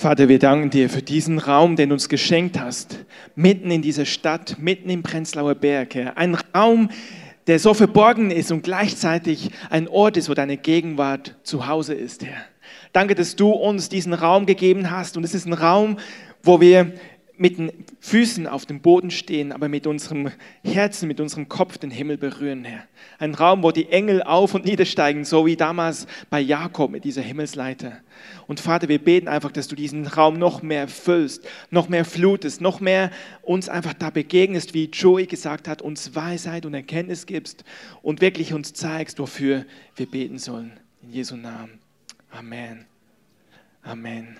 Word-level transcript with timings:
Vater, 0.00 0.30
wir 0.30 0.38
danken 0.38 0.70
dir 0.70 0.88
für 0.88 1.02
diesen 1.02 1.38
Raum, 1.38 1.76
den 1.76 1.90
du 1.90 1.92
uns 1.92 2.08
geschenkt 2.08 2.58
hast, 2.58 3.04
mitten 3.34 3.70
in 3.70 3.82
dieser 3.82 4.06
Stadt, 4.06 4.56
mitten 4.58 4.88
im 4.88 5.02
Prenzlauer 5.02 5.54
Berg. 5.54 5.94
Herr. 5.94 6.16
Ein 6.16 6.38
Raum, 6.54 6.88
der 7.46 7.58
so 7.58 7.74
verborgen 7.74 8.30
ist 8.30 8.50
und 8.50 8.62
gleichzeitig 8.62 9.50
ein 9.68 9.88
Ort 9.88 10.16
ist, 10.16 10.30
wo 10.30 10.32
deine 10.32 10.56
Gegenwart 10.56 11.36
zu 11.42 11.66
Hause 11.66 11.92
ist, 11.92 12.24
Herr. 12.24 12.46
Danke, 12.94 13.14
dass 13.14 13.36
du 13.36 13.50
uns 13.50 13.90
diesen 13.90 14.14
Raum 14.14 14.46
gegeben 14.46 14.90
hast 14.90 15.18
und 15.18 15.24
es 15.24 15.34
ist 15.34 15.46
ein 15.46 15.52
Raum, 15.52 15.98
wo 16.42 16.62
wir 16.62 16.94
mit 17.40 17.56
den 17.56 17.72
Füßen 18.00 18.46
auf 18.46 18.66
dem 18.66 18.82
Boden 18.82 19.10
stehen, 19.10 19.50
aber 19.52 19.70
mit 19.70 19.86
unserem 19.86 20.30
Herzen, 20.62 21.08
mit 21.08 21.20
unserem 21.20 21.48
Kopf 21.48 21.78
den 21.78 21.90
Himmel 21.90 22.18
berühren, 22.18 22.64
Herr. 22.66 22.84
Ein 23.18 23.34
Raum, 23.34 23.62
wo 23.62 23.70
die 23.70 23.88
Engel 23.88 24.22
auf 24.22 24.52
und 24.54 24.66
niedersteigen, 24.66 25.24
so 25.24 25.46
wie 25.46 25.56
damals 25.56 26.06
bei 26.28 26.38
Jakob 26.38 26.90
mit 26.90 27.04
dieser 27.04 27.22
Himmelsleiter. 27.22 27.98
Und 28.46 28.60
Vater, 28.60 28.90
wir 28.90 28.98
beten 28.98 29.26
einfach, 29.26 29.50
dass 29.52 29.68
du 29.68 29.74
diesen 29.74 30.06
Raum 30.06 30.38
noch 30.38 30.60
mehr 30.60 30.86
füllst, 30.86 31.48
noch 31.70 31.88
mehr 31.88 32.04
flutest, 32.04 32.60
noch 32.60 32.80
mehr 32.80 33.10
uns 33.40 33.70
einfach 33.70 33.94
da 33.94 34.10
begegnest, 34.10 34.74
wie 34.74 34.90
Joey 34.90 35.24
gesagt 35.24 35.66
hat, 35.66 35.80
uns 35.80 36.14
Weisheit 36.14 36.66
und 36.66 36.74
Erkenntnis 36.74 37.24
gibst 37.24 37.64
und 38.02 38.20
wirklich 38.20 38.52
uns 38.52 38.74
zeigst, 38.74 39.18
wofür 39.18 39.64
wir 39.96 40.06
beten 40.06 40.36
sollen. 40.36 40.72
In 41.02 41.10
Jesu 41.10 41.36
Namen. 41.36 41.80
Amen. 42.30 42.84
Amen. 43.82 44.36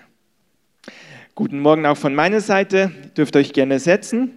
Guten 1.35 1.59
Morgen 1.59 1.85
auch 1.85 1.97
von 1.97 2.13
meiner 2.13 2.41
Seite. 2.41 2.91
Ihr 3.03 3.09
dürft 3.09 3.35
euch 3.35 3.53
gerne 3.53 3.79
setzen. 3.79 4.31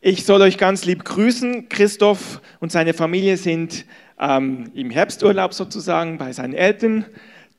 Ich 0.00 0.24
soll 0.24 0.42
euch 0.42 0.58
ganz 0.58 0.84
lieb 0.84 1.04
grüßen. 1.04 1.68
Christoph 1.68 2.40
und 2.60 2.70
seine 2.70 2.94
Familie 2.94 3.36
sind 3.36 3.84
ähm, 4.20 4.70
im 4.74 4.90
Herbsturlaub 4.90 5.52
sozusagen 5.52 6.18
bei 6.18 6.32
seinen 6.32 6.54
Eltern. 6.54 7.04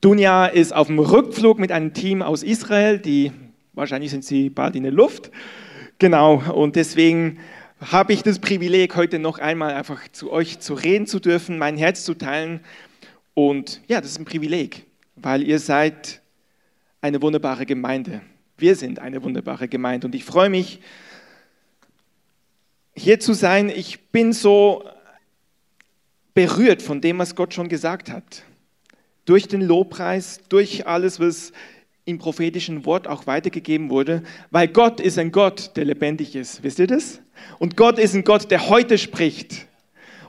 Dunja 0.00 0.46
ist 0.46 0.74
auf 0.74 0.86
dem 0.86 0.98
Rückflug 0.98 1.58
mit 1.58 1.72
einem 1.72 1.92
Team 1.92 2.22
aus 2.22 2.42
Israel. 2.42 2.98
Die, 2.98 3.32
wahrscheinlich 3.74 4.10
sind 4.10 4.24
sie 4.24 4.48
bald 4.48 4.76
in 4.76 4.84
der 4.84 4.92
Luft. 4.92 5.30
Genau, 5.98 6.42
und 6.54 6.76
deswegen 6.76 7.38
habe 7.80 8.12
ich 8.12 8.22
das 8.22 8.38
Privileg, 8.38 8.96
heute 8.96 9.18
noch 9.18 9.38
einmal 9.38 9.74
einfach 9.74 10.00
zu 10.12 10.32
euch 10.32 10.60
zu 10.60 10.74
reden 10.74 11.06
zu 11.06 11.20
dürfen, 11.20 11.58
mein 11.58 11.76
Herz 11.76 12.04
zu 12.04 12.14
teilen. 12.14 12.60
Und 13.34 13.82
ja, 13.86 14.00
das 14.00 14.12
ist 14.12 14.18
ein 14.18 14.24
Privileg, 14.24 14.86
weil 15.16 15.42
ihr 15.42 15.58
seid 15.58 16.20
eine 17.06 17.22
wunderbare 17.22 17.66
Gemeinde. 17.66 18.20
Wir 18.58 18.74
sind 18.74 18.98
eine 18.98 19.22
wunderbare 19.22 19.68
Gemeinde 19.68 20.08
und 20.08 20.14
ich 20.14 20.24
freue 20.24 20.50
mich, 20.50 20.80
hier 22.96 23.20
zu 23.20 23.32
sein. 23.32 23.68
Ich 23.68 24.08
bin 24.08 24.32
so 24.32 24.84
berührt 26.34 26.82
von 26.82 27.00
dem, 27.00 27.18
was 27.18 27.36
Gott 27.36 27.54
schon 27.54 27.68
gesagt 27.68 28.10
hat. 28.10 28.42
Durch 29.24 29.46
den 29.46 29.60
Lobpreis, 29.60 30.40
durch 30.48 30.86
alles, 30.86 31.20
was 31.20 31.52
im 32.06 32.18
prophetischen 32.18 32.84
Wort 32.84 33.06
auch 33.06 33.26
weitergegeben 33.26 33.90
wurde, 33.90 34.22
weil 34.50 34.68
Gott 34.68 35.00
ist 35.00 35.18
ein 35.18 35.32
Gott, 35.32 35.76
der 35.76 35.84
lebendig 35.84 36.34
ist. 36.34 36.62
Wisst 36.62 36.78
ihr 36.78 36.86
das? 36.86 37.20
Und 37.58 37.76
Gott 37.76 37.98
ist 37.98 38.14
ein 38.14 38.24
Gott, 38.24 38.50
der 38.50 38.68
heute 38.68 38.98
spricht. 38.98 39.65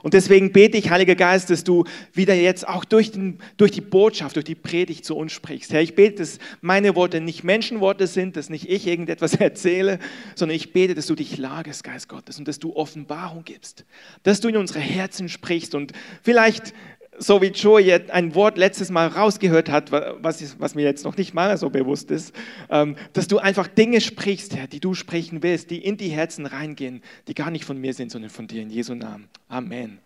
Und 0.08 0.14
deswegen 0.14 0.52
bete 0.52 0.78
ich, 0.78 0.88
Heiliger 0.88 1.16
Geist, 1.16 1.50
dass 1.50 1.64
du 1.64 1.84
wieder 2.14 2.32
jetzt 2.32 2.66
auch 2.66 2.86
durch, 2.86 3.12
den, 3.12 3.40
durch 3.58 3.72
die 3.72 3.82
Botschaft, 3.82 4.36
durch 4.36 4.46
die 4.46 4.54
Predigt 4.54 5.04
zu 5.04 5.14
uns 5.14 5.32
sprichst. 5.32 5.70
Herr, 5.70 5.82
ich 5.82 5.94
bete, 5.94 6.16
dass 6.16 6.38
meine 6.62 6.96
Worte 6.96 7.20
nicht 7.20 7.44
Menschenworte 7.44 8.06
sind, 8.06 8.34
dass 8.38 8.48
nicht 8.48 8.70
ich 8.70 8.86
irgendetwas 8.86 9.34
erzähle, 9.38 9.98
sondern 10.34 10.56
ich 10.56 10.72
bete, 10.72 10.94
dass 10.94 11.08
du 11.08 11.14
dich 11.14 11.36
lagerst, 11.36 11.84
Geist 11.84 12.08
Gottes, 12.08 12.38
und 12.38 12.48
dass 12.48 12.58
du 12.58 12.74
Offenbarung 12.74 13.44
gibst, 13.44 13.84
dass 14.22 14.40
du 14.40 14.48
in 14.48 14.56
unsere 14.56 14.80
Herzen 14.80 15.28
sprichst 15.28 15.74
und 15.74 15.92
vielleicht 16.22 16.72
so 17.18 17.42
wie 17.42 17.48
Joe 17.48 17.82
jetzt 17.82 18.10
ein 18.10 18.34
Wort 18.34 18.56
letztes 18.56 18.90
Mal 18.90 19.08
rausgehört 19.08 19.68
hat, 19.68 19.92
was, 19.92 20.58
was 20.58 20.74
mir 20.74 20.84
jetzt 20.84 21.04
noch 21.04 21.18
nicht 21.18 21.34
mal 21.34 21.54
so 21.58 21.68
bewusst 21.68 22.10
ist, 22.10 22.34
ähm, 22.70 22.96
dass 23.12 23.28
du 23.28 23.38
einfach 23.38 23.66
Dinge 23.66 24.00
sprichst, 24.00 24.56
Herr, 24.56 24.68
die 24.68 24.80
du 24.80 24.94
sprechen 24.94 25.42
willst, 25.42 25.70
die 25.70 25.84
in 25.84 25.98
die 25.98 26.08
Herzen 26.08 26.46
reingehen, 26.46 27.02
die 27.26 27.34
gar 27.34 27.50
nicht 27.50 27.66
von 27.66 27.78
mir 27.78 27.92
sind, 27.92 28.10
sondern 28.10 28.30
von 28.30 28.46
dir 28.46 28.62
in 28.62 28.70
Jesu 28.70 28.94
Namen. 28.94 29.28
Amen. 29.48 29.98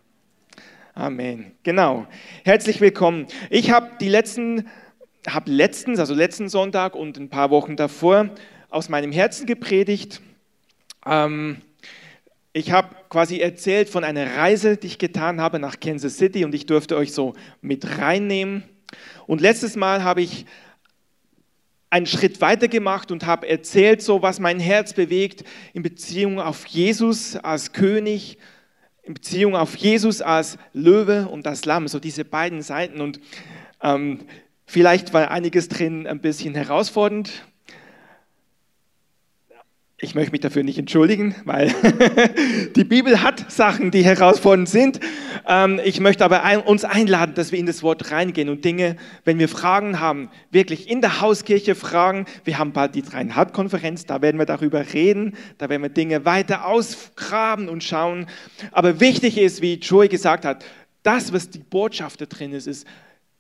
Amen. 0.95 1.53
Genau. 1.63 2.07
Herzlich 2.45 2.83
willkommen. 2.83 3.27
Ich 3.49 3.71
habe 3.71 3.93
die 3.99 4.11
letzten, 4.11 4.69
habe 5.27 5.51
letztens, 5.51 5.99
also 5.99 6.13
letzten 6.13 6.51
Sonntag 6.51 6.95
und 6.95 7.17
ein 7.17 7.31
paar 7.31 7.49
Wochen 7.49 7.77
davor 7.77 8.29
aus 8.69 8.91
meinem 8.91 9.11
Herzen 9.11 9.47
gepredigt. 9.47 10.21
Ähm, 11.07 11.63
ich 12.53 12.73
habe 12.73 12.95
quasi 13.09 13.39
erzählt 13.39 13.89
von 13.89 14.05
einer 14.05 14.37
Reise, 14.37 14.77
die 14.77 14.89
ich 14.89 14.99
getan 14.99 15.41
habe 15.41 15.59
nach 15.59 15.81
Kansas 15.81 16.19
City 16.19 16.45
und 16.45 16.55
ich 16.55 16.67
durfte 16.67 16.99
euch 16.99 17.15
so 17.15 17.33
mit 17.63 17.97
reinnehmen. 17.99 18.63
Und 19.27 19.41
letztes 19.41 19.77
Mal 19.77 20.05
habe 20.05 20.21
ich 20.21 20.45
einen 21.89 22.05
Schritt 22.05 22.43
weiter 22.43 22.69
gemacht 22.69 23.11
und 23.11 23.25
habe 23.25 23.49
erzählt, 23.49 24.03
so 24.03 24.21
was 24.21 24.41
mein 24.41 24.61
Herz 24.61 24.93
bewegt 24.93 25.43
in 25.73 25.83
Beziehung 25.83 26.39
auf 26.39 26.67
Jesus 26.67 27.37
als 27.37 27.73
König, 27.73 28.37
in 29.03 29.15
Beziehung 29.15 29.57
auf 29.57 29.77
Jesus 29.77 30.23
als 30.23 30.59
Löwe 30.73 31.29
und 31.29 31.47
als 31.47 31.65
Lamm, 31.65 31.89
so 31.89 31.99
diese 31.99 32.25
beiden 32.25 32.63
Seiten. 32.63 33.01
Und 33.01 33.21
ähm, 33.83 34.21
vielleicht 34.67 35.13
war 35.13 35.31
einiges 35.31 35.69
drin 35.69 36.07
ein 36.07 36.21
bisschen 36.21 36.55
herausfordernd, 36.55 37.45
ich 40.05 40.17
möchte 40.17 40.33
mich 40.33 40.41
dafür 40.41 40.65
nicht 40.65 40.79
entschuldigen, 40.79 41.37
weil 41.45 41.73
die 42.77 42.83
Bibel 42.83 43.23
hat 43.23 43.53
Sachen, 43.53 43.93
die 43.93 44.03
herausfordernd 44.03 44.69
sind. 44.69 44.99
Ähm, 45.47 45.81
ich 45.85 46.01
möchte 46.01 46.25
aber 46.25 46.67
uns 46.67 46.85
einladen, 46.85 47.35
dass 47.35 47.53
wir 47.53 47.59
in 47.59 47.67
das 47.67 47.83
Wort 47.83 48.11
reingehen 48.11 48.49
und 48.49 48.65
Dinge, 48.65 48.97
wenn 49.25 49.39
wir 49.39 49.49
Fragen 49.49 50.01
haben, 50.01 50.31
wirklich 50.51 50.89
in 50.89 51.01
der 51.01 51.21
Hauskirche 51.21 51.75
fragen. 51.75 52.27
Wir 52.45 52.59
haben 52.59 52.73
bald 52.73 52.95
die 52.95 53.03
Dreieinhalb-Konferenz, 53.03 54.07
da 54.07 54.23
werden 54.23 54.39
wir 54.39 54.47
darüber 54.47 54.93
reden, 54.93 55.37
da 55.59 55.69
werden 55.69 55.83
wir 55.83 55.91
Dinge 55.91 56.25
weiter 56.25 56.67
ausgraben 56.67 57.69
und 57.69 57.83
schauen. 57.85 58.27
Aber 58.71 59.01
wichtig 59.01 59.39
ist, 59.39 59.63
wie 59.63 59.75
Joey 59.75 60.09
gesagt 60.09 60.45
hat, 60.45 60.65
das, 61.03 61.33
was 61.33 61.51
die 61.51 61.59
Botschaft 61.59 62.21
da 62.21 62.27
drin 62.27 62.53
ist, 62.53 62.67
ist, 62.67 62.87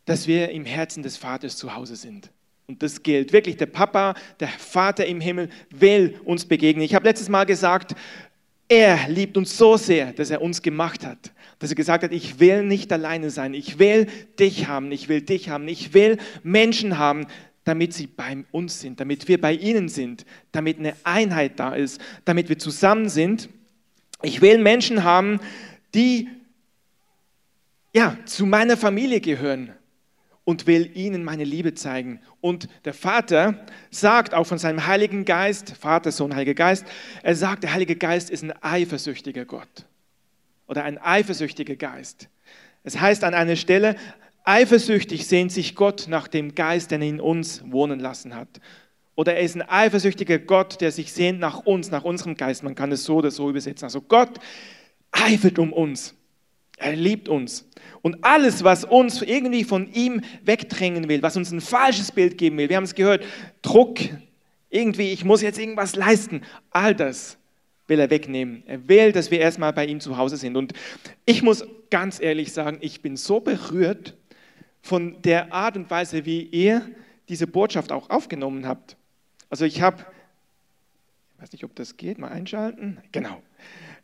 dass 0.04 0.26
wir 0.26 0.50
im 0.50 0.64
Herzen 0.64 1.02
des 1.02 1.16
Vaters 1.16 1.56
zu 1.56 1.74
Hause 1.74 1.96
sind. 1.96 2.30
Und 2.66 2.82
das 2.82 3.02
gilt 3.02 3.32
wirklich. 3.32 3.56
Der 3.56 3.66
Papa, 3.66 4.14
der 4.40 4.48
Vater 4.48 5.06
im 5.06 5.20
Himmel 5.20 5.48
will 5.70 6.18
uns 6.24 6.44
begegnen. 6.44 6.84
Ich 6.84 6.94
habe 6.94 7.06
letztes 7.06 7.28
Mal 7.28 7.44
gesagt, 7.44 7.94
er 8.68 9.08
liebt 9.08 9.36
uns 9.36 9.56
so 9.56 9.76
sehr, 9.76 10.12
dass 10.12 10.30
er 10.30 10.40
uns 10.40 10.62
gemacht 10.62 11.04
hat. 11.04 11.32
Dass 11.62 11.70
er 11.70 11.76
gesagt 11.76 12.02
hat, 12.02 12.10
ich 12.10 12.40
will 12.40 12.64
nicht 12.64 12.92
alleine 12.92 13.30
sein. 13.30 13.54
Ich 13.54 13.78
will 13.78 14.06
dich 14.36 14.66
haben. 14.66 14.90
Ich 14.90 15.08
will 15.08 15.20
dich 15.20 15.48
haben. 15.48 15.68
Ich 15.68 15.94
will 15.94 16.18
Menschen 16.42 16.98
haben, 16.98 17.28
damit 17.62 17.94
sie 17.94 18.08
bei 18.08 18.44
uns 18.50 18.80
sind, 18.80 18.98
damit 18.98 19.28
wir 19.28 19.40
bei 19.40 19.54
ihnen 19.54 19.88
sind, 19.88 20.26
damit 20.50 20.80
eine 20.80 20.96
Einheit 21.04 21.60
da 21.60 21.76
ist, 21.76 22.00
damit 22.24 22.48
wir 22.48 22.58
zusammen 22.58 23.08
sind. 23.08 23.48
Ich 24.22 24.42
will 24.42 24.58
Menschen 24.58 25.04
haben, 25.04 25.38
die 25.94 26.28
ja, 27.94 28.18
zu 28.24 28.44
meiner 28.44 28.76
Familie 28.76 29.20
gehören 29.20 29.72
und 30.42 30.66
will 30.66 30.90
ihnen 30.96 31.22
meine 31.22 31.44
Liebe 31.44 31.74
zeigen. 31.74 32.18
Und 32.40 32.68
der 32.84 32.94
Vater 32.94 33.64
sagt 33.92 34.34
auch 34.34 34.48
von 34.48 34.58
seinem 34.58 34.84
Heiligen 34.88 35.24
Geist, 35.24 35.76
Vater, 35.76 36.10
Sohn, 36.10 36.34
Heiliger 36.34 36.54
Geist, 36.54 36.84
er 37.22 37.36
sagt, 37.36 37.62
der 37.62 37.72
Heilige 37.72 37.94
Geist 37.94 38.30
ist 38.30 38.42
ein 38.42 38.52
eifersüchtiger 38.62 39.44
Gott 39.44 39.86
oder 40.72 40.84
ein 40.84 40.96
eifersüchtiger 40.96 41.76
Geist. 41.76 42.30
Es 42.82 42.98
heißt 42.98 43.24
an 43.24 43.34
einer 43.34 43.56
Stelle, 43.56 43.94
eifersüchtig 44.44 45.26
sehnt 45.26 45.52
sich 45.52 45.74
Gott 45.74 46.06
nach 46.08 46.28
dem 46.28 46.54
Geist, 46.54 46.90
den 46.90 47.02
er 47.02 47.08
in 47.08 47.20
uns 47.20 47.62
wohnen 47.66 48.00
lassen 48.00 48.34
hat. 48.34 48.48
Oder 49.14 49.34
er 49.34 49.42
ist 49.42 49.54
ein 49.54 49.68
eifersüchtiger 49.68 50.38
Gott, 50.38 50.80
der 50.80 50.90
sich 50.90 51.12
sehnt 51.12 51.40
nach 51.40 51.58
uns, 51.58 51.90
nach 51.90 52.04
unserem 52.04 52.38
Geist. 52.38 52.62
Man 52.62 52.74
kann 52.74 52.90
es 52.90 53.04
so 53.04 53.16
oder 53.16 53.30
so 53.30 53.50
übersetzen. 53.50 53.84
Also 53.84 54.00
Gott 54.00 54.38
eifert 55.10 55.58
um 55.58 55.74
uns. 55.74 56.14
Er 56.78 56.96
liebt 56.96 57.28
uns. 57.28 57.68
Und 58.00 58.24
alles, 58.24 58.64
was 58.64 58.86
uns 58.86 59.20
irgendwie 59.20 59.64
von 59.64 59.92
ihm 59.92 60.22
wegdrängen 60.42 61.06
will, 61.10 61.20
was 61.20 61.36
uns 61.36 61.50
ein 61.50 61.60
falsches 61.60 62.12
Bild 62.12 62.38
geben 62.38 62.56
will, 62.56 62.70
wir 62.70 62.78
haben 62.78 62.84
es 62.84 62.94
gehört, 62.94 63.26
Druck, 63.60 63.98
irgendwie, 64.70 65.12
ich 65.12 65.26
muss 65.26 65.42
jetzt 65.42 65.58
irgendwas 65.58 65.96
leisten, 65.96 66.40
all 66.70 66.94
das 66.94 67.36
will 67.92 68.00
er 68.00 68.08
wegnehmen. 68.08 68.62
Er 68.66 68.88
will, 68.88 69.12
dass 69.12 69.30
wir 69.30 69.38
erstmal 69.38 69.74
bei 69.74 69.84
ihm 69.84 70.00
zu 70.00 70.16
Hause 70.16 70.38
sind. 70.38 70.56
Und 70.56 70.72
ich 71.26 71.42
muss 71.42 71.66
ganz 71.90 72.18
ehrlich 72.20 72.54
sagen, 72.54 72.78
ich 72.80 73.02
bin 73.02 73.18
so 73.18 73.38
berührt 73.38 74.16
von 74.80 75.20
der 75.20 75.52
Art 75.52 75.76
und 75.76 75.90
Weise, 75.90 76.24
wie 76.24 76.40
ihr 76.40 76.88
diese 77.28 77.46
Botschaft 77.46 77.92
auch 77.92 78.08
aufgenommen 78.08 78.66
habt. 78.66 78.96
Also 79.50 79.66
ich 79.66 79.82
habe, 79.82 79.98
ich 81.34 81.42
weiß 81.42 81.52
nicht, 81.52 81.64
ob 81.64 81.76
das 81.76 81.98
geht, 81.98 82.18
mal 82.18 82.28
einschalten. 82.28 82.96
Genau. 83.12 83.42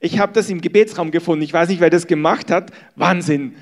Ich 0.01 0.19
habe 0.19 0.35
das 0.35 0.51
im 0.51 0.61
Gebetsraum 0.61 1.11
gefunden. 1.11 1.43
Ich 1.43 1.53
weiß 1.55 1.71
nicht, 1.71 1.81
wer 1.81 1.89
das 1.89 2.07
gemacht 2.07 2.51
hat. 2.51 2.71
Wahnsinn. 2.95 3.57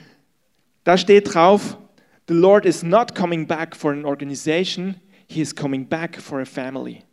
Da 0.82 0.98
steht 0.98 1.32
drauf, 1.32 1.78
The 2.26 2.34
Lord 2.34 2.66
is 2.66 2.82
not 2.82 3.14
coming 3.14 3.46
back 3.46 3.76
for 3.76 3.92
an 3.92 4.04
organization, 4.04 4.96
He 5.28 5.40
is 5.40 5.54
coming 5.54 5.86
back 5.86 6.20
for 6.20 6.40
a 6.40 6.44
family. 6.44 7.05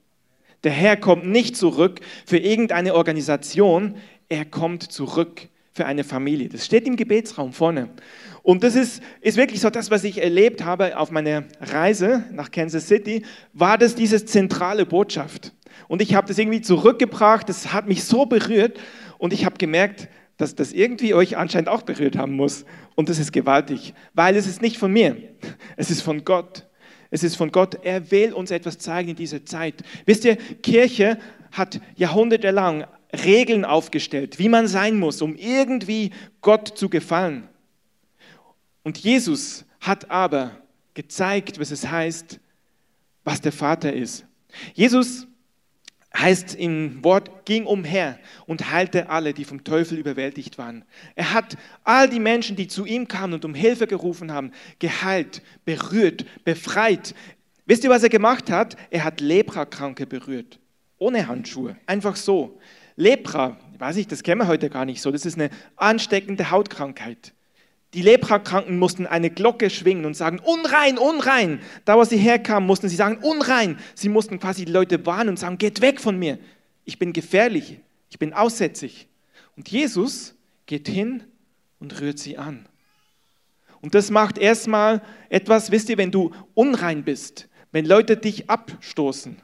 Der 0.63 0.71
Herr 0.71 0.97
kommt 0.97 1.25
nicht 1.27 1.57
zurück 1.57 1.99
für 2.25 2.37
irgendeine 2.37 2.95
Organisation, 2.95 3.95
er 4.29 4.45
kommt 4.45 4.83
zurück 4.83 5.49
für 5.73 5.85
eine 5.85 6.03
Familie. 6.03 6.49
Das 6.49 6.65
steht 6.65 6.87
im 6.87 6.95
Gebetsraum 6.95 7.51
vorne. 7.51 7.89
Und 8.43 8.63
das 8.63 8.75
ist, 8.75 9.01
ist 9.21 9.37
wirklich 9.37 9.59
so 9.59 9.69
das, 9.69 9.89
was 9.89 10.03
ich 10.03 10.21
erlebt 10.21 10.63
habe 10.63 10.97
auf 10.97 11.11
meiner 11.11 11.45
Reise 11.59 12.23
nach 12.31 12.51
Kansas 12.51 12.87
City, 12.87 13.23
war 13.53 13.77
das 13.77 13.95
diese 13.95 14.23
zentrale 14.25 14.85
Botschaft. 14.85 15.53
Und 15.87 16.01
ich 16.01 16.13
habe 16.15 16.27
das 16.27 16.37
irgendwie 16.37 16.61
zurückgebracht, 16.61 17.49
das 17.49 17.73
hat 17.73 17.87
mich 17.87 18.03
so 18.03 18.25
berührt 18.25 18.79
und 19.17 19.33
ich 19.33 19.45
habe 19.45 19.57
gemerkt, 19.57 20.07
dass 20.37 20.55
das 20.55 20.73
irgendwie 20.73 21.13
euch 21.13 21.37
anscheinend 21.37 21.69
auch 21.69 21.83
berührt 21.83 22.17
haben 22.17 22.33
muss. 22.33 22.65
Und 22.95 23.09
das 23.09 23.19
ist 23.19 23.31
gewaltig, 23.31 23.93
weil 24.13 24.35
es 24.35 24.47
ist 24.47 24.61
nicht 24.61 24.77
von 24.77 24.91
mir, 24.91 25.17
es 25.77 25.89
ist 25.89 26.01
von 26.01 26.23
Gott. 26.23 26.65
Es 27.13 27.21
ist 27.21 27.35
von 27.35 27.51
Gott. 27.51 27.77
Er 27.83 28.09
will 28.09 28.33
uns 28.33 28.49
etwas 28.49 28.79
zeigen 28.79 29.09
in 29.09 29.15
dieser 29.15 29.45
Zeit. 29.45 29.83
Wisst 30.07 30.25
ihr, 30.25 30.35
Kirche 30.35 31.19
hat 31.51 31.79
jahrhundertelang 31.95 32.87
Regeln 33.13 33.65
aufgestellt, 33.65 34.39
wie 34.39 34.49
man 34.49 34.67
sein 34.67 34.97
muss, 34.97 35.21
um 35.21 35.35
irgendwie 35.35 36.09
Gott 36.41 36.75
zu 36.75 36.89
gefallen. 36.89 37.47
Und 38.81 38.97
Jesus 38.97 39.63
hat 39.79 40.09
aber 40.09 40.57
gezeigt, 40.95 41.59
was 41.59 41.69
es 41.69 41.87
heißt, 41.87 42.39
was 43.23 43.41
der 43.41 43.51
Vater 43.51 43.93
ist. 43.93 44.25
Jesus 44.73 45.27
heißt 46.15 46.55
im 46.55 47.03
Wort, 47.03 47.45
ging 47.45 47.65
umher 47.65 48.19
und 48.45 48.71
heilte 48.71 49.09
alle, 49.09 49.33
die 49.33 49.45
vom 49.45 49.63
Teufel 49.63 49.97
überwältigt 49.97 50.57
waren. 50.57 50.85
Er 51.15 51.33
hat 51.33 51.57
all 51.83 52.09
die 52.09 52.19
Menschen, 52.19 52.55
die 52.55 52.67
zu 52.67 52.85
ihm 52.85 53.07
kamen 53.07 53.33
und 53.33 53.45
um 53.45 53.55
Hilfe 53.55 53.87
gerufen 53.87 54.31
haben, 54.31 54.51
geheilt, 54.79 55.41
berührt, 55.65 56.25
befreit. 56.43 57.15
Wisst 57.65 57.83
ihr, 57.83 57.89
was 57.89 58.03
er 58.03 58.09
gemacht 58.09 58.51
hat? 58.51 58.75
Er 58.89 59.03
hat 59.03 59.21
Leprakranke 59.21 60.05
berührt, 60.05 60.59
ohne 60.97 61.27
Handschuhe, 61.27 61.77
einfach 61.87 62.15
so. 62.15 62.59
Lepra, 62.95 63.57
weiß 63.79 63.97
ich, 63.97 64.07
das 64.07 64.21
kennen 64.21 64.41
wir 64.41 64.47
heute 64.47 64.69
gar 64.69 64.85
nicht 64.85 65.01
so, 65.01 65.11
das 65.11 65.25
ist 65.25 65.35
eine 65.39 65.49
ansteckende 65.75 66.51
Hautkrankheit. 66.51 67.33
Die 67.93 68.01
Leprakranken 68.01 68.79
mussten 68.79 69.05
eine 69.05 69.29
Glocke 69.29 69.69
schwingen 69.69 70.05
und 70.05 70.15
sagen, 70.15 70.39
unrein, 70.39 70.97
unrein. 70.97 71.59
Da, 71.85 71.95
wo 71.95 72.03
sie 72.03 72.17
herkamen, 72.17 72.65
mussten 72.65 72.89
sie 72.89 72.95
sagen, 72.95 73.19
unrein. 73.21 73.77
Sie 73.93 74.09
mussten 74.09 74.39
quasi 74.39 74.65
die 74.65 74.71
Leute 74.71 75.05
warnen 75.05 75.29
und 75.29 75.39
sagen, 75.39 75.59
geht 75.59 75.81
weg 75.81 76.01
von 76.01 76.17
mir. 76.17 76.39
Ich 76.85 76.97
bin 76.97 77.13
gefährlich, 77.13 77.79
ich 78.09 78.17
bin 78.17 78.33
aussätzig. 78.33 79.07
Und 79.55 79.69
Jesus 79.69 80.33
geht 80.65 80.87
hin 80.87 81.23
und 81.79 82.01
rührt 82.01 82.17
sie 82.17 82.37
an. 82.37 82.67
Und 83.81 83.93
das 83.93 84.09
macht 84.09 84.37
erstmal 84.37 85.01
etwas, 85.29 85.69
wisst 85.69 85.89
ihr, 85.89 85.97
wenn 85.97 86.11
du 86.11 86.31
unrein 86.55 87.03
bist, 87.03 87.47
wenn 87.71 87.85
Leute 87.85 88.17
dich 88.17 88.49
abstoßen. 88.49 89.37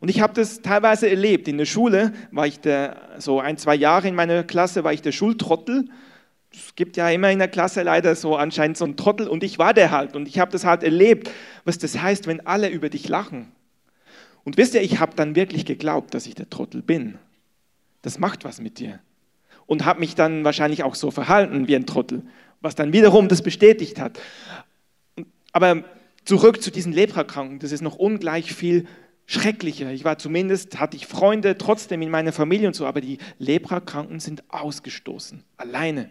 Und 0.00 0.08
ich 0.08 0.20
habe 0.20 0.34
das 0.34 0.60
teilweise 0.60 1.08
erlebt. 1.08 1.48
In 1.48 1.56
der 1.56 1.64
Schule 1.64 2.12
war 2.30 2.46
ich 2.46 2.60
der, 2.60 3.10
so 3.18 3.40
ein, 3.40 3.56
zwei 3.56 3.74
Jahre 3.74 4.08
in 4.08 4.14
meiner 4.14 4.44
Klasse, 4.44 4.84
war 4.84 4.92
ich 4.92 5.02
der 5.02 5.12
Schultrottel 5.12 5.88
es 6.56 6.74
gibt 6.74 6.96
ja 6.96 7.10
immer 7.10 7.30
in 7.30 7.38
der 7.38 7.48
Klasse 7.48 7.82
leider 7.82 8.14
so 8.14 8.36
anscheinend 8.36 8.76
so 8.76 8.84
einen 8.84 8.96
Trottel 8.96 9.28
und 9.28 9.44
ich 9.44 9.58
war 9.58 9.74
der 9.74 9.90
halt 9.90 10.16
und 10.16 10.26
ich 10.26 10.38
habe 10.38 10.50
das 10.50 10.64
halt 10.64 10.82
erlebt, 10.82 11.30
was 11.64 11.78
das 11.78 12.00
heißt, 12.00 12.26
wenn 12.26 12.46
alle 12.46 12.68
über 12.68 12.88
dich 12.88 13.08
lachen. 13.08 13.52
Und 14.44 14.56
wisst 14.56 14.74
ihr, 14.74 14.82
ich 14.82 14.98
habe 14.98 15.14
dann 15.16 15.34
wirklich 15.34 15.66
geglaubt, 15.66 16.14
dass 16.14 16.26
ich 16.26 16.34
der 16.34 16.48
Trottel 16.48 16.80
bin. 16.80 17.18
Das 18.02 18.18
macht 18.18 18.44
was 18.44 18.60
mit 18.60 18.78
dir. 18.78 19.00
Und 19.66 19.84
habe 19.84 20.00
mich 20.00 20.14
dann 20.14 20.44
wahrscheinlich 20.44 20.82
auch 20.84 20.94
so 20.94 21.10
verhalten 21.10 21.68
wie 21.68 21.76
ein 21.76 21.86
Trottel, 21.86 22.22
was 22.60 22.74
dann 22.74 22.92
wiederum 22.92 23.28
das 23.28 23.42
bestätigt 23.42 24.00
hat. 24.00 24.18
Aber 25.52 25.84
zurück 26.24 26.62
zu 26.62 26.70
diesen 26.70 26.92
Leprakranken, 26.92 27.58
das 27.58 27.72
ist 27.72 27.82
noch 27.82 27.96
ungleich 27.96 28.54
viel 28.54 28.86
schrecklicher. 29.26 29.90
Ich 29.90 30.04
war 30.04 30.18
zumindest, 30.18 30.78
hatte 30.78 30.96
ich 30.96 31.06
Freunde 31.06 31.58
trotzdem 31.58 32.00
in 32.00 32.10
meiner 32.10 32.32
Familie 32.32 32.68
und 32.68 32.74
so, 32.74 32.86
aber 32.86 33.00
die 33.00 33.18
Leprakranken 33.38 34.20
sind 34.20 34.44
ausgestoßen, 34.48 35.42
alleine 35.56 36.10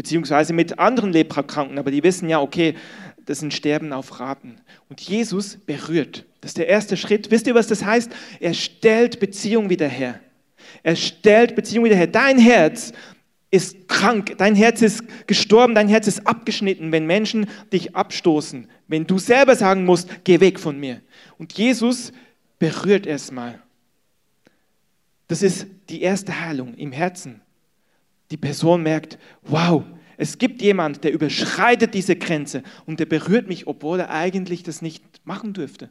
beziehungsweise 0.00 0.54
mit 0.54 0.78
anderen 0.78 1.12
Leprakranken, 1.12 1.78
aber 1.78 1.90
die 1.90 2.02
wissen 2.02 2.26
ja, 2.30 2.40
okay, 2.40 2.74
das 3.26 3.40
sind 3.40 3.52
Sterben 3.52 3.92
auf 3.92 4.18
Raten. 4.18 4.56
Und 4.88 4.98
Jesus 4.98 5.58
berührt. 5.58 6.24
Das 6.40 6.52
ist 6.52 6.56
der 6.56 6.68
erste 6.68 6.96
Schritt. 6.96 7.30
Wisst 7.30 7.46
ihr, 7.46 7.54
was 7.54 7.66
das 7.66 7.84
heißt? 7.84 8.10
Er 8.40 8.54
stellt 8.54 9.20
Beziehung 9.20 9.68
wieder 9.68 9.88
her. 9.88 10.18
Er 10.82 10.96
stellt 10.96 11.54
Beziehung 11.54 11.84
wieder 11.84 11.96
her. 11.96 12.06
Dein 12.06 12.38
Herz 12.38 12.94
ist 13.50 13.88
krank, 13.88 14.36
dein 14.38 14.54
Herz 14.54 14.80
ist 14.80 15.04
gestorben, 15.26 15.74
dein 15.74 15.88
Herz 15.88 16.06
ist 16.06 16.26
abgeschnitten, 16.26 16.92
wenn 16.92 17.04
Menschen 17.04 17.46
dich 17.70 17.94
abstoßen, 17.94 18.68
wenn 18.88 19.06
du 19.06 19.18
selber 19.18 19.54
sagen 19.54 19.84
musst, 19.84 20.08
geh 20.24 20.40
weg 20.40 20.58
von 20.58 20.80
mir. 20.80 21.02
Und 21.36 21.52
Jesus 21.52 22.10
berührt 22.58 23.06
erstmal. 23.06 23.60
Das 25.28 25.42
ist 25.42 25.66
die 25.90 26.00
erste 26.00 26.40
Heilung 26.40 26.74
im 26.76 26.90
Herzen 26.90 27.42
die 28.30 28.36
Person 28.36 28.82
merkt, 28.82 29.18
wow, 29.42 29.84
es 30.16 30.38
gibt 30.38 30.62
jemand, 30.62 31.02
der 31.02 31.12
überschreitet 31.12 31.94
diese 31.94 32.16
Grenze 32.16 32.62
und 32.86 33.00
der 33.00 33.06
berührt 33.06 33.48
mich, 33.48 33.66
obwohl 33.66 34.00
er 34.00 34.10
eigentlich 34.10 34.62
das 34.62 34.82
nicht 34.82 35.02
machen 35.24 35.52
dürfte. 35.52 35.90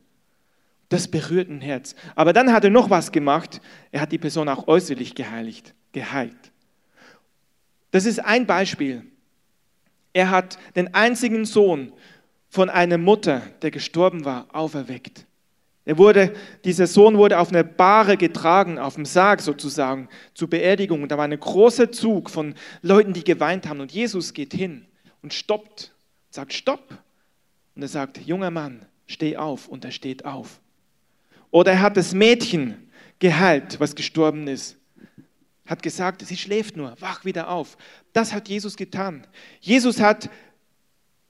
Das 0.89 1.07
berührt 1.07 1.49
ein 1.49 1.61
Herz. 1.61 1.95
Aber 2.15 2.33
dann 2.33 2.51
hat 2.51 2.63
er 2.63 2.69
noch 2.69 2.89
was 2.89 3.11
gemacht. 3.11 3.61
Er 3.91 4.01
hat 4.01 4.11
die 4.11 4.17
Person 4.17 4.49
auch 4.49 4.67
äußerlich 4.67 5.15
geheiligt, 5.15 5.73
geheilt. 5.91 6.51
Das 7.91 8.05
ist 8.05 8.19
ein 8.19 8.45
Beispiel. 8.45 9.03
Er 10.13 10.31
hat 10.31 10.57
den 10.75 10.93
einzigen 10.93 11.45
Sohn 11.45 11.93
von 12.49 12.69
einer 12.69 12.97
Mutter, 12.97 13.41
der 13.61 13.71
gestorben 13.71 14.25
war, 14.25 14.47
auferweckt. 14.53 15.25
Er 15.89 15.97
wurde, 15.97 16.35
dieser 16.65 16.85
Sohn 16.85 17.17
wurde 17.17 17.39
auf 17.39 17.49
eine 17.49 17.63
Bahre 17.63 18.15
getragen, 18.15 18.77
auf 18.77 18.93
dem 18.93 19.05
Sarg 19.05 19.41
sozusagen, 19.41 20.07
zur 20.35 20.47
Beerdigung. 20.47 21.01
Und 21.01 21.11
da 21.11 21.17
war 21.17 21.23
ein 21.23 21.39
großer 21.39 21.91
Zug 21.91 22.29
von 22.29 22.53
Leuten, 22.83 23.11
die 23.11 23.23
geweint 23.23 23.67
haben. 23.67 23.79
Und 23.79 23.91
Jesus 23.91 24.35
geht 24.35 24.53
hin 24.53 24.85
und 25.23 25.33
stoppt, 25.33 25.91
sagt 26.29 26.53
Stopp. 26.53 26.95
Und 27.75 27.81
er 27.81 27.87
sagt, 27.87 28.19
junger 28.19 28.51
Mann, 28.51 28.85
steh 29.07 29.35
auf. 29.35 29.67
Und 29.67 29.83
er 29.83 29.89
steht 29.89 30.25
auf. 30.25 30.59
Oder 31.49 31.71
er 31.71 31.81
hat 31.81 31.97
das 31.97 32.13
Mädchen 32.13 32.91
geheilt, 33.17 33.79
was 33.79 33.95
gestorben 33.95 34.47
ist. 34.47 34.77
Hat 35.65 35.81
gesagt, 35.81 36.23
sie 36.23 36.37
schläft 36.37 36.77
nur, 36.77 36.95
wach 36.99 37.25
wieder 37.25 37.49
auf. 37.49 37.77
Das 38.13 38.31
hat 38.31 38.47
Jesus 38.47 38.77
getan. 38.77 39.25
Jesus 39.59 39.99
hat 39.99 40.29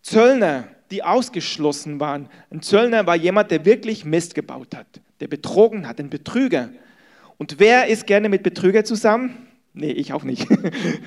Zöllner 0.02 0.68
die 0.92 1.04
ausgeschlossen 1.04 2.00
waren. 2.00 2.30
Ein 2.52 2.62
Zöllner 2.62 3.06
war 3.06 3.16
jemand, 3.16 3.52
der 3.52 3.66
wirklich 3.66 4.06
Mist 4.06 4.36
gebaut 4.36 4.76
hat, 4.76 4.88
der 5.20 5.28
betrogen 5.28 5.88
hat, 5.88 6.00
ein 6.00 6.10
Betrüger. 6.10 6.70
Und 7.38 7.60
wer 7.60 7.88
ist 7.88 8.08
gerne 8.08 8.30
mit 8.30 8.44
Betrüger 8.44 8.84
zusammen? 8.84 9.48
Nee, 9.74 9.92
ich 9.92 10.14
auch 10.14 10.24
nicht. 10.24 10.48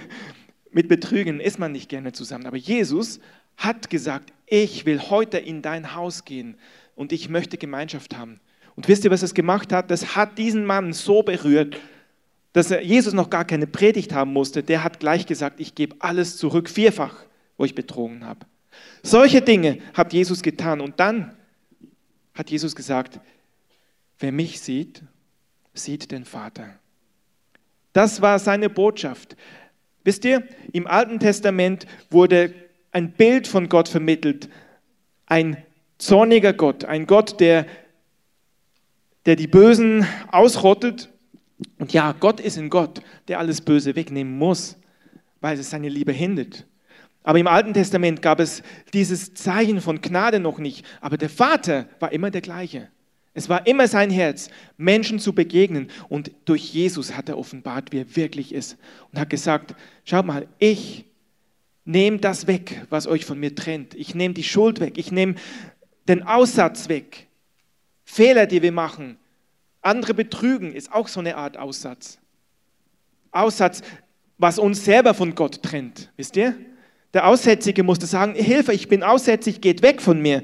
mit 0.72 0.88
Betrügen 0.88 1.40
ist 1.40 1.58
man 1.58 1.72
nicht 1.72 1.88
gerne 1.88 2.12
zusammen. 2.12 2.46
Aber 2.46 2.56
Jesus 2.56 3.20
hat 3.56 3.90
gesagt, 3.90 4.32
ich 4.46 4.86
will 4.86 5.00
heute 5.10 5.38
in 5.38 5.62
dein 5.62 5.94
Haus 5.94 6.24
gehen 6.24 6.56
und 6.94 7.12
ich 7.12 7.28
möchte 7.28 7.58
Gemeinschaft 7.58 8.16
haben. 8.16 8.40
Und 8.74 8.88
wisst 8.88 9.04
ihr, 9.04 9.10
was 9.10 9.22
es 9.22 9.34
gemacht 9.34 9.72
hat? 9.72 9.90
Das 9.90 10.16
hat 10.16 10.38
diesen 10.38 10.64
Mann 10.64 10.92
so 10.92 11.22
berührt, 11.22 11.76
dass 12.52 12.70
Jesus 12.70 13.12
noch 13.12 13.30
gar 13.30 13.44
keine 13.44 13.66
Predigt 13.66 14.12
haben 14.12 14.32
musste. 14.32 14.62
Der 14.62 14.84
hat 14.84 15.00
gleich 15.00 15.26
gesagt, 15.26 15.60
ich 15.60 15.74
gebe 15.74 15.96
alles 15.98 16.36
zurück, 16.36 16.68
vierfach, 16.68 17.24
wo 17.56 17.64
ich 17.64 17.74
betrogen 17.74 18.24
habe. 18.24 18.46
Solche 19.02 19.42
Dinge 19.42 19.78
hat 19.94 20.12
Jesus 20.12 20.42
getan. 20.42 20.80
Und 20.80 21.00
dann 21.00 21.36
hat 22.34 22.50
Jesus 22.50 22.74
gesagt, 22.74 23.20
wer 24.18 24.32
mich 24.32 24.60
sieht, 24.60 25.02
sieht 25.74 26.10
den 26.10 26.24
Vater. 26.24 26.78
Das 27.92 28.22
war 28.22 28.38
seine 28.38 28.70
Botschaft. 28.70 29.36
Wisst 30.04 30.24
ihr, 30.24 30.46
im 30.72 30.86
Alten 30.86 31.20
Testament 31.20 31.86
wurde 32.10 32.54
ein 32.90 33.12
Bild 33.12 33.46
von 33.46 33.68
Gott 33.68 33.88
vermittelt. 33.88 34.48
Ein 35.26 35.56
zorniger 35.98 36.52
Gott, 36.52 36.84
ein 36.84 37.06
Gott, 37.06 37.40
der, 37.40 37.66
der 39.26 39.36
die 39.36 39.46
Bösen 39.46 40.06
ausrottet. 40.30 41.08
Und 41.78 41.92
ja, 41.92 42.12
Gott 42.12 42.40
ist 42.40 42.58
ein 42.58 42.70
Gott, 42.70 43.02
der 43.28 43.38
alles 43.38 43.60
Böse 43.60 43.94
wegnehmen 43.94 44.36
muss, 44.36 44.76
weil 45.40 45.58
es 45.58 45.70
seine 45.70 45.88
Liebe 45.88 46.12
hindert. 46.12 46.66
Aber 47.22 47.38
im 47.38 47.46
Alten 47.46 47.72
Testament 47.72 48.20
gab 48.20 48.40
es 48.40 48.62
dieses 48.92 49.34
Zeichen 49.34 49.80
von 49.80 50.00
Gnade 50.00 50.40
noch 50.40 50.58
nicht. 50.58 50.84
Aber 51.00 51.16
der 51.16 51.28
Vater 51.28 51.86
war 52.00 52.12
immer 52.12 52.30
der 52.30 52.40
gleiche. 52.40 52.88
Es 53.34 53.48
war 53.48 53.66
immer 53.66 53.88
sein 53.88 54.10
Herz, 54.10 54.50
Menschen 54.76 55.18
zu 55.18 55.32
begegnen. 55.32 55.88
Und 56.08 56.32
durch 56.44 56.74
Jesus 56.74 57.16
hat 57.16 57.28
er 57.28 57.38
offenbart, 57.38 57.92
wie 57.92 58.00
er 58.00 58.16
wirklich 58.16 58.52
ist. 58.52 58.76
Und 59.10 59.20
hat 59.20 59.30
gesagt, 59.30 59.74
schaut 60.04 60.26
mal, 60.26 60.48
ich 60.58 61.04
nehme 61.84 62.18
das 62.18 62.46
weg, 62.46 62.86
was 62.90 63.06
euch 63.06 63.24
von 63.24 63.38
mir 63.38 63.54
trennt. 63.54 63.94
Ich 63.94 64.14
nehme 64.14 64.34
die 64.34 64.44
Schuld 64.44 64.80
weg. 64.80 64.98
Ich 64.98 65.12
nehme 65.12 65.36
den 66.08 66.24
Aussatz 66.24 66.88
weg. 66.88 67.28
Fehler, 68.04 68.46
die 68.46 68.62
wir 68.62 68.72
machen. 68.72 69.16
Andere 69.80 70.14
betrügen, 70.14 70.72
ist 70.72 70.92
auch 70.92 71.08
so 71.08 71.20
eine 71.20 71.36
Art 71.36 71.56
Aussatz. 71.56 72.18
Aussatz, 73.30 73.82
was 74.38 74.58
uns 74.58 74.84
selber 74.84 75.14
von 75.14 75.34
Gott 75.34 75.62
trennt. 75.62 76.10
Wisst 76.16 76.36
ihr? 76.36 76.54
Der 77.14 77.26
Aussätzige 77.26 77.82
musste 77.82 78.06
sagen, 78.06 78.34
Hilfe, 78.34 78.72
ich 78.72 78.88
bin 78.88 79.02
aussätzig, 79.02 79.60
geht 79.60 79.82
weg 79.82 80.00
von 80.00 80.20
mir. 80.20 80.42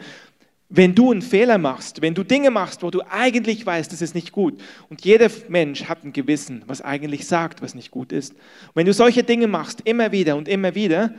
wenn 0.70 0.94
du 0.94 1.10
einen 1.10 1.22
Fehler 1.22 1.56
machst, 1.56 2.02
wenn 2.02 2.14
du 2.14 2.22
Dinge 2.22 2.50
machst, 2.50 2.82
wo 2.82 2.90
du 2.90 3.00
eigentlich 3.08 3.64
weißt, 3.64 3.90
das 3.90 4.02
ist 4.02 4.14
nicht 4.14 4.32
gut. 4.32 4.60
Und 4.90 5.02
jeder 5.02 5.30
Mensch 5.48 5.84
hat 5.84 6.04
ein 6.04 6.12
Gewissen, 6.12 6.62
was 6.66 6.82
eigentlich 6.82 7.26
sagt, 7.26 7.62
was 7.62 7.74
nicht 7.74 7.90
gut 7.90 8.12
ist. 8.12 8.32
Und 8.34 8.76
wenn 8.76 8.86
du 8.86 8.92
solche 8.92 9.22
Dinge 9.24 9.46
machst, 9.46 9.80
immer 9.84 10.12
wieder 10.12 10.36
und 10.36 10.46
immer 10.46 10.74
wieder, 10.74 11.14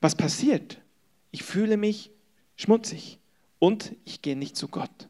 was 0.00 0.14
passiert? 0.14 0.80
Ich 1.32 1.42
fühle 1.42 1.76
mich 1.76 2.12
schmutzig 2.56 3.18
und 3.58 3.96
ich 4.04 4.22
gehe 4.22 4.36
nicht 4.36 4.56
zu 4.56 4.68
Gott. 4.68 5.08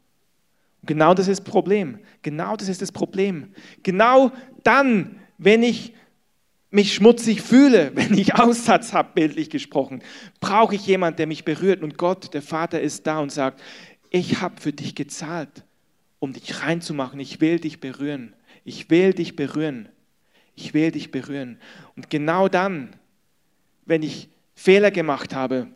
Und 0.81 0.87
genau 0.87 1.13
das 1.13 1.29
ist 1.29 1.41
das 1.41 1.45
Problem. 1.45 1.99
Genau 2.23 2.57
das 2.57 2.69
ist 2.69 2.81
das 2.81 2.91
Problem. 2.91 3.55
Genau 3.83 4.33
dann, 4.63 5.17
wenn 5.37 5.63
ich 5.63 5.93
mich 6.73 6.95
schmutzig 6.95 7.43
fühle, 7.43 7.93
wenn 7.95 8.19
ich 8.19 8.35
Aussatz 8.35 8.93
habe, 8.93 9.11
bildlich 9.15 9.51
gesprochen, 9.51 10.03
brauche 10.41 10.75
ich 10.75 10.87
jemanden, 10.87 11.19
der 11.19 11.27
mich 11.27 11.45
berührt. 11.45 11.83
Und 11.83 11.97
Gott, 11.97 12.35
der 12.35 12.43
Vater, 12.43 12.81
ist 12.81 13.07
da 13.07 13.21
und 13.21 13.31
sagt, 13.31 13.63
ich 14.11 14.41
habe 14.41 14.61
für 14.61 14.73
dich 14.73 14.95
gezahlt, 14.95 15.65
um 16.19 16.33
dich 16.33 16.63
reinzumachen. 16.63 17.21
Ich 17.21 17.41
will 17.41 17.61
dich 17.61 17.81
berühren. 17.81 18.35
Ich 18.65 18.91
will 18.91 19.13
dich 19.13 19.37
berühren. 19.37 19.89
Ich 20.55 20.75
will 20.75 20.91
dich 20.91 21.11
berühren. 21.11 21.59
Und 21.97 22.11
genau 22.11 22.49
dann, 22.49 22.97
wenn 23.85 24.03
ich 24.03 24.29
Fehler 24.55 24.91
gemacht 24.91 25.35
habe, 25.35 25.69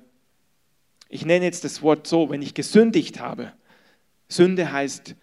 ich 1.08 1.24
nenne 1.24 1.44
jetzt 1.44 1.64
das 1.64 1.82
Wort 1.82 2.06
so, 2.06 2.30
wenn 2.30 2.42
ich 2.42 2.54
gesündigt 2.54 3.20
habe, 3.20 3.52
Sünde 4.28 4.72
heißt 4.72 5.14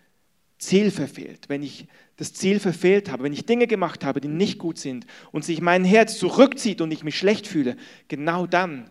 Ziel 0.65 0.91
verfehlt, 0.91 1.49
wenn 1.49 1.63
ich 1.63 1.87
das 2.17 2.33
Ziel 2.33 2.59
verfehlt 2.59 3.09
habe, 3.09 3.23
wenn 3.23 3.33
ich 3.33 3.45
Dinge 3.45 3.67
gemacht 3.67 4.03
habe, 4.03 4.21
die 4.21 4.27
nicht 4.27 4.59
gut 4.59 4.77
sind 4.77 5.05
und 5.31 5.43
sich 5.43 5.61
mein 5.61 5.83
Herz 5.83 6.17
zurückzieht 6.17 6.81
und 6.81 6.91
ich 6.91 7.03
mich 7.03 7.17
schlecht 7.17 7.47
fühle, 7.47 7.75
genau 8.07 8.45
dann 8.45 8.89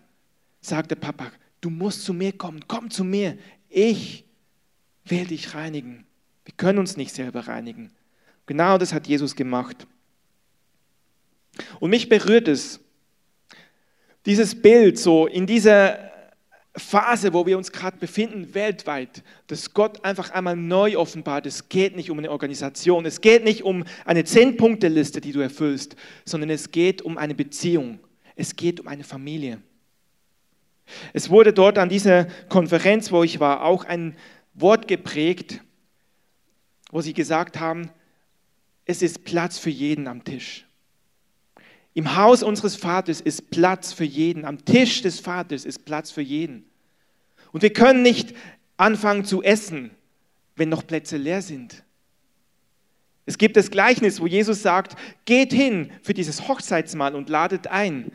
sagt 0.61 0.91
der 0.91 0.97
Papa, 0.97 1.31
du 1.61 1.71
musst 1.71 2.05
zu 2.05 2.15
mir 2.15 2.33
kommen, 2.33 2.65
komm 2.67 2.91
zu 2.91 3.05
mir, 3.05 3.39
ich 3.69 4.25
will 5.05 5.27
dich 5.27 5.55
reinigen. 5.55 6.05
Wir 6.45 6.55
können 6.57 6.79
uns 6.79 6.97
nicht 6.97 7.15
selber 7.15 7.47
reinigen. 7.49 7.91
Genau 8.47 8.79
das 8.79 8.93
hat 8.93 9.07
Jesus 9.07 9.37
gemacht. 9.37 9.87
Und 11.81 11.91
mich 11.91 12.09
berührt 12.09 12.49
es, 12.49 12.81
dieses 14.27 14.61
Bild 14.61 14.99
so 14.99 15.27
in 15.27 15.47
dieser 15.47 16.12
Phase, 16.75 17.35
wo 17.35 17.45
wir 17.45 17.59
uns 17.59 17.71
gerade 17.71 17.99
befinden, 17.99 18.55
weltweit, 18.55 19.23
dass 19.47 19.75
Gott 19.75 20.05
einfach 20.05 20.31
einmal 20.31 20.57
neu 20.57 20.97
offenbart. 20.97 21.45
Es 21.45 21.69
geht 21.69 21.97
nicht 21.97 22.11
um 22.11 22.19
eine 22.19 22.31
Organisation, 22.31 23.05
es 23.05 23.21
geht 23.21 23.45
nicht 23.45 23.63
um 23.63 23.85
eine 24.07 24.25
Zehn-Punkte-Liste, 24.25 25.21
die 25.21 25.33
du 25.33 25.41
erfüllst, 25.41 25.97
sondern 26.25 26.49
es 26.49 26.71
geht 26.71 27.03
um 27.03 27.19
eine 27.19 27.35
Beziehung, 27.35 28.01
es 28.37 28.57
geht 28.57 28.81
um 28.81 28.89
eine 28.89 29.05
Familie. 29.05 29.61
Es 31.13 31.29
wurde 31.29 31.53
dort 31.53 31.77
an 31.77 31.91
dieser 31.91 32.25
Konferenz, 32.49 33.13
wo 33.13 33.23
ich 33.23 33.39
war, 33.39 33.65
auch 33.65 33.85
ein 33.85 34.17
Wort 34.55 34.89
geprägt, 34.89 35.61
wo 36.91 37.03
sie 37.03 37.13
gesagt 37.13 37.61
haben, 37.61 37.91
es 38.87 39.03
ist 39.03 39.25
Platz 39.25 39.59
für 39.59 39.71
jeden 39.71 40.09
am 40.09 40.25
Tisch. 40.25 40.67
Im 41.95 42.17
Haus 42.17 42.43
unseres 42.43 42.77
Vaters 42.77 43.21
ist 43.21 43.51
Platz 43.51 43.93
für 43.93 44.05
jeden. 44.05 44.45
Am 44.45 44.65
Tisch 44.65 45.03
des 45.03 45.21
Vaters 45.21 45.65
ist 45.65 45.85
Platz 45.85 46.11
für 46.11 46.23
jeden. 46.23 46.65
Und 47.53 47.63
wir 47.63 47.73
können 47.73 48.03
nicht 48.03 48.35
anfangen 48.77 49.25
zu 49.25 49.43
essen, 49.43 49.91
wenn 50.57 50.71
noch 50.71 50.87
Plätze 50.87 51.17
leer 51.17 51.43
sind. 51.43 51.85
Es 53.27 53.39
gibt 53.39 53.57
das 53.57 53.71
Gleichnis, 53.71 54.21
wo 54.21 54.27
Jesus 54.27 54.63
sagt, 54.63 54.97
geht 55.27 55.53
hin 55.53 55.93
für 56.03 56.15
dieses 56.15 56.49
Hochzeitsmahl 56.49 57.15
und 57.15 57.29
ladet 57.29 57.69
ein. 57.69 58.11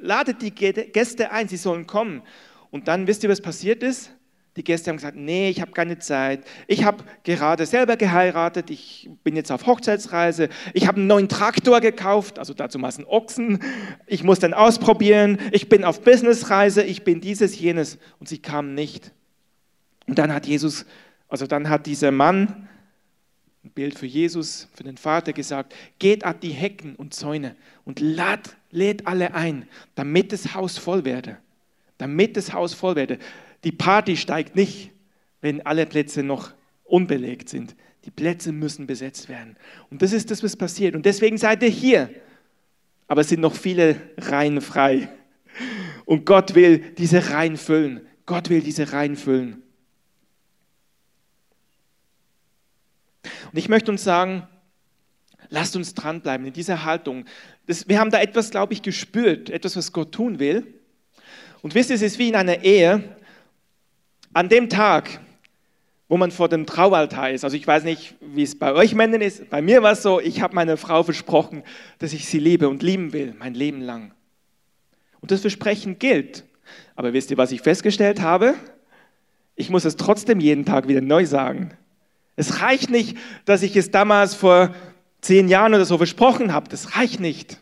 Ladet 0.00 0.42
die 0.42 0.50
Gäste 0.50 1.30
ein, 1.30 1.48
sie 1.48 1.56
sollen 1.56 1.86
kommen. 1.86 2.22
Und 2.70 2.88
dann 2.88 3.06
wisst 3.06 3.22
ihr, 3.22 3.30
was 3.30 3.40
passiert 3.40 3.82
ist? 3.82 4.13
Die 4.56 4.62
Gäste 4.62 4.90
haben 4.90 4.98
gesagt, 4.98 5.16
nee, 5.16 5.50
ich 5.50 5.60
habe 5.60 5.72
keine 5.72 5.98
Zeit. 5.98 6.44
Ich 6.68 6.84
habe 6.84 7.02
gerade 7.24 7.66
selber 7.66 7.96
geheiratet, 7.96 8.70
ich 8.70 9.10
bin 9.24 9.34
jetzt 9.34 9.50
auf 9.50 9.66
Hochzeitsreise, 9.66 10.48
ich 10.72 10.86
habe 10.86 10.98
einen 10.98 11.08
neuen 11.08 11.28
Traktor 11.28 11.80
gekauft, 11.80 12.38
also 12.38 12.54
dazu 12.54 12.78
mal 12.78 12.92
einen 12.94 13.04
Ochsen. 13.06 13.58
Ich 14.06 14.22
muss 14.22 14.38
den 14.38 14.54
ausprobieren, 14.54 15.38
ich 15.50 15.68
bin 15.68 15.82
auf 15.82 16.02
Businessreise, 16.02 16.84
ich 16.84 17.02
bin 17.02 17.20
dieses, 17.20 17.58
jenes. 17.58 17.98
Und 18.20 18.28
sie 18.28 18.38
kamen 18.38 18.74
nicht. 18.74 19.10
Und 20.06 20.18
dann 20.18 20.32
hat 20.32 20.46
Jesus, 20.46 20.86
also 21.28 21.46
dann 21.46 21.68
hat 21.68 21.86
dieser 21.86 22.12
Mann, 22.12 22.68
ein 23.64 23.70
Bild 23.70 23.98
für 23.98 24.06
Jesus, 24.06 24.68
für 24.74 24.84
den 24.84 24.98
Vater 24.98 25.32
gesagt, 25.32 25.74
geht 25.98 26.24
an 26.24 26.38
die 26.40 26.50
Hecken 26.50 26.94
und 26.96 27.14
Zäune 27.14 27.56
und 27.84 27.98
lad, 27.98 28.56
lädt 28.70 29.06
alle 29.06 29.34
ein, 29.34 29.66
damit 29.94 30.32
das 30.32 30.54
Haus 30.54 30.78
voll 30.78 31.04
werde. 31.04 31.38
Damit 31.96 32.36
das 32.36 32.52
Haus 32.52 32.74
voll 32.74 32.96
werde. 32.96 33.18
Die 33.64 33.72
Party 33.72 34.16
steigt 34.16 34.56
nicht, 34.56 34.90
wenn 35.40 35.64
alle 35.64 35.86
Plätze 35.86 36.22
noch 36.22 36.52
unbelegt 36.84 37.48
sind. 37.48 37.74
Die 38.04 38.10
Plätze 38.10 38.52
müssen 38.52 38.86
besetzt 38.86 39.28
werden. 39.28 39.56
Und 39.90 40.02
das 40.02 40.12
ist 40.12 40.30
das, 40.30 40.42
was 40.42 40.56
passiert. 40.56 40.94
Und 40.94 41.06
deswegen 41.06 41.38
seid 41.38 41.62
ihr 41.62 41.70
hier. 41.70 42.10
Aber 43.08 43.22
es 43.22 43.30
sind 43.30 43.40
noch 43.40 43.54
viele 43.54 44.00
Reihen 44.18 44.60
frei. 44.60 45.08
Und 46.04 46.26
Gott 46.26 46.54
will 46.54 46.78
diese 46.78 47.30
Reihen 47.30 47.56
füllen. 47.56 48.06
Gott 48.26 48.50
will 48.50 48.60
diese 48.60 48.92
Reihen 48.92 49.16
füllen. 49.16 49.62
Und 53.22 53.58
ich 53.58 53.68
möchte 53.68 53.90
uns 53.90 54.04
sagen, 54.04 54.46
lasst 55.48 55.76
uns 55.76 55.94
dranbleiben 55.94 56.46
in 56.46 56.52
dieser 56.52 56.84
Haltung. 56.84 57.24
Das, 57.66 57.88
wir 57.88 58.00
haben 58.00 58.10
da 58.10 58.20
etwas, 58.20 58.50
glaube 58.50 58.74
ich, 58.74 58.82
gespürt, 58.82 59.48
etwas, 59.48 59.76
was 59.76 59.92
Gott 59.92 60.12
tun 60.12 60.38
will. 60.38 60.66
Und 61.62 61.74
wisst 61.74 61.90
ihr, 61.90 61.96
es 61.96 62.02
ist 62.02 62.18
wie 62.18 62.28
in 62.28 62.36
einer 62.36 62.62
Ehe. 62.62 63.16
An 64.34 64.48
dem 64.48 64.68
Tag, 64.68 65.20
wo 66.08 66.16
man 66.16 66.32
vor 66.32 66.48
dem 66.48 66.66
Traualtar 66.66 67.30
ist, 67.30 67.44
also 67.44 67.56
ich 67.56 67.66
weiß 67.66 67.84
nicht, 67.84 68.16
wie 68.20 68.42
es 68.42 68.58
bei 68.58 68.72
euch 68.72 68.94
Männern 68.94 69.20
ist, 69.20 69.48
bei 69.48 69.62
mir 69.62 69.82
war 69.82 69.92
es 69.92 70.02
so, 70.02 70.20
ich 70.20 70.42
habe 70.42 70.56
meiner 70.56 70.76
Frau 70.76 71.04
versprochen, 71.04 71.62
dass 72.00 72.12
ich 72.12 72.26
sie 72.26 72.40
liebe 72.40 72.68
und 72.68 72.82
lieben 72.82 73.12
will, 73.12 73.34
mein 73.38 73.54
Leben 73.54 73.80
lang. 73.80 74.12
Und 75.20 75.30
das 75.30 75.40
Versprechen 75.40 76.00
gilt. 76.00 76.44
Aber 76.96 77.12
wisst 77.12 77.30
ihr, 77.30 77.38
was 77.38 77.52
ich 77.52 77.62
festgestellt 77.62 78.20
habe? 78.20 78.54
Ich 79.54 79.70
muss 79.70 79.84
es 79.84 79.96
trotzdem 79.96 80.40
jeden 80.40 80.64
Tag 80.64 80.88
wieder 80.88 81.00
neu 81.00 81.26
sagen. 81.26 81.70
Es 82.34 82.60
reicht 82.60 82.90
nicht, 82.90 83.16
dass 83.44 83.62
ich 83.62 83.76
es 83.76 83.92
damals 83.92 84.34
vor 84.34 84.74
zehn 85.20 85.48
Jahren 85.48 85.74
oder 85.74 85.84
so 85.84 85.96
versprochen 85.96 86.52
habe. 86.52 86.68
Das 86.68 86.96
reicht 86.96 87.20
nicht. 87.20 87.60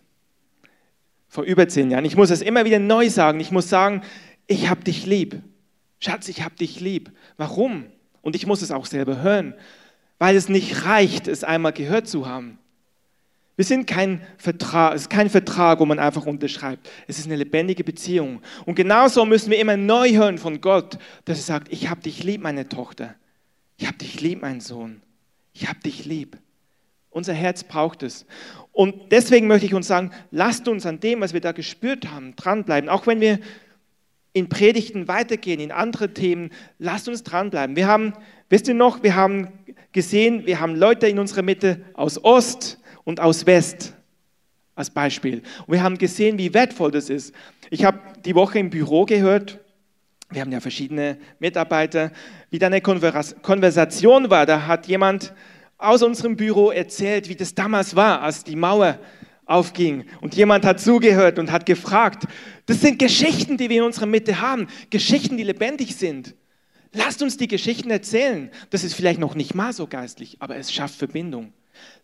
Vor 1.28 1.44
über 1.44 1.68
zehn 1.68 1.90
Jahren. 1.90 2.06
Ich 2.06 2.16
muss 2.16 2.30
es 2.30 2.40
immer 2.40 2.64
wieder 2.64 2.78
neu 2.78 3.10
sagen. 3.10 3.40
Ich 3.40 3.50
muss 3.50 3.68
sagen, 3.68 4.02
ich 4.46 4.70
habe 4.70 4.82
dich 4.82 5.04
lieb. 5.04 5.42
Schatz, 6.02 6.28
ich 6.28 6.42
hab 6.42 6.56
dich 6.56 6.80
lieb. 6.80 7.12
Warum? 7.37 7.85
Und 8.23 8.35
ich 8.35 8.44
muss 8.44 8.61
es 8.61 8.73
auch 8.73 8.87
selber 8.87 9.23
hören, 9.23 9.54
weil 10.18 10.35
es 10.35 10.49
nicht 10.49 10.85
reicht, 10.85 11.28
es 11.28 11.44
einmal 11.44 11.73
gehört 11.73 12.09
zu 12.09 12.26
haben. 12.26 12.59
Wir 13.54 13.64
sind 13.64 13.87
kein 13.87 14.21
Vertrag, 14.37 14.94
es 14.94 15.02
ist 15.02 15.11
kein 15.11 15.30
Vertrag, 15.30 15.78
wo 15.78 15.85
man 15.85 16.00
einfach 16.00 16.26
unterschreibt. 16.26 16.90
Es 17.06 17.21
ist 17.21 17.26
eine 17.26 17.37
lebendige 17.37 17.85
Beziehung. 17.85 18.42
Und 18.64 18.75
genauso 18.75 19.25
müssen 19.25 19.50
wir 19.50 19.61
immer 19.61 19.76
neu 19.76 20.11
hören 20.11 20.38
von 20.38 20.61
Gott, 20.61 20.99
dass 21.25 21.38
er 21.38 21.44
sagt, 21.44 21.73
ich 21.73 21.88
hab 21.88 22.02
dich 22.02 22.25
lieb, 22.25 22.42
meine 22.42 22.68
Tochter. 22.68 23.14
Ich 23.76 23.87
hab 23.87 23.97
dich 23.99 24.21
lieb, 24.21 24.42
mein 24.42 24.61
Sohn. 24.61 25.02
Ich 25.52 25.68
hab 25.68 25.80
dich 25.82 26.04
lieb. 26.04 26.37
Unser 27.11 27.35
Herz 27.35 27.62
braucht 27.62 28.02
es. 28.02 28.26
Und 28.73 29.12
deswegen 29.12 29.47
möchte 29.47 29.66
ich 29.66 29.75
uns 29.75 29.87
sagen, 29.87 30.11
lasst 30.32 30.66
uns 30.66 30.85
an 30.85 30.99
dem, 30.99 31.21
was 31.21 31.32
wir 31.32 31.40
da 31.40 31.52
gespürt 31.52 32.11
haben, 32.11 32.35
dranbleiben. 32.35 32.88
Auch 32.90 33.06
wenn 33.06 33.21
wir 33.21 33.38
in 34.32 34.48
Predigten 34.48 35.08
weitergehen, 35.08 35.60
in 35.60 35.72
andere 35.72 36.14
Themen, 36.14 36.50
lasst 36.78 37.08
uns 37.08 37.22
dranbleiben. 37.22 37.76
Wir 37.76 37.86
haben, 37.86 38.14
wisst 38.48 38.68
ihr 38.68 38.74
noch, 38.74 39.02
wir 39.02 39.14
haben 39.14 39.48
gesehen, 39.92 40.46
wir 40.46 40.60
haben 40.60 40.74
Leute 40.74 41.06
in 41.06 41.18
unserer 41.18 41.42
Mitte 41.42 41.82
aus 41.94 42.22
Ost 42.24 42.78
und 43.04 43.20
aus 43.20 43.46
West 43.46 43.94
als 44.74 44.90
Beispiel. 44.90 45.42
Und 45.66 45.74
wir 45.74 45.82
haben 45.82 45.98
gesehen, 45.98 46.38
wie 46.38 46.54
wertvoll 46.54 46.90
das 46.90 47.10
ist. 47.10 47.34
Ich 47.70 47.84
habe 47.84 47.98
die 48.24 48.34
Woche 48.34 48.58
im 48.58 48.70
Büro 48.70 49.04
gehört, 49.04 49.58
wir 50.30 50.40
haben 50.40 50.52
ja 50.52 50.60
verschiedene 50.60 51.18
Mitarbeiter, 51.40 52.10
wie 52.48 52.58
da 52.58 52.68
eine 52.68 52.80
Konversation 52.80 54.30
war. 54.30 54.46
Da 54.46 54.66
hat 54.66 54.86
jemand 54.86 55.34
aus 55.76 56.02
unserem 56.02 56.36
Büro 56.36 56.70
erzählt, 56.70 57.28
wie 57.28 57.36
das 57.36 57.54
damals 57.54 57.96
war, 57.96 58.22
als 58.22 58.42
die 58.44 58.56
Mauer 58.56 58.98
aufging. 59.52 60.04
Und 60.21 60.35
jemand 60.35 60.64
hat 60.64 60.80
zugehört 60.80 61.38
und 61.38 61.52
hat 61.52 61.66
gefragt. 61.66 62.25
Das 62.66 62.80
sind 62.80 62.99
Geschichten, 62.99 63.56
die 63.56 63.68
wir 63.68 63.78
in 63.78 63.85
unserer 63.85 64.06
Mitte 64.06 64.40
haben. 64.40 64.68
Geschichten, 64.90 65.37
die 65.37 65.44
lebendig 65.44 65.97
sind. 65.97 66.35
Lasst 66.92 67.23
uns 67.23 67.37
die 67.37 67.49
Geschichten 67.49 67.90
erzählen. 67.90 68.50
Das 68.71 68.85
ist 68.85 68.94
vielleicht 68.94 69.21
noch 69.21 69.35
nicht 69.35 69.54
mal 69.54 69.73
so 69.73 69.87
geistlich, 69.87 70.37
aber 70.40 70.56
es 70.56 70.73
schafft 70.73 70.97
Verbindung. 70.97 71.52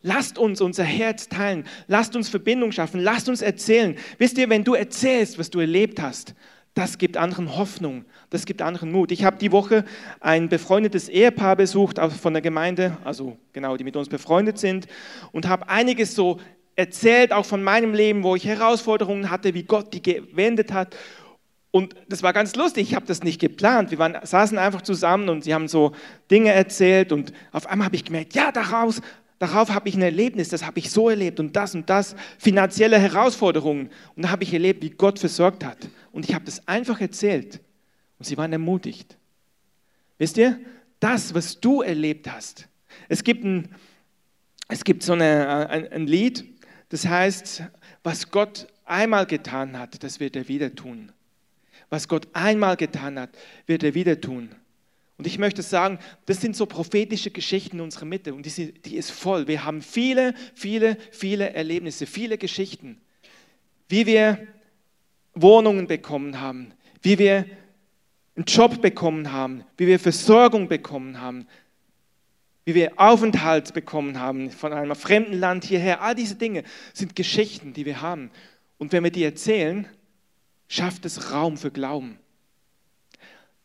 Lasst 0.03 0.39
uns 0.39 0.61
unser 0.61 0.85
Herz 0.85 1.29
teilen. 1.29 1.65
Lasst 1.89 2.17
uns 2.17 2.29
Verbindung 2.29 2.73
schaffen. 2.73 3.01
Lasst 3.01 3.29
uns 3.29 3.43
erzählen. 3.43 3.97
Wisst 4.17 4.39
ihr, 4.39 4.49
wenn 4.49 4.65
du 4.65 4.75
erzählst, 4.75 5.39
was 5.39 5.51
du 5.51 5.61
erlebt 5.61 6.01
hast, 6.01 6.35
das 6.79 6.97
gibt 6.97 7.17
anderen 7.17 7.57
Hoffnung, 7.57 8.05
das 8.31 8.47
gibt 8.47 8.63
anderen 8.63 8.93
Mut. 8.93 9.11
Ich 9.11 9.25
habe 9.25 9.37
die 9.37 9.51
Woche 9.51 9.85
ein 10.21 10.49
befreundetes 10.49 11.09
Ehepaar 11.09 11.57
besucht 11.57 11.99
von 11.99 12.33
der 12.33 12.41
Gemeinde, 12.41 12.97
also 13.03 13.37
genau, 13.53 13.77
die 13.77 13.83
mit 13.83 13.97
uns 13.97 14.09
befreundet 14.09 14.59
sind, 14.59 14.87
und 15.33 15.49
habe 15.49 15.69
einiges 15.69 16.15
so 16.15 16.39
erzählt 16.79 17.33
auch 17.33 17.45
von 17.45 17.61
meinem 17.65 17.93
Leben, 17.93 18.23
wo 18.23 18.37
ich 18.37 18.47
Herausforderungen 18.47 19.31
hatte, 19.31 19.53
wie 19.53 19.65
Gott 19.65 19.93
die 19.93 20.01
gewendet 20.01 20.73
hat. 20.73 20.97
Und 21.73 21.97
das 22.09 22.23
war 22.23 22.33
ganz 22.33 22.55
lustig, 22.55 22.91
ich 22.91 22.95
habe 22.95 23.05
das 23.05 23.25
nicht 23.25 23.41
geplant. 23.41 23.91
Wir 23.91 23.99
waren, 23.99 24.17
saßen 24.23 24.57
einfach 24.57 24.83
zusammen 24.83 25.29
und 25.29 25.43
sie 25.43 25.53
haben 25.53 25.67
so 25.67 25.91
Dinge 26.31 26.53
erzählt 26.53 27.11
und 27.11 27.33
auf 27.51 27.67
einmal 27.67 27.87
habe 27.87 27.97
ich 27.97 28.05
gemerkt, 28.05 28.35
ja, 28.35 28.53
daraus, 28.53 29.01
darauf 29.41 29.71
habe 29.71 29.89
ich 29.89 29.97
ein 29.97 30.03
Erlebnis, 30.03 30.51
das 30.51 30.65
habe 30.65 30.79
ich 30.79 30.93
so 30.93 31.11
erlebt 31.11 31.41
und 31.41 31.57
das 31.57 31.75
und 31.75 31.91
das, 31.91 32.15
finanzielle 32.39 33.01
Herausforderungen. 33.01 33.91
Und 34.15 34.23
da 34.23 34.31
habe 34.31 34.45
ich 34.45 34.53
erlebt, 34.53 34.81
wie 34.85 34.91
Gott 34.91 35.19
versorgt 35.19 35.65
hat. 35.65 35.79
Und 36.13 36.29
ich 36.29 36.35
habe 36.35 36.45
das 36.45 36.69
einfach 36.69 37.01
erzählt 37.01 37.59
und 38.21 38.25
sie 38.25 38.39
waren 38.39 38.53
ermutigt. 38.53 39.19
Wisst 40.17 40.37
ihr, 40.37 40.61
das, 41.01 41.35
was 41.35 41.59
du 41.59 41.83
erlebt 41.83 42.31
hast, 42.31 42.69
es 43.09 43.25
gibt 43.25 43.45
ein, 43.45 43.69
es 44.69 44.85
gibt 44.85 45.03
so 45.03 45.15
eine, 45.15 45.69
ein, 45.71 45.89
ein 45.89 46.07
Lied, 46.07 46.58
das 46.89 47.07
heißt, 47.07 47.65
was 48.03 48.31
Gott 48.31 48.67
einmal 48.85 49.27
getan 49.27 49.79
hat, 49.79 50.03
das 50.03 50.21
wird 50.21 50.37
er 50.37 50.49
wieder 50.49 50.75
tun. 50.75 51.13
Was 51.91 52.09
Gott 52.09 52.29
einmal 52.33 52.77
getan 52.77 53.19
hat, 53.19 53.31
wird 53.67 53.83
er 53.83 53.95
wieder 53.95 54.21
tun. 54.21 54.51
Und 55.19 55.27
ich 55.27 55.39
möchte 55.39 55.63
sagen, 55.63 55.99
das 56.27 56.41
sind 56.41 56.55
so 56.55 56.67
prophetische 56.67 57.31
Geschichten 57.31 57.79
in 57.79 57.83
unserer 57.83 58.05
Mitte 58.05 58.33
und 58.33 58.47
die, 58.47 58.73
die 58.73 58.97
ist 58.97 59.11
voll. 59.11 59.49
Wir 59.49 59.65
haben 59.65 59.83
viele, 59.83 60.33
viele, 60.55 60.97
viele 61.11 61.53
Erlebnisse, 61.53 62.07
viele 62.07 62.39
Geschichten, 62.39 63.01
wie 63.89 64.07
wir 64.07 64.47
Wohnungen 65.35 65.89
bekommen 65.89 66.41
haben, 66.41 66.73
wie 67.03 67.19
wir 67.19 67.47
einen 68.37 68.45
Job 68.45 68.81
bekommen 68.81 69.33
haben, 69.33 69.65
wie 69.77 69.89
wir 69.89 69.99
Versorgung 69.99 70.69
bekommen 70.69 71.21
haben, 71.21 71.49
wie 72.69 72.75
wir 72.75 72.93
Aufenthalt 72.97 73.73
bekommen 73.73 74.21
haben 74.21 74.51
von 74.51 74.75
einem 74.75 74.95
fremden 74.95 75.33
Land 75.33 75.65
hierher. 75.65 76.03
All 76.03 76.15
diese 76.15 76.35
Dinge 76.35 76.65
sind 76.93 77.17
Geschichten, 77.17 77.73
die 77.73 77.87
wir 77.87 78.03
haben. 78.03 78.31
Und 78.77 78.93
wenn 78.93 79.03
wir 79.03 79.11
die 79.11 79.25
erzählen, 79.25 79.89
schafft 80.69 81.07
es 81.07 81.33
Raum 81.33 81.57
für 81.57 81.71
Glauben. 81.71 82.19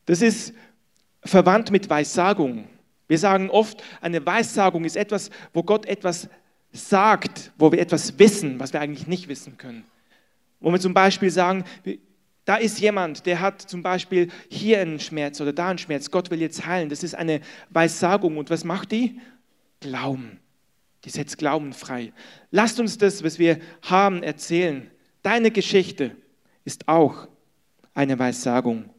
Das 0.05 0.21
ist 0.21 0.53
verwandt 1.21 1.69
mit 1.69 1.89
Weissagung. 1.89 2.65
Wir 3.09 3.17
sagen 3.17 3.49
oft, 3.49 3.83
eine 3.99 4.25
Weissagung 4.25 4.85
ist 4.85 4.95
etwas, 4.95 5.31
wo 5.51 5.63
Gott 5.63 5.85
etwas 5.85 6.29
sagt, 6.71 7.51
wo 7.57 7.73
wir 7.73 7.79
etwas 7.79 8.17
wissen, 8.19 8.57
was 8.57 8.71
wir 8.71 8.79
eigentlich 8.79 9.07
nicht 9.07 9.27
wissen 9.27 9.57
können. 9.57 9.83
Wo 10.61 10.71
wir 10.71 10.79
zum 10.79 10.93
Beispiel 10.93 11.29
sagen, 11.29 11.65
da 12.45 12.57
ist 12.57 12.79
jemand, 12.79 13.25
der 13.25 13.39
hat 13.39 13.61
zum 13.61 13.83
Beispiel 13.83 14.29
hier 14.49 14.81
einen 14.81 14.99
Schmerz 14.99 15.39
oder 15.39 15.53
da 15.53 15.69
einen 15.69 15.77
Schmerz. 15.77 16.11
Gott 16.11 16.29
will 16.29 16.41
jetzt 16.41 16.65
heilen. 16.65 16.89
Das 16.89 17.03
ist 17.03 17.15
eine 17.15 17.39
Weissagung. 17.69 18.37
Und 18.37 18.49
was 18.49 18.65
macht 18.65 18.91
die? 18.91 19.19
Glauben. 19.79 20.39
Die 21.05 21.09
setzt 21.09 21.37
Glauben 21.37 21.73
frei. 21.73 22.11
Lasst 22.51 22.79
uns 22.79 22.97
das, 22.97 23.23
was 23.23 23.39
wir 23.39 23.59
haben, 23.81 24.23
erzählen. 24.23 24.89
Deine 25.21 25.51
Geschichte 25.51 26.15
ist 26.65 26.87
auch 26.87 27.27
eine 27.93 28.19
Weissagung. 28.19 28.89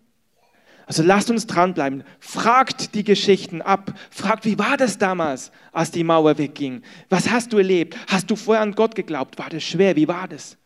Also 0.86 1.02
lasst 1.02 1.30
uns 1.30 1.46
dranbleiben. 1.46 2.04
Fragt 2.20 2.94
die 2.94 3.04
Geschichten 3.04 3.62
ab. 3.62 3.94
Fragt, 4.10 4.44
wie 4.44 4.58
war 4.58 4.76
das 4.76 4.98
damals, 4.98 5.50
als 5.72 5.90
die 5.90 6.04
Mauer 6.04 6.36
wegging? 6.38 6.82
Was 7.08 7.30
hast 7.30 7.52
du 7.52 7.58
erlebt? 7.58 7.96
Hast 8.06 8.30
du 8.30 8.36
vorher 8.36 8.62
an 8.62 8.74
Gott 8.74 8.94
geglaubt? 8.94 9.38
War 9.38 9.48
das 9.50 9.64
schwer? 9.64 9.96
Wie 9.96 10.08
war 10.08 10.28
das? 10.28 10.58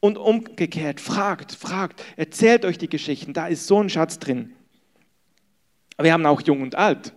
Und 0.00 0.18
umgekehrt, 0.18 1.00
fragt, 1.00 1.52
fragt, 1.52 2.04
erzählt 2.16 2.64
euch 2.64 2.78
die 2.78 2.88
Geschichten, 2.88 3.32
da 3.32 3.46
ist 3.46 3.66
so 3.66 3.82
ein 3.82 3.88
Schatz 3.88 4.18
drin. 4.18 4.52
Wir 5.98 6.12
haben 6.12 6.26
auch 6.26 6.42
Jung 6.42 6.62
und 6.62 6.74
Alt. 6.74 7.14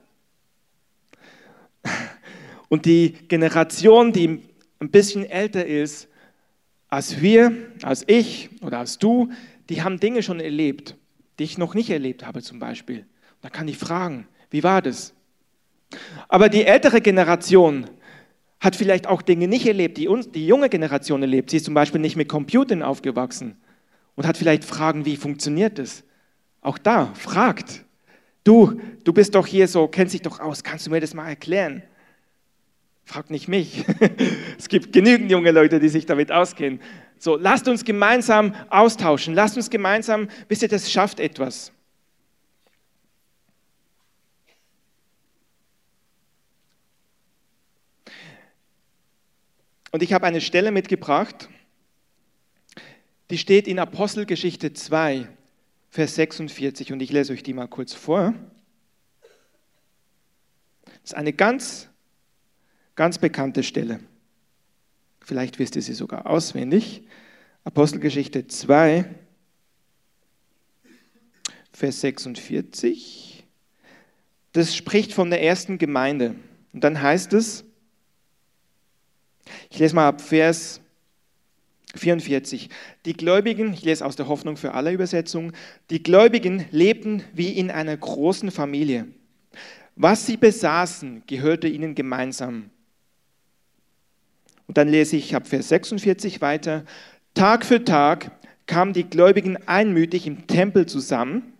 Und 2.70 2.86
die 2.86 3.14
Generation, 3.28 4.14
die 4.14 4.44
ein 4.80 4.92
bisschen 4.92 5.26
älter 5.26 5.66
ist 5.66 6.08
als 6.88 7.22
wir, 7.22 7.52
als 7.84 8.04
ich 8.08 8.50
oder 8.62 8.80
als 8.80 8.98
du, 8.98 9.32
die 9.70 9.84
haben 9.84 10.00
Dinge 10.00 10.24
schon 10.24 10.40
erlebt, 10.40 10.96
die 11.38 11.44
ich 11.44 11.58
noch 11.58 11.76
nicht 11.76 11.90
erlebt 11.90 12.26
habe 12.26 12.42
zum 12.42 12.60
Beispiel. 12.60 13.06
Da 13.42 13.50
kann 13.50 13.68
ich 13.68 13.78
fragen, 13.78 14.28
wie 14.50 14.64
war 14.64 14.82
das? 14.82 15.14
Aber 16.28 16.50
die 16.50 16.66
ältere 16.66 17.02
Generation, 17.02 17.86
hat 18.60 18.75
vielleicht 18.75 19.08
auch 19.08 19.22
Dinge 19.22 19.48
nicht 19.48 19.66
erlebt, 19.66 19.98
die 19.98 20.08
uns, 20.08 20.32
die 20.32 20.46
junge 20.46 20.70
Generation 20.70 21.22
erlebt. 21.22 21.50
Sie 21.50 21.58
ist 21.58 21.66
zum 21.66 21.74
Beispiel 21.74 22.01
nicht 22.01 22.16
mit 22.16 22.28
Computern 22.28 22.84
aufgewachsen 22.84 23.56
und 24.16 24.28
hat 24.28 24.38
vielleicht 24.38 24.66
Fragen, 24.66 25.06
wie 25.06 25.16
funktioniert 25.16 25.80
das? 25.80 26.04
Auch 26.62 26.78
da, 26.78 27.13
fragt. 27.16 27.86
Du, 28.44 28.80
du 29.04 29.13
bist 29.13 29.36
doch 29.36 29.48
hier 29.48 29.68
so, 29.68 29.88
kennst 29.88 30.13
dich 30.13 30.22
doch 30.22 30.39
aus, 30.39 30.63
kannst 30.63 30.88
du 30.88 30.92
mir 30.92 31.00
das 31.00 31.13
mal 31.13 31.30
erklären? 31.30 31.84
Fragt 33.06 33.32
nicht 33.32 33.48
mich. 33.48 33.86
es 34.58 34.67
gibt 34.67 34.91
genügend 34.91 35.32
junge 35.32 35.52
Leute, 35.52 35.80
die 35.80 35.89
sich 35.89 36.06
damit 36.06 36.32
auskennen. 36.32 36.82
So, 37.17 37.38
lasst 37.38 37.67
uns 37.67 37.84
gemeinsam 37.84 38.54
austauschen, 38.69 39.34
lasst 39.34 39.58
uns 39.58 39.69
gemeinsam, 39.69 40.28
wisst 40.48 40.62
ihr, 40.62 40.67
das 40.67 40.91
schafft 40.91 41.19
etwas. 41.19 41.72
Und 49.91 50.04
ich 50.04 50.13
habe 50.13 50.28
eine 50.28 50.41
Stelle 50.41 50.71
mitgebracht, 50.71 51.49
die 53.30 53.38
steht 53.38 53.67
in 53.67 53.80
Apostelgeschichte 53.80 54.73
2, 54.73 55.28
Vers 55.89 56.15
46 56.15 56.93
und 56.93 57.02
ich 57.02 57.12
lese 57.12 57.34
euch 57.34 57.43
die 57.43 57.54
mal 57.54 57.67
kurz 57.67 57.93
vor. 57.93 58.34
Das 60.86 61.12
ist 61.12 61.13
eine 61.15 61.34
ganz, 61.34 61.89
ganz 62.95 63.17
bekannte 63.17 63.63
Stelle. 63.63 63.99
Vielleicht 65.21 65.60
wisst 65.60 65.75
ihr 65.75 65.82
sie 65.82 65.93
sogar 65.93 66.28
auswendig. 66.28 67.04
Apostelgeschichte 67.63 68.47
2, 68.47 69.06
Vers 71.71 72.02
46. 72.02 73.43
Das 74.54 74.75
spricht 74.75 75.13
von 75.13 75.30
der 75.30 75.43
ersten 75.43 75.78
Gemeinde. 75.78 76.36
Und 76.73 76.84
dann 76.84 77.02
heißt 77.02 77.34
es, 77.34 77.63
ich 79.70 79.80
lese 79.80 79.96
mal 79.96 80.08
ab 80.08 80.22
Vers 80.22 80.82
44. 81.96 82.70
Die 83.06 83.14
Gläubigen, 83.14 83.74
ich 83.74 83.84
lese 83.84 84.06
aus 84.06 84.16
der 84.16 84.28
Hoffnung 84.28 84.58
für 84.58 84.74
alle 84.74 84.92
Übersetzung, 84.92 85.54
die 85.90 86.04
Gläubigen 86.04 86.66
lebten 86.72 87.24
wie 87.34 87.50
in 87.50 87.72
einer 87.72 87.96
großen 87.96 88.52
Familie. 88.52 89.08
Was 89.96 90.26
sie 90.26 90.38
besaßen, 90.38 91.24
gehörte 91.28 91.68
ihnen 91.68 91.96
gemeinsam. 91.96 92.70
Und 94.68 94.78
dann 94.78 94.88
lese 94.88 95.18
ich 95.18 95.36
ab 95.36 95.48
Vers 95.48 95.70
46 95.70 96.42
weiter. 96.42 96.86
Tag 97.34 97.66
für 97.66 97.84
Tag 97.84 98.32
kamen 98.68 98.94
die 98.94 99.10
Gläubigen 99.10 99.58
einmütig 99.68 100.28
im 100.28 100.46
Tempel 100.46 100.86
zusammen 100.86 101.54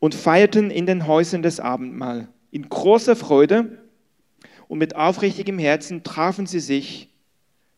und 0.00 0.14
feierten 0.14 0.70
in 0.70 0.84
den 0.84 1.06
Häusern 1.06 1.42
das 1.42 1.60
Abendmahl. 1.60 2.28
In 2.50 2.68
großer 2.68 3.16
Freude 3.16 3.78
und 4.68 4.78
mit 4.78 4.96
aufrichtigem 4.96 5.58
Herzen 5.58 6.02
trafen 6.02 6.46
sie 6.46 6.60
sich 6.60 7.08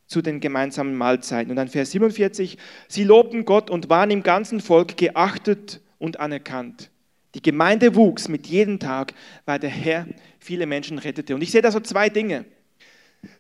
zu 0.07 0.23
den 0.23 0.41
gemeinsamen 0.41 0.97
Mahlzeiten. 0.97 1.51
Und 1.51 1.57
dann 1.57 1.69
Vers 1.69 1.91
47, 1.91 2.57
sie 2.89 3.05
lobten 3.05 3.45
Gott 3.45 3.71
und 3.71 3.91
waren 3.91 4.11
im 4.11 4.23
ganzen 4.23 4.61
Volk 4.61 4.97
geachtet 4.97 5.81
und 5.99 6.19
anerkannt. 6.19 6.91
Die 7.35 7.43
Gemeinde 7.43 7.95
wuchs 7.95 8.29
mit 8.29 8.47
jedem 8.47 8.79
Tag, 8.79 9.13
weil 9.45 9.59
der 9.59 9.71
Herr 9.71 10.07
viele 10.39 10.67
Menschen 10.67 10.99
rettete. 10.99 11.35
Und 11.35 11.43
ich 11.43 11.51
sehe 11.51 11.61
da 11.61 11.71
so 11.71 11.81
zwei 11.81 12.09
Dinge. 12.09 12.47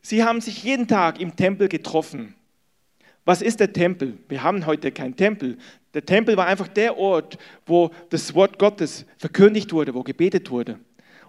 Sie 0.03 0.23
haben 0.23 0.41
sich 0.41 0.63
jeden 0.63 0.87
Tag 0.87 1.21
im 1.21 1.35
Tempel 1.37 1.69
getroffen. 1.69 2.35
Was 3.25 3.43
ist 3.43 3.61
der 3.61 3.73
Tempel? 3.73 4.19
Wir 4.29 4.43
haben 4.43 4.67
heute 4.67 4.93
keinen 4.93 5.17
Tempel. 5.17 5.57
Der 5.95 6.05
Tempel 6.05 6.37
war 6.37 6.47
einfach 6.47 6.69
der 6.69 6.99
Ort, 6.99 7.39
wo 7.67 7.91
das 8.11 8.35
Wort 8.35 8.59
Gottes 8.59 9.07
verkündigt 9.17 9.73
wurde, 9.73 9.95
wo 9.95 10.03
gebetet 10.03 10.51
wurde. 10.51 10.79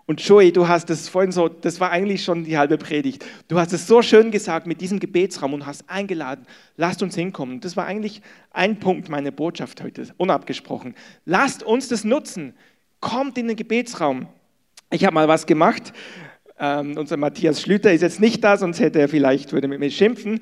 Und 0.06 0.22
Joey, 0.22 0.52
du 0.52 0.68
hast 0.68 0.90
es 0.90 1.08
vorhin 1.08 1.32
so, 1.32 1.48
das 1.48 1.80
war 1.80 1.92
eigentlich 1.92 2.24
schon 2.24 2.44
die 2.44 2.58
halbe 2.58 2.78
Predigt. 2.78 3.26
Du 3.48 3.60
hast 3.60 3.74
es 3.74 3.88
so 3.88 4.02
schön 4.02 4.32
gesagt 4.32 4.66
mit 4.66 4.82
diesem 4.82 5.00
Gebetsraum 5.00 5.54
und 5.54 5.66
hast 5.66 5.90
eingeladen, 5.90 6.46
lasst 6.78 7.04
uns 7.04 7.16
hinkommen. 7.16 7.60
Das 7.60 7.78
war 7.78 7.86
eigentlich 7.86 8.22
ein 8.52 8.80
Punkt 8.80 9.10
meiner 9.10 9.32
Botschaft 9.32 9.84
heute, 9.84 10.08
unabgesprochen. 10.18 10.96
Lasst 11.26 11.64
uns 11.64 11.88
das 11.88 12.04
nutzen. 12.04 12.54
Kommt 13.00 13.38
in 13.38 13.48
den 13.48 13.56
Gebetsraum. 13.56 14.28
Ich 14.92 15.06
habe 15.06 15.14
mal 15.14 15.28
was 15.28 15.46
gemacht. 15.46 15.94
Ähm, 16.60 16.98
unser 16.98 17.16
Matthias 17.16 17.62
Schlüter 17.62 17.94
ist 17.94 18.02
jetzt 18.02 18.20
nicht 18.20 18.44
da, 18.44 18.58
sonst 18.58 18.80
hätte 18.80 19.00
er 19.00 19.08
vielleicht, 19.08 19.54
würde 19.54 19.68
mit 19.68 19.80
mir 19.80 19.92
schimpfen, 19.92 20.42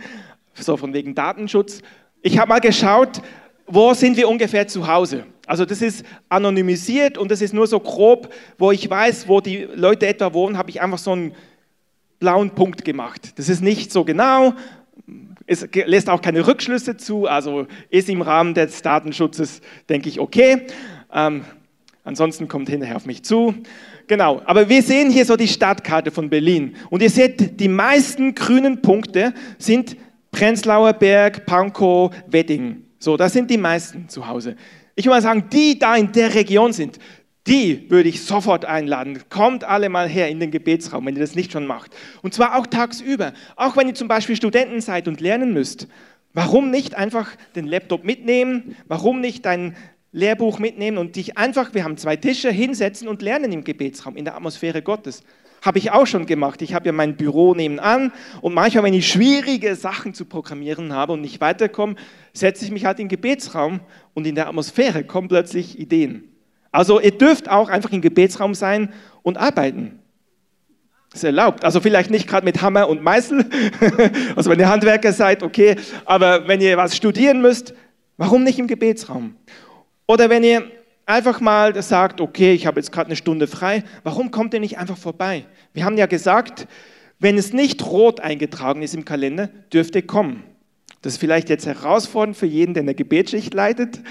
so 0.53 0.75
von 0.77 0.93
wegen 0.93 1.13
Datenschutz. 1.13 1.81
Ich 2.21 2.39
habe 2.39 2.49
mal 2.49 2.59
geschaut, 2.59 3.21
wo 3.67 3.93
sind 3.93 4.17
wir 4.17 4.29
ungefähr 4.29 4.67
zu 4.67 4.87
Hause? 4.87 5.25
Also 5.45 5.65
das 5.65 5.81
ist 5.81 6.05
anonymisiert 6.29 7.17
und 7.17 7.29
das 7.31 7.41
ist 7.41 7.53
nur 7.53 7.67
so 7.67 7.79
grob, 7.79 8.33
wo 8.57 8.71
ich 8.71 8.89
weiß, 8.89 9.27
wo 9.27 9.41
die 9.41 9.67
Leute 9.75 10.07
etwa 10.07 10.33
wohnen, 10.33 10.57
habe 10.57 10.69
ich 10.69 10.81
einfach 10.81 10.97
so 10.97 11.11
einen 11.11 11.35
blauen 12.19 12.51
Punkt 12.51 12.83
gemacht. 12.83 13.37
Das 13.37 13.49
ist 13.49 13.61
nicht 13.61 13.91
so 13.91 14.03
genau, 14.03 14.53
es 15.45 15.67
lässt 15.73 16.09
auch 16.09 16.21
keine 16.21 16.45
Rückschlüsse 16.45 16.97
zu, 16.97 17.27
also 17.27 17.67
ist 17.89 18.09
im 18.09 18.21
Rahmen 18.21 18.53
des 18.53 18.81
Datenschutzes, 18.81 19.61
denke 19.87 20.09
ich, 20.09 20.19
okay. 20.19 20.63
Ähm, 21.13 21.45
ansonsten 22.03 22.47
kommt 22.47 22.69
hinterher 22.69 22.97
auf 22.97 23.05
mich 23.05 23.23
zu. 23.23 23.53
Genau, 24.07 24.41
aber 24.45 24.67
wir 24.69 24.81
sehen 24.81 25.09
hier 25.09 25.25
so 25.25 25.35
die 25.35 25.47
Stadtkarte 25.47 26.11
von 26.11 26.29
Berlin 26.29 26.75
und 26.89 27.01
ihr 27.01 27.09
seht, 27.09 27.59
die 27.59 27.67
meisten 27.67 28.35
grünen 28.35 28.81
Punkte 28.81 29.33
sind 29.57 29.95
Prenzlauer 30.31 30.93
Berg, 30.93 31.45
Pankow, 31.45 32.13
Wedding. 32.27 32.86
So, 32.99 33.17
das 33.17 33.33
sind 33.33 33.49
die 33.49 33.57
meisten 33.57 34.09
zu 34.09 34.27
Hause. 34.27 34.55
Ich 34.95 35.05
würde 35.05 35.17
mal 35.17 35.21
sagen, 35.21 35.45
die 35.51 35.77
da 35.77 35.95
in 35.95 36.11
der 36.11 36.33
Region 36.33 36.73
sind, 36.73 36.97
die 37.45 37.89
würde 37.89 38.09
ich 38.09 38.23
sofort 38.23 38.65
einladen. 38.65 39.21
Kommt 39.29 39.63
alle 39.63 39.89
mal 39.89 40.09
her 40.09 40.27
in 40.27 40.39
den 40.39 40.51
Gebetsraum, 40.51 41.05
wenn 41.05 41.15
ihr 41.15 41.21
das 41.21 41.35
nicht 41.35 41.51
schon 41.51 41.65
macht. 41.65 41.95
Und 42.21 42.33
zwar 42.33 42.57
auch 42.57 42.67
tagsüber. 42.67 43.33
Auch 43.55 43.77
wenn 43.77 43.87
ihr 43.87 43.95
zum 43.95 44.07
Beispiel 44.07 44.35
Studenten 44.35 44.81
seid 44.81 45.07
und 45.07 45.21
lernen 45.21 45.53
müsst. 45.53 45.87
Warum 46.33 46.71
nicht 46.71 46.95
einfach 46.95 47.29
den 47.55 47.65
Laptop 47.65 48.03
mitnehmen? 48.03 48.75
Warum 48.87 49.21
nicht 49.21 49.45
dein 49.45 49.75
Lehrbuch 50.11 50.59
mitnehmen 50.59 50.97
und 50.97 51.15
dich 51.15 51.37
einfach, 51.37 51.73
wir 51.73 51.83
haben 51.83 51.97
zwei 51.97 52.15
Tische, 52.15 52.51
hinsetzen 52.51 53.07
und 53.07 53.21
lernen 53.21 53.51
im 53.51 53.63
Gebetsraum, 53.63 54.17
in 54.17 54.25
der 54.25 54.35
Atmosphäre 54.35 54.81
Gottes? 54.81 55.23
Habe 55.61 55.79
ich 55.79 55.91
auch 55.91 56.05
schon 56.05 56.25
gemacht. 56.25 56.61
Ich 56.61 56.73
habe 56.73 56.85
ja 56.85 56.91
mein 56.91 57.15
Büro 57.17 57.53
nebenan 57.53 58.11
und 58.41 58.53
manchmal, 58.53 58.83
wenn 58.85 58.93
ich 58.93 59.07
schwierige 59.07 59.75
Sachen 59.75 60.13
zu 60.13 60.25
programmieren 60.25 60.93
habe 60.93 61.13
und 61.13 61.21
nicht 61.21 61.41
weiterkomme, 61.41 61.95
setze 62.33 62.63
ich 62.63 62.71
mich 62.71 62.85
halt 62.85 62.99
in 62.99 63.05
den 63.05 63.09
Gebetsraum 63.09 63.79
und 64.13 64.27
in 64.27 64.35
der 64.35 64.47
Atmosphäre 64.47 65.03
kommen 65.03 65.27
plötzlich 65.27 65.79
Ideen. 65.79 66.23
Also 66.71 66.99
ihr 66.99 67.11
dürft 67.11 67.49
auch 67.49 67.69
einfach 67.69 67.91
im 67.91 68.01
Gebetsraum 68.01 68.53
sein 68.53 68.93
und 69.23 69.37
arbeiten. 69.37 69.99
Das 71.09 71.21
ist 71.21 71.23
erlaubt. 71.23 71.63
Also 71.63 71.79
vielleicht 71.79 72.11
nicht 72.11 72.27
gerade 72.27 72.45
mit 72.45 72.61
Hammer 72.61 72.87
und 72.87 73.01
Meißel, 73.01 73.45
also 74.35 74.49
wenn 74.51 74.59
ihr 74.59 74.69
Handwerker 74.69 75.13
seid, 75.13 75.41
okay, 75.41 75.75
aber 76.05 76.47
wenn 76.47 76.61
ihr 76.61 76.77
was 76.77 76.95
studieren 76.95 77.41
müsst, 77.41 77.73
warum 78.17 78.43
nicht 78.43 78.59
im 78.59 78.67
Gebetsraum? 78.67 79.35
Oder 80.05 80.29
wenn 80.29 80.43
ihr 80.43 80.69
einfach 81.07 81.41
mal 81.41 81.81
sagt, 81.81 82.21
okay, 82.21 82.53
ich 82.53 82.67
habe 82.67 82.79
jetzt 82.79 82.91
gerade 82.91 83.07
eine 83.07 83.15
Stunde 83.15 83.47
frei, 83.47 83.83
warum 84.03 84.29
kommt 84.29 84.53
ihr 84.53 84.59
nicht 84.59 84.77
einfach 84.77 84.97
vorbei? 84.97 85.45
Wir 85.73 85.85
haben 85.85 85.97
ja 85.97 86.05
gesagt, 86.05 86.67
wenn 87.17 87.37
es 87.37 87.53
nicht 87.53 87.83
rot 87.83 88.19
eingetragen 88.19 88.83
ist 88.83 88.93
im 88.93 89.05
Kalender, 89.05 89.49
dürft 89.73 89.95
ihr 89.95 90.05
kommen. 90.05 90.43
Das 91.01 91.13
ist 91.13 91.19
vielleicht 91.19 91.49
jetzt 91.49 91.65
herausfordernd 91.65 92.37
für 92.37 92.45
jeden, 92.45 92.73
der 92.73 92.83
eine 92.83 92.93
Gebetsschicht 92.93 93.53
leitet. 93.53 94.01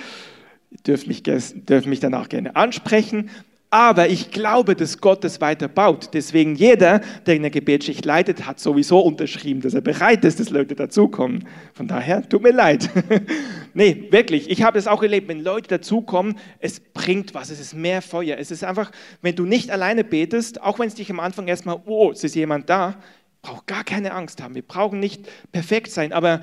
Ihr 0.70 0.78
dürft 0.86 1.06
mich, 1.06 1.22
dürft 1.22 1.86
mich 1.86 2.00
danach 2.00 2.28
gerne 2.28 2.56
ansprechen. 2.56 3.30
Aber 3.76 4.08
ich 4.08 4.30
glaube, 4.30 4.74
dass 4.74 5.02
Gott 5.02 5.22
es 5.26 5.42
weiter 5.42 5.68
baut. 5.68 6.14
Deswegen 6.14 6.54
jeder, 6.54 7.02
der 7.26 7.34
eine 7.34 7.50
Gebetsschicht 7.50 8.06
leitet, 8.06 8.46
hat 8.46 8.58
sowieso 8.58 9.00
unterschrieben, 9.00 9.60
dass 9.60 9.74
er 9.74 9.82
bereit 9.82 10.24
ist, 10.24 10.40
dass 10.40 10.48
Leute 10.48 10.74
dazukommen. 10.74 11.46
Von 11.74 11.86
daher, 11.86 12.26
tut 12.26 12.42
mir 12.42 12.52
leid. 12.52 12.88
nee, 13.74 14.08
wirklich, 14.08 14.48
ich 14.48 14.62
habe 14.62 14.78
es 14.78 14.86
auch 14.86 15.02
erlebt, 15.02 15.28
wenn 15.28 15.40
Leute 15.40 15.68
dazukommen, 15.68 16.38
es 16.58 16.80
bringt 16.80 17.34
was, 17.34 17.50
es 17.50 17.60
ist 17.60 17.74
mehr 17.74 18.00
Feuer. 18.00 18.38
Es 18.38 18.50
ist 18.50 18.64
einfach, 18.64 18.90
wenn 19.20 19.36
du 19.36 19.44
nicht 19.44 19.70
alleine 19.70 20.04
betest, 20.04 20.62
auch 20.62 20.78
wenn 20.78 20.88
es 20.88 20.94
dich 20.94 21.10
am 21.10 21.20
Anfang 21.20 21.46
erstmal, 21.46 21.78
oh, 21.84 22.10
es 22.12 22.24
ist 22.24 22.34
jemand 22.34 22.70
da, 22.70 22.96
braucht 23.42 23.66
gar 23.66 23.84
keine 23.84 24.14
Angst 24.14 24.42
haben. 24.42 24.54
Wir 24.54 24.66
brauchen 24.66 25.00
nicht 25.00 25.28
perfekt 25.52 25.90
sein, 25.90 26.14
aber 26.14 26.40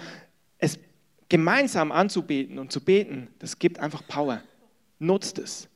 es 0.60 0.78
gemeinsam 1.30 1.92
anzubeten 1.92 2.60
und 2.60 2.72
zu 2.72 2.80
beten, 2.80 3.30
das 3.40 3.58
gibt 3.58 3.80
einfach 3.80 4.06
Power. 4.08 4.44
Nutzt 5.00 5.40
es. 5.40 5.68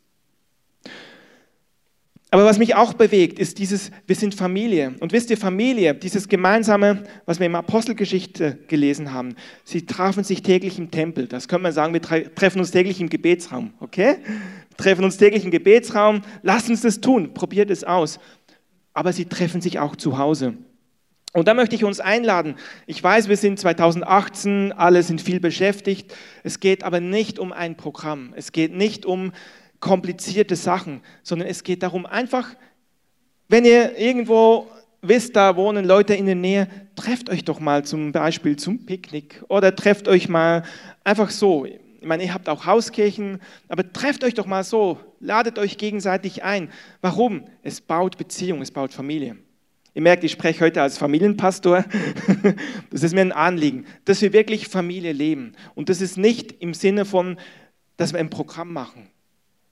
Aber 2.30 2.44
was 2.44 2.58
mich 2.58 2.76
auch 2.76 2.94
bewegt, 2.94 3.40
ist 3.40 3.58
dieses, 3.58 3.90
wir 4.06 4.16
sind 4.16 4.36
Familie. 4.36 4.96
Und 5.00 5.14
wisst 5.14 5.30
ihr, 5.30 5.38
Familie, 5.38 5.96
dieses 5.96 6.28
gemeinsame, 6.28 7.04
was 7.26 7.40
wir 7.40 7.46
im 7.46 7.56
Apostelgeschichte 7.56 8.58
gelesen 8.68 9.14
haben, 9.14 9.36
sie 9.64 9.86
trafen 9.86 10.26
sich 10.26 10.42
täglich 10.42 10.78
im 10.78 10.92
Tempel. 10.92 11.28
Das 11.28 11.48
könnte 11.48 11.64
man 11.64 11.72
sagen, 11.72 11.94
wir 11.94 12.02
treffen 12.02 12.60
uns 12.60 12.72
täglich 12.72 13.00
im 13.00 13.10
Gebetsraum, 13.10 13.74
okay? 13.80 14.18
Wir 14.26 14.78
treffen 14.78 15.06
uns 15.06 15.16
täglich 15.18 15.46
im 15.46 15.52
Gebetsraum, 15.52 16.22
lasst 16.44 16.70
uns 16.70 16.82
das 16.82 17.00
tun, 17.00 17.34
probiert 17.34 17.72
es 17.72 17.86
aus. 17.86 18.20
Aber 18.94 19.14
sie 19.14 19.26
treffen 19.26 19.62
sich 19.62 19.80
auch 19.80 19.96
zu 19.96 20.18
Hause. 20.18 20.56
Und 21.34 21.48
da 21.48 21.54
möchte 21.54 21.76
ich 21.76 21.84
uns 21.84 22.00
einladen. 22.00 22.56
Ich 22.88 23.02
weiß, 23.02 23.30
wir 23.30 23.38
sind 23.38 23.60
2018, 23.60 24.74
alle 24.74 25.04
sind 25.04 25.22
viel 25.22 25.40
beschäftigt. 25.40 26.14
Es 26.44 26.60
geht 26.60 26.84
aber 26.84 27.00
nicht 27.00 27.38
um 27.38 27.54
ein 27.54 27.78
Programm. 27.78 28.34
Es 28.36 28.52
geht 28.52 28.76
nicht 28.76 29.06
um 29.06 29.32
komplizierte 29.80 30.56
Sachen, 30.56 31.02
sondern 31.24 31.48
es 31.48 31.64
geht 31.64 31.84
darum, 31.84 32.06
einfach, 32.06 32.56
wenn 33.48 33.66
ihr 33.66 33.98
irgendwo 33.98 34.68
wisst, 35.02 35.36
da 35.36 35.56
wohnen 35.56 35.86
Leute 35.86 36.14
in 36.16 36.26
der 36.26 36.36
Nähe, 36.36 36.68
trefft 36.96 37.30
euch 37.30 37.46
doch 37.46 37.60
mal 37.60 37.86
zum 37.86 38.12
Beispiel 38.12 38.56
zum 38.56 38.86
Picknick 38.86 39.44
oder 39.48 39.76
trefft 39.76 40.08
euch 40.08 40.28
mal 40.30 40.64
einfach 41.04 41.30
so. 41.30 41.66
Ich 41.66 42.06
meine, 42.06 42.24
ihr 42.24 42.34
habt 42.34 42.50
auch 42.50 42.66
Hauskirchen, 42.66 43.40
aber 43.68 43.92
trefft 43.92 44.24
euch 44.24 44.34
doch 44.34 44.46
mal 44.46 44.64
so, 44.64 45.00
ladet 45.20 45.60
euch 45.60 45.78
gegenseitig 45.78 46.44
ein. 46.44 46.70
Warum? 47.02 47.46
Es 47.64 47.82
baut 47.82 48.18
Beziehung, 48.18 48.62
es 48.62 48.72
baut 48.72 48.94
Familie. 48.94 49.38
Ihr 49.94 50.04
merkt, 50.04 50.24
ich 50.24 50.32
spreche 50.32 50.64
heute 50.64 50.82
als 50.82 50.98
Familienpastor. 50.98 51.84
Das 52.92 53.04
ist 53.04 53.14
mir 53.14 53.22
ein 53.22 53.32
Anliegen, 53.32 53.86
dass 54.06 54.22
wir 54.22 54.32
wirklich 54.32 54.68
Familie 54.68 55.12
leben. 55.12 55.54
Und 55.76 55.90
das 55.90 56.02
ist 56.02 56.18
nicht 56.18 56.62
im 56.62 56.74
Sinne 56.74 57.04
von, 57.04 57.38
dass 57.98 58.14
wir 58.14 58.20
ein 58.20 58.30
Programm 58.30 58.72
machen. 58.72 59.10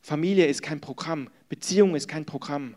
Familie 0.06 0.46
ist 0.46 0.62
kein 0.62 0.82
Programm, 0.82 1.30
Beziehung 1.50 1.96
ist 1.96 2.08
kein 2.08 2.26
Programm, 2.26 2.76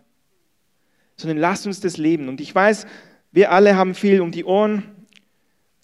sondern 1.15 1.37
lasst 1.37 1.67
uns 1.67 1.79
das 1.79 1.99
leben. 1.99 2.27
Und 2.27 2.41
ich 2.41 2.55
weiß, 2.55 2.87
wir 3.33 3.53
alle 3.53 3.77
haben 3.77 3.95
viel 3.95 4.23
um 4.23 4.33
die 4.33 4.47
Ohren, 4.47 4.83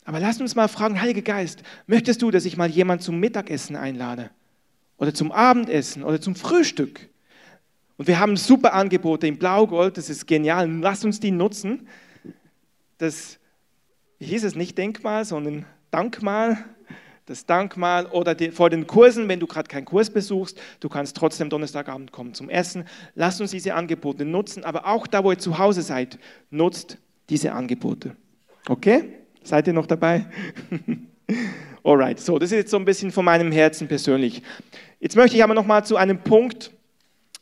aber 0.07 0.21
lasst 0.21 0.41
uns 0.41 0.55
mal 0.55 0.69
fragen, 0.69 1.03
Heiliger 1.03 1.21
Geist, 1.21 1.63
möchtest 1.87 2.23
du, 2.23 2.31
dass 2.31 2.47
ich 2.47 2.57
mal 2.57 2.71
jemand 2.71 3.03
zum 3.03 3.21
Mittagessen 3.21 3.77
einlade? 3.77 4.31
Oder 4.97 5.13
zum 5.13 5.33
Abendessen 5.33 6.03
oder 6.03 6.19
zum 6.19 6.35
Frühstück? 6.35 7.11
Und 7.99 8.09
wir 8.09 8.19
haben 8.19 8.39
super 8.39 8.73
Angebote 8.73 9.27
im 9.27 9.37
Blaugold, 9.37 9.99
das 9.99 10.09
ist 10.09 10.27
genial. 10.27 10.71
Lasst 10.81 11.05
uns 11.05 11.21
die 11.21 11.31
nutzen. 11.31 11.87
Das, 12.97 13.39
hieß 14.19 14.45
es, 14.45 14.55
nicht 14.55 14.79
Denkmal, 14.79 15.27
sondern 15.27 15.67
Dankmal 15.91 16.65
das 17.27 17.47
Dankmal 17.47 18.07
oder 18.07 18.35
die, 18.35 18.51
vor 18.51 18.71
den 18.71 18.87
Kursen, 18.87 19.29
wenn 19.29 19.41
du 19.41 19.47
gerade 19.47 19.69
keinen 19.69 19.87
Kurs 19.87 20.11
besuchst, 20.11 20.61
du 20.81 20.89
kannst 20.89 21.17
trotzdem 21.17 21.49
Donnerstagabend 21.49 22.13
kommen 22.13 22.35
zum 22.35 22.51
Essen. 22.51 22.85
Lasst 23.15 23.41
uns 23.41 23.51
diese 23.51 23.75
Angebote 23.75 24.25
nutzen, 24.25 24.65
aber 24.65 24.87
auch 24.87 25.07
da, 25.07 25.25
wo 25.25 25.31
ihr 25.31 25.39
zu 25.39 25.59
Hause 25.59 25.83
seid, 25.83 26.19
nutzt 26.51 26.99
diese 27.31 27.53
Angebote. 27.53 28.15
Okay? 28.69 29.19
Seid 29.43 29.67
ihr 29.67 29.73
noch 29.73 29.87
dabei? 29.87 30.27
Alright, 31.83 32.21
so, 32.21 32.39
das 32.39 32.51
ist 32.51 32.57
jetzt 32.57 32.71
so 32.71 32.79
ein 32.79 32.85
bisschen 32.85 33.11
von 33.11 33.25
meinem 33.25 33.53
Herzen 33.53 33.89
persönlich. 33.89 34.43
Jetzt 35.01 35.17
möchte 35.17 35.37
ich 35.37 35.45
aber 35.45 35.55
noch 35.55 35.67
mal 35.67 35.85
zu 35.85 35.97
einem 35.97 36.19
Punkt, 36.19 36.71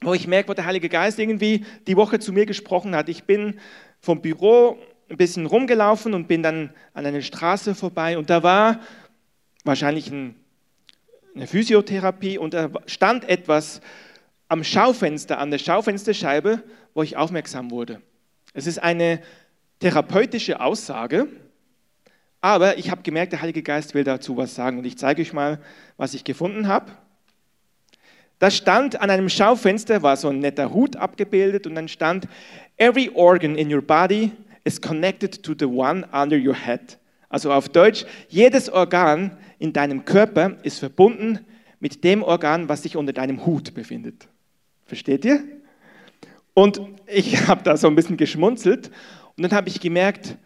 wo 0.00 0.14
ich 0.14 0.26
merke, 0.26 0.48
wo 0.48 0.54
der 0.54 0.66
Heilige 0.66 0.88
Geist 0.88 1.18
irgendwie 1.18 1.64
die 1.86 1.96
Woche 1.96 2.18
zu 2.18 2.32
mir 2.32 2.46
gesprochen 2.46 2.94
hat. 2.94 3.08
Ich 3.08 3.24
bin 3.24 3.60
vom 4.00 4.20
Büro 4.20 4.78
ein 5.08 5.16
bisschen 5.16 5.46
rumgelaufen 5.46 6.14
und 6.14 6.26
bin 6.26 6.42
dann 6.42 6.70
an 6.94 7.06
einer 7.06 7.20
Straße 7.20 7.74
vorbei 7.74 8.18
und 8.18 8.30
da 8.30 8.42
war 8.42 8.80
wahrscheinlich 9.64 10.10
ein, 10.10 10.34
eine 11.34 11.46
Physiotherapie 11.46 12.38
und 12.38 12.54
da 12.54 12.70
stand 12.86 13.28
etwas 13.28 13.80
am 14.48 14.64
Schaufenster, 14.64 15.38
an 15.38 15.50
der 15.50 15.58
Schaufensterscheibe, 15.58 16.62
wo 16.94 17.02
ich 17.02 17.16
aufmerksam 17.16 17.70
wurde. 17.70 18.02
Es 18.54 18.66
ist 18.66 18.78
eine 18.78 19.22
therapeutische 19.80 20.60
Aussage, 20.60 21.26
aber 22.40 22.76
ich 22.76 22.90
habe 22.90 23.02
gemerkt, 23.02 23.32
der 23.32 23.40
Heilige 23.40 23.62
Geist 23.62 23.94
will 23.94 24.04
dazu 24.04 24.36
was 24.36 24.54
sagen 24.54 24.78
und 24.78 24.84
ich 24.84 24.98
zeige 24.98 25.22
euch 25.22 25.32
mal, 25.32 25.60
was 25.96 26.12
ich 26.12 26.24
gefunden 26.24 26.68
habe. 26.68 26.92
Da 28.40 28.50
stand 28.50 29.00
an 29.00 29.08
einem 29.08 29.28
Schaufenster, 29.28 30.02
war 30.02 30.16
so 30.16 30.28
ein 30.28 30.40
netter 30.40 30.74
Hut 30.74 30.96
abgebildet 30.96 31.66
und 31.66 31.76
dann 31.76 31.86
stand, 31.86 32.26
Every 32.76 33.10
organ 33.14 33.56
in 33.56 33.72
your 33.72 33.80
body 33.80 34.32
is 34.64 34.80
connected 34.80 35.42
to 35.44 35.54
the 35.56 35.66
one 35.66 36.04
under 36.12 36.36
your 36.36 36.54
head. 36.54 36.98
Also 37.28 37.52
auf 37.52 37.68
Deutsch, 37.68 38.04
jedes 38.28 38.68
Organ 38.68 39.38
in 39.62 39.72
deinem 39.72 40.04
Körper 40.04 40.56
ist 40.64 40.80
verbunden 40.80 41.38
mit 41.78 42.02
dem 42.02 42.24
Organ, 42.24 42.68
was 42.68 42.82
sich 42.82 42.96
unter 42.96 43.12
deinem 43.12 43.46
Hut 43.46 43.74
befindet. 43.74 44.26
Versteht 44.86 45.24
ihr? 45.24 45.40
Und 46.52 46.80
ich 47.06 47.46
habe 47.46 47.62
da 47.62 47.76
so 47.76 47.86
ein 47.86 47.94
bisschen 47.94 48.16
geschmunzelt 48.16 48.90
und 49.36 49.44
dann 49.44 49.52
habe 49.52 49.68
ich 49.68 49.80
gemerkt, 49.80 50.36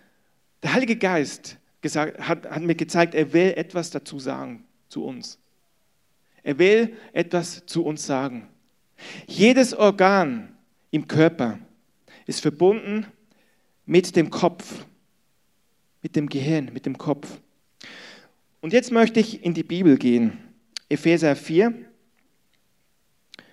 der 0.62 0.74
Heilige 0.74 0.96
Geist 0.96 1.56
gesagt, 1.80 2.28
hat, 2.28 2.44
hat 2.50 2.62
mir 2.62 2.74
gezeigt, 2.74 3.14
er 3.14 3.32
will 3.32 3.54
etwas 3.56 3.88
dazu 3.88 4.18
sagen 4.18 4.66
zu 4.90 5.02
uns. 5.02 5.38
Er 6.42 6.58
will 6.58 6.94
etwas 7.14 7.64
zu 7.64 7.86
uns 7.86 8.04
sagen. 8.04 8.46
Jedes 9.26 9.72
Organ 9.72 10.54
im 10.90 11.08
Körper 11.08 11.58
ist 12.26 12.42
verbunden 12.42 13.06
mit 13.86 14.14
dem 14.14 14.28
Kopf, 14.28 14.84
mit 16.02 16.16
dem 16.16 16.28
Gehirn, 16.28 16.70
mit 16.74 16.84
dem 16.84 16.98
Kopf. 16.98 17.40
Und 18.66 18.72
jetzt 18.72 18.90
möchte 18.90 19.20
ich 19.20 19.44
in 19.44 19.54
die 19.54 19.62
Bibel 19.62 19.96
gehen. 19.96 20.38
Epheser 20.88 21.36
4, 21.36 21.72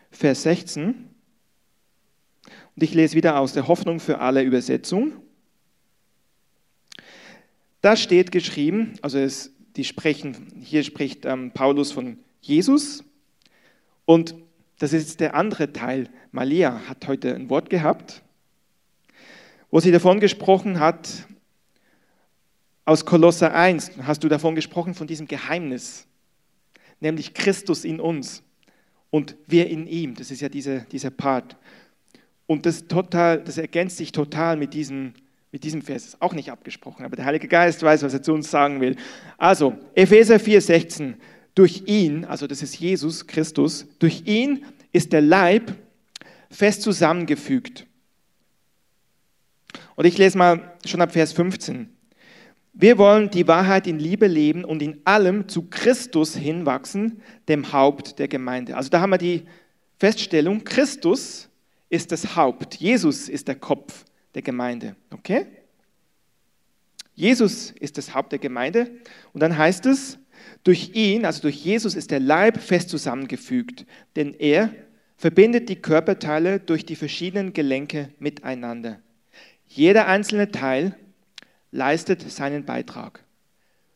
Vers 0.10 0.42
16. 0.42 1.08
Und 2.48 2.82
ich 2.82 2.96
lese 2.96 3.16
wieder 3.16 3.38
aus 3.38 3.54
der 3.54 3.68
Hoffnung 3.68 4.00
für 4.00 4.18
alle 4.18 4.42
Übersetzung. 4.42 5.14
Da 7.82 7.96
steht 7.96 8.32
geschrieben, 8.32 8.94
also 9.04 9.20
es, 9.20 9.54
die 9.76 9.84
sprechen, 9.84 10.48
hier 10.64 10.84
spricht 10.84 11.26
ähm, 11.26 11.52
Paulus 11.52 11.92
von 11.92 12.18
Jesus. 12.42 13.04
Und 14.06 14.34
das 14.80 14.94
ist 14.94 15.20
der 15.20 15.36
andere 15.36 15.72
Teil. 15.74 16.10
Malia 16.32 16.88
hat 16.88 17.08
heute 17.08 17.36
ein 17.36 17.52
Wort 17.52 17.70
gehabt, 17.70 18.24
wo 19.70 19.80
sie 19.80 19.92
davon 19.92 20.20
gesprochen 20.20 20.80
hat, 20.80 21.28
aus 22.86 23.06
Kolosser 23.06 23.54
1 23.54 23.92
hast 24.04 24.24
du 24.24 24.30
davon 24.30 24.56
gesprochen, 24.56 24.94
von 24.94 25.08
diesem 25.08 25.28
Geheimnis, 25.28 26.06
nämlich 27.00 27.34
Christus 27.34 27.86
in 27.86 28.00
uns. 28.00 28.44
und 29.14 29.36
wir 29.46 29.70
in 29.70 29.86
ihm. 29.86 30.16
Das 30.16 30.32
ist 30.32 30.42
ja 30.42 30.50
diese, 30.50 30.88
dieser 30.92 31.12
Part. 31.12 31.56
Und 32.48 32.66
das, 32.66 32.88
total, 32.88 33.44
das 33.44 33.60
ergänzt 33.60 33.98
sich 33.98 34.12
total 34.12 34.58
mit 34.58 34.74
diesem, 34.74 35.14
mit 35.52 35.64
diesem 35.64 35.84
Vers. 35.84 36.06
Ist 36.08 36.22
auch 36.24 36.34
nicht 36.34 36.50
abgesprochen, 36.50 37.06
aber 37.06 37.16
der 37.16 37.26
Heilige 37.26 37.48
Geist 37.48 37.84
weiß, 37.84 38.02
was 38.02 38.16
er 38.16 38.24
zu 38.24 38.34
uns 38.34 38.50
sagen 38.50 38.82
will. 38.82 38.96
Also, 39.38 39.78
Epheser 39.94 40.40
4, 40.40 40.62
16. 40.62 41.18
Durch 41.54 41.84
ihn, 41.86 42.26
also 42.26 42.48
das 42.48 42.64
ist 42.64 42.80
Jesus 42.80 43.28
Christus, 43.28 43.86
durch 44.00 44.24
ihn 44.26 44.66
ist 44.92 45.14
der 45.14 45.22
Leib 45.22 45.76
fest 46.50 46.82
zusammengefügt. 46.82 47.86
Und 49.94 50.06
ich 50.06 50.18
lese 50.18 50.40
mal 50.40 50.76
schon 50.88 51.02
ab 51.02 51.12
Vers 51.12 51.34
15. 51.34 51.93
Wir 52.74 52.98
wollen 52.98 53.30
die 53.30 53.48
Wahrheit 53.48 53.86
in 53.86 54.00
Liebe 54.00 54.26
leben 54.26 54.66
und 54.66 54.82
in 54.82 55.02
allem 55.06 55.48
zu 55.48 55.70
Christus 55.70 56.36
hinwachsen, 56.36 57.22
dem 57.48 57.72
Haupt 57.72 58.18
der 58.18 58.28
Gemeinde. 58.28 58.76
Also 58.76 58.90
da 58.90 59.00
haben 59.00 59.12
wir 59.12 59.20
die 59.20 59.44
Feststellung, 60.00 60.64
Christus 60.64 61.50
ist 61.90 62.12
das 62.12 62.36
Haupt, 62.36 62.76
Jesus 62.76 63.30
ist 63.30 63.48
der 63.48 63.56
Kopf 63.56 64.06
der 64.34 64.42
Gemeinde. 64.42 64.96
Okay? 65.12 65.46
Jesus 67.14 67.70
ist 67.80 68.00
das 68.00 68.16
Haupt 68.16 68.32
der 68.32 68.40
Gemeinde 68.40 68.90
und 69.34 69.44
dann 69.44 69.56
heißt 69.56 69.86
es, 69.86 70.18
durch 70.64 70.92
ihn, 70.96 71.26
also 71.26 71.44
durch 71.44 71.64
Jesus 71.64 71.94
ist 71.94 72.10
der 72.10 72.20
Leib 72.20 72.58
fest 72.58 72.90
zusammengefügt, 72.90 73.86
denn 74.16 74.34
er 74.34 74.74
verbindet 75.16 75.70
die 75.70 75.76
Körperteile 75.76 76.60
durch 76.60 76.86
die 76.86 76.96
verschiedenen 76.96 77.54
Gelenke 77.54 78.10
miteinander. 78.20 79.00
Jeder 79.68 80.08
einzelne 80.08 80.52
Teil 80.52 80.96
leistet 81.74 82.30
seinen 82.32 82.64
Beitrag. 82.64 83.24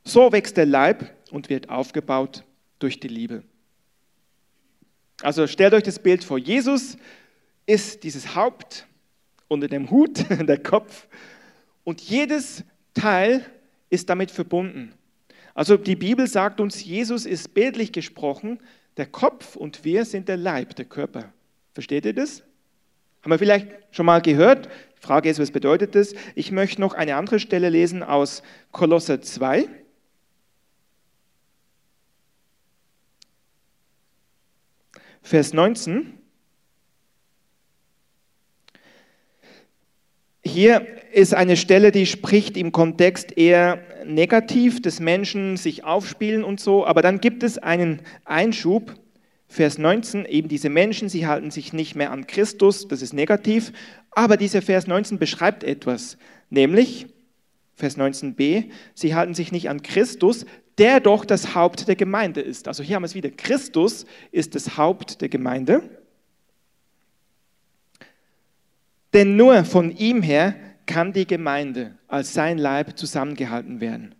So 0.03 0.31
wächst 0.31 0.57
der 0.57 0.65
Leib 0.65 1.13
und 1.31 1.49
wird 1.49 1.69
aufgebaut 1.69 2.43
durch 2.79 2.99
die 2.99 3.07
Liebe. 3.07 3.43
Also 5.21 5.47
stellt 5.47 5.73
euch 5.73 5.83
das 5.83 5.99
Bild 5.99 6.23
vor. 6.23 6.37
Jesus 6.37 6.97
ist 7.65 8.03
dieses 8.03 8.35
Haupt 8.35 8.87
unter 9.47 9.67
dem 9.67 9.89
Hut, 9.89 10.25
der 10.29 10.61
Kopf, 10.61 11.07
und 11.83 12.01
jedes 12.01 12.63
Teil 12.93 13.45
ist 13.89 14.09
damit 14.09 14.31
verbunden. 14.31 14.93
Also 15.53 15.77
die 15.77 15.95
Bibel 15.95 16.27
sagt 16.27 16.59
uns, 16.59 16.83
Jesus 16.83 17.25
ist 17.25 17.53
bildlich 17.53 17.91
gesprochen, 17.91 18.59
der 18.97 19.05
Kopf 19.05 19.55
und 19.55 19.85
wir 19.85 20.05
sind 20.05 20.27
der 20.27 20.37
Leib, 20.37 20.75
der 20.75 20.85
Körper. 20.85 21.31
Versteht 21.73 22.05
ihr 22.05 22.13
das? 22.13 22.43
Haben 23.21 23.31
wir 23.31 23.39
vielleicht 23.39 23.67
schon 23.91 24.05
mal 24.05 24.21
gehört? 24.21 24.67
Frage 24.99 25.29
ist, 25.29 25.39
was 25.39 25.51
bedeutet 25.51 25.95
das? 25.95 26.13
Ich 26.35 26.51
möchte 26.51 26.81
noch 26.81 26.93
eine 26.93 27.15
andere 27.15 27.39
Stelle 27.39 27.69
lesen 27.69 28.03
aus 28.03 28.43
Kolosser 28.71 29.21
2. 29.21 29.67
Vers 35.21 35.53
19. 35.53 36.13
Hier 40.41 40.87
ist 41.11 41.33
eine 41.33 41.57
Stelle, 41.57 41.91
die 41.91 42.05
spricht 42.05 42.55
im 42.55 42.71
Kontext 42.71 43.37
eher 43.37 43.83
negativ, 44.05 44.81
des 44.81 45.01
Menschen 45.01 45.57
sich 45.57 45.83
aufspielen 45.83 46.45
und 46.45 46.61
so, 46.61 46.85
aber 46.85 47.01
dann 47.01 47.19
gibt 47.19 47.43
es 47.43 47.57
einen 47.57 48.01
Einschub, 48.23 48.95
Vers 49.49 49.77
19, 49.77 50.25
eben 50.25 50.47
diese 50.47 50.69
Menschen, 50.69 51.09
sie 51.09 51.27
halten 51.27 51.51
sich 51.51 51.73
nicht 51.73 51.95
mehr 51.95 52.11
an 52.11 52.27
Christus, 52.27 52.87
das 52.87 53.01
ist 53.01 53.13
negativ, 53.13 53.71
aber 54.17 54.37
dieser 54.37 54.61
Vers 54.61 54.87
19 54.87 55.19
beschreibt 55.19 55.63
etwas, 55.63 56.17
nämlich 56.49 57.07
Vers 57.75 57.97
19b, 57.97 58.71
sie 58.95 59.13
halten 59.13 59.35
sich 59.35 59.51
nicht 59.51 59.69
an 59.69 59.83
Christus, 59.83 60.45
der 60.79 60.99
doch 60.99 61.23
das 61.23 61.53
Haupt 61.53 61.87
der 61.87 61.95
Gemeinde 61.95 62.41
ist. 62.41 62.67
Also 62.67 62.81
hier 62.81 62.95
haben 62.95 63.03
wir 63.03 63.07
es 63.07 63.13
wieder, 63.13 63.29
Christus 63.29 64.05
ist 64.31 64.55
das 64.55 64.75
Haupt 64.77 65.21
der 65.21 65.29
Gemeinde. 65.29 65.87
Denn 69.13 69.35
nur 69.35 69.63
von 69.63 69.95
ihm 69.95 70.23
her 70.23 70.55
kann 70.87 71.13
die 71.13 71.27
Gemeinde 71.27 71.95
als 72.07 72.33
sein 72.33 72.57
Leib 72.57 72.97
zusammengehalten 72.97 73.81
werden. 73.81 74.15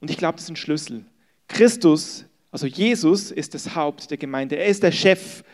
Und 0.00 0.10
ich 0.10 0.16
glaube, 0.16 0.34
das 0.34 0.44
ist 0.44 0.50
ein 0.50 0.56
Schlüssel. 0.56 1.04
Christus 1.46 2.24
also 2.50 2.66
Jesus 2.66 3.30
ist 3.30 3.54
das 3.54 3.76
Haupt 3.76 4.10
der 4.10 4.18
Gemeinde. 4.18 4.56
Er 4.56 4.66
ist 4.66 4.82
der 4.82 4.90
Chef 4.92 5.44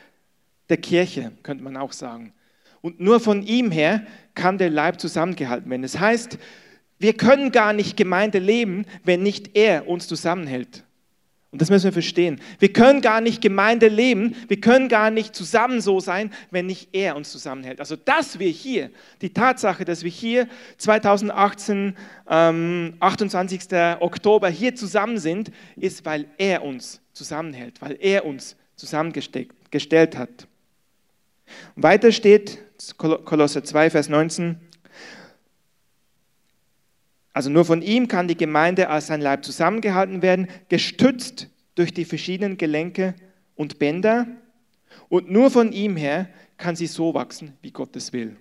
der 0.68 0.78
Kirche, 0.78 1.32
könnte 1.42 1.62
man 1.62 1.76
auch 1.76 1.92
sagen. 1.92 2.32
Und 2.80 3.00
nur 3.00 3.20
von 3.20 3.42
ihm 3.42 3.70
her 3.70 4.06
kann 4.34 4.58
der 4.58 4.70
Leib 4.70 5.00
zusammengehalten 5.00 5.70
werden. 5.70 5.82
Das 5.82 5.98
heißt, 5.98 6.38
wir 6.98 7.14
können 7.14 7.52
gar 7.52 7.72
nicht 7.72 7.96
Gemeinde 7.96 8.38
leben, 8.38 8.86
wenn 9.04 9.22
nicht 9.22 9.56
er 9.56 9.88
uns 9.88 10.06
zusammenhält. 10.06 10.84
Und 11.52 11.62
das 11.62 11.70
müssen 11.70 11.84
wir 11.84 11.92
verstehen. 11.92 12.40
Wir 12.58 12.72
können 12.72 13.00
gar 13.00 13.20
nicht 13.20 13.40
Gemeinde 13.40 13.88
leben, 13.88 14.34
wir 14.48 14.60
können 14.60 14.88
gar 14.88 15.10
nicht 15.10 15.34
zusammen 15.34 15.80
so 15.80 16.00
sein, 16.00 16.30
wenn 16.50 16.66
nicht 16.66 16.90
er 16.92 17.16
uns 17.16 17.30
zusammenhält. 17.30 17.80
Also 17.80 17.96
dass 17.96 18.38
wir 18.38 18.50
hier, 18.50 18.90
die 19.22 19.32
Tatsache, 19.32 19.84
dass 19.86 20.02
wir 20.02 20.10
hier 20.10 20.48
2018, 20.76 21.96
ähm, 22.28 22.94
28. 23.00 23.72
Oktober 24.00 24.50
hier 24.50 24.74
zusammen 24.74 25.18
sind, 25.18 25.50
ist, 25.76 26.04
weil 26.04 26.26
er 26.36 26.62
uns 26.62 27.00
zusammenhält, 27.12 27.80
weil 27.80 27.96
er 28.00 28.26
uns 28.26 28.56
zusammengestellt 28.74 30.18
hat. 30.18 30.48
Und 31.74 31.82
weiter 31.82 32.12
steht 32.12 32.58
Kolosser 32.96 33.64
2, 33.64 33.90
Vers 33.90 34.08
19, 34.08 34.60
also 37.36 37.50
nur 37.50 37.66
von 37.66 37.82
ihm 37.82 38.08
kann 38.08 38.28
die 38.28 38.36
Gemeinde 38.38 38.88
als 38.88 39.08
sein 39.08 39.20
Leib 39.20 39.44
zusammengehalten 39.44 40.22
werden, 40.22 40.48
gestützt 40.70 41.50
durch 41.74 41.92
die 41.92 42.06
verschiedenen 42.06 42.56
Gelenke 42.56 43.14
und 43.56 43.78
Bänder. 43.78 44.26
Und 45.10 45.30
nur 45.30 45.50
von 45.50 45.70
ihm 45.70 45.96
her 45.96 46.30
kann 46.56 46.76
sie 46.76 46.86
so 46.86 47.12
wachsen, 47.12 47.52
wie 47.60 47.72
Gott 47.72 47.94
es 47.94 48.14
will. 48.14 48.36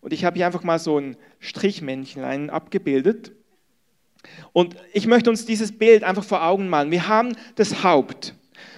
Und 0.00 0.12
ich 0.12 0.24
habe 0.24 0.36
hier 0.36 0.46
einfach 0.46 0.62
mal 0.62 0.78
so 0.78 1.00
ein 1.00 1.16
Strichmännchen 1.40 2.48
abgebildet. 2.48 3.32
Und 4.52 4.76
ich 4.92 5.08
möchte 5.08 5.30
uns 5.30 5.44
dieses 5.46 5.76
Bild 5.76 6.04
einfach 6.04 6.22
vor 6.22 6.44
Augen 6.44 6.68
malen. 6.68 6.92
Wir 6.92 7.08
haben 7.08 7.36
das 7.56 7.82
Haupt 7.82 8.36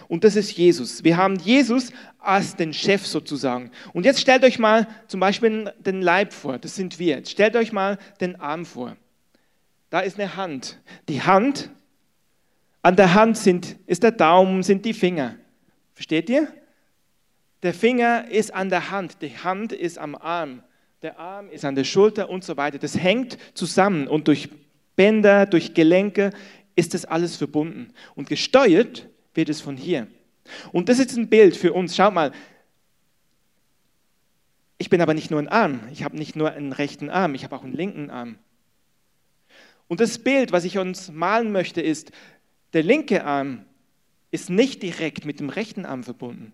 und 0.09 0.25
das 0.25 0.37
ist 0.37 0.57
Jesus. 0.57 1.05
Wir 1.05 1.17
haben 1.17 1.37
Jesus 1.37 1.91
als 2.19 2.57
den 2.57 2.73
Chef 2.73 3.07
sozusagen. 3.07 3.71
Und 3.93 4.05
jetzt 4.05 4.21
stellt 4.21 4.45
euch 4.45 4.59
mal 4.59 4.87
zum 5.09 5.21
Beispiel 5.21 5.73
den 5.79 6.03
Leib 6.03 6.33
vor, 6.33 6.59
das 6.59 6.77
sind 6.77 6.99
wir. 6.99 7.17
Jetzt 7.17 7.31
stellt 7.31 7.57
euch 7.57 7.73
mal 7.73 7.99
den 8.21 8.41
Arm 8.41 8.65
vor. 8.65 8.97
Da 9.91 10.01
ist 10.01 10.19
eine 10.19 10.37
Hand. 10.37 10.79
Die 11.09 11.23
Hand, 11.23 11.71
an 12.83 12.97
der 12.97 13.15
Hand 13.15 13.37
sind, 13.37 13.77
ist 13.87 14.03
der 14.03 14.13
Daumen, 14.13 14.63
sind 14.63 14.85
die 14.85 14.95
Finger. 14.95 15.37
Versteht 15.93 16.29
ihr? 16.31 16.49
Der 17.63 17.75
Finger 17.75 18.31
ist 18.31 18.55
an 18.55 18.69
der 18.69 18.91
Hand, 18.91 19.23
die 19.23 19.37
Hand 19.37 19.73
ist 19.73 19.99
am 19.99 20.15
Arm, 20.15 20.63
der 21.03 21.19
Arm 21.19 21.49
ist 21.49 21.65
an 21.65 21.75
der 21.75 21.85
Schulter 21.85 22.29
und 22.29 22.45
so 22.45 22.57
weiter. 22.57 22.79
Das 22.79 22.97
hängt 22.97 23.39
zusammen 23.55 24.07
und 24.07 24.29
durch 24.29 24.51
Bänder, 24.95 25.47
durch 25.47 25.75
Gelenke 25.75 26.31
ist 26.75 26.95
das 26.95 27.05
alles 27.05 27.37
verbunden. 27.37 27.93
Und 28.15 28.29
gesteuert 28.29 29.09
wird 29.37 29.49
es 29.49 29.61
von 29.61 29.77
hier. 29.77 30.07
Und 30.73 30.89
das 30.89 30.99
ist 30.99 31.17
ein 31.17 31.29
Bild 31.29 31.57
für 31.57 31.73
uns. 31.73 31.97
Schaut 31.97 32.15
mal, 32.15 32.33
ich 34.79 34.91
bin 34.91 35.01
aber 35.01 35.15
nicht 35.15 35.31
nur 35.31 35.41
ein 35.41 35.49
Arm, 35.49 35.81
ich 35.93 36.03
habe 36.03 36.17
nicht 36.17 36.37
nur 36.37 36.53
einen 36.53 36.73
rechten 36.73 37.09
Arm, 37.09 37.35
ich 37.35 37.45
habe 37.45 37.57
auch 37.57 37.65
einen 37.65 37.73
linken 37.73 38.11
Arm. 38.11 38.39
Und 39.89 40.01
das 40.01 40.19
Bild, 40.19 40.53
was 40.53 40.65
ich 40.65 40.79
uns 40.79 41.11
malen 41.11 41.53
möchte, 41.53 41.81
ist, 41.81 42.11
der 42.73 42.83
linke 42.83 43.25
Arm 43.25 43.65
ist 44.31 44.51
nicht 44.51 44.83
direkt 44.83 45.25
mit 45.25 45.41
dem 45.41 45.49
rechten 45.49 45.87
Arm 45.87 46.05
verbunden. 46.05 46.53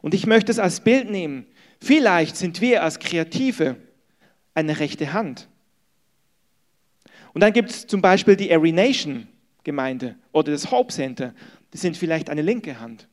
Und 0.00 0.14
ich 0.14 0.26
möchte 0.26 0.50
es 0.50 0.58
als 0.58 0.80
Bild 0.80 1.10
nehmen. 1.10 1.46
Vielleicht 1.80 2.36
sind 2.36 2.60
wir 2.60 2.82
als 2.82 2.98
Kreative 2.98 3.76
eine 4.54 4.78
rechte 4.80 5.12
Hand. 5.12 5.48
Und 7.32 7.42
dann 7.42 7.52
gibt 7.52 7.70
es 7.70 7.86
zum 7.86 8.00
Beispiel 8.00 8.36
die 8.36 8.50
Every 8.50 8.72
Nation 8.72 9.28
Gemeinde 9.64 10.16
oder 10.32 10.52
das 10.52 10.70
Hope 10.70 10.92
Center 10.92 11.34
die 11.74 11.78
sind 11.78 11.96
vielleicht 11.96 12.30
eine 12.30 12.40
linke 12.40 12.80
Hand. 12.80 13.08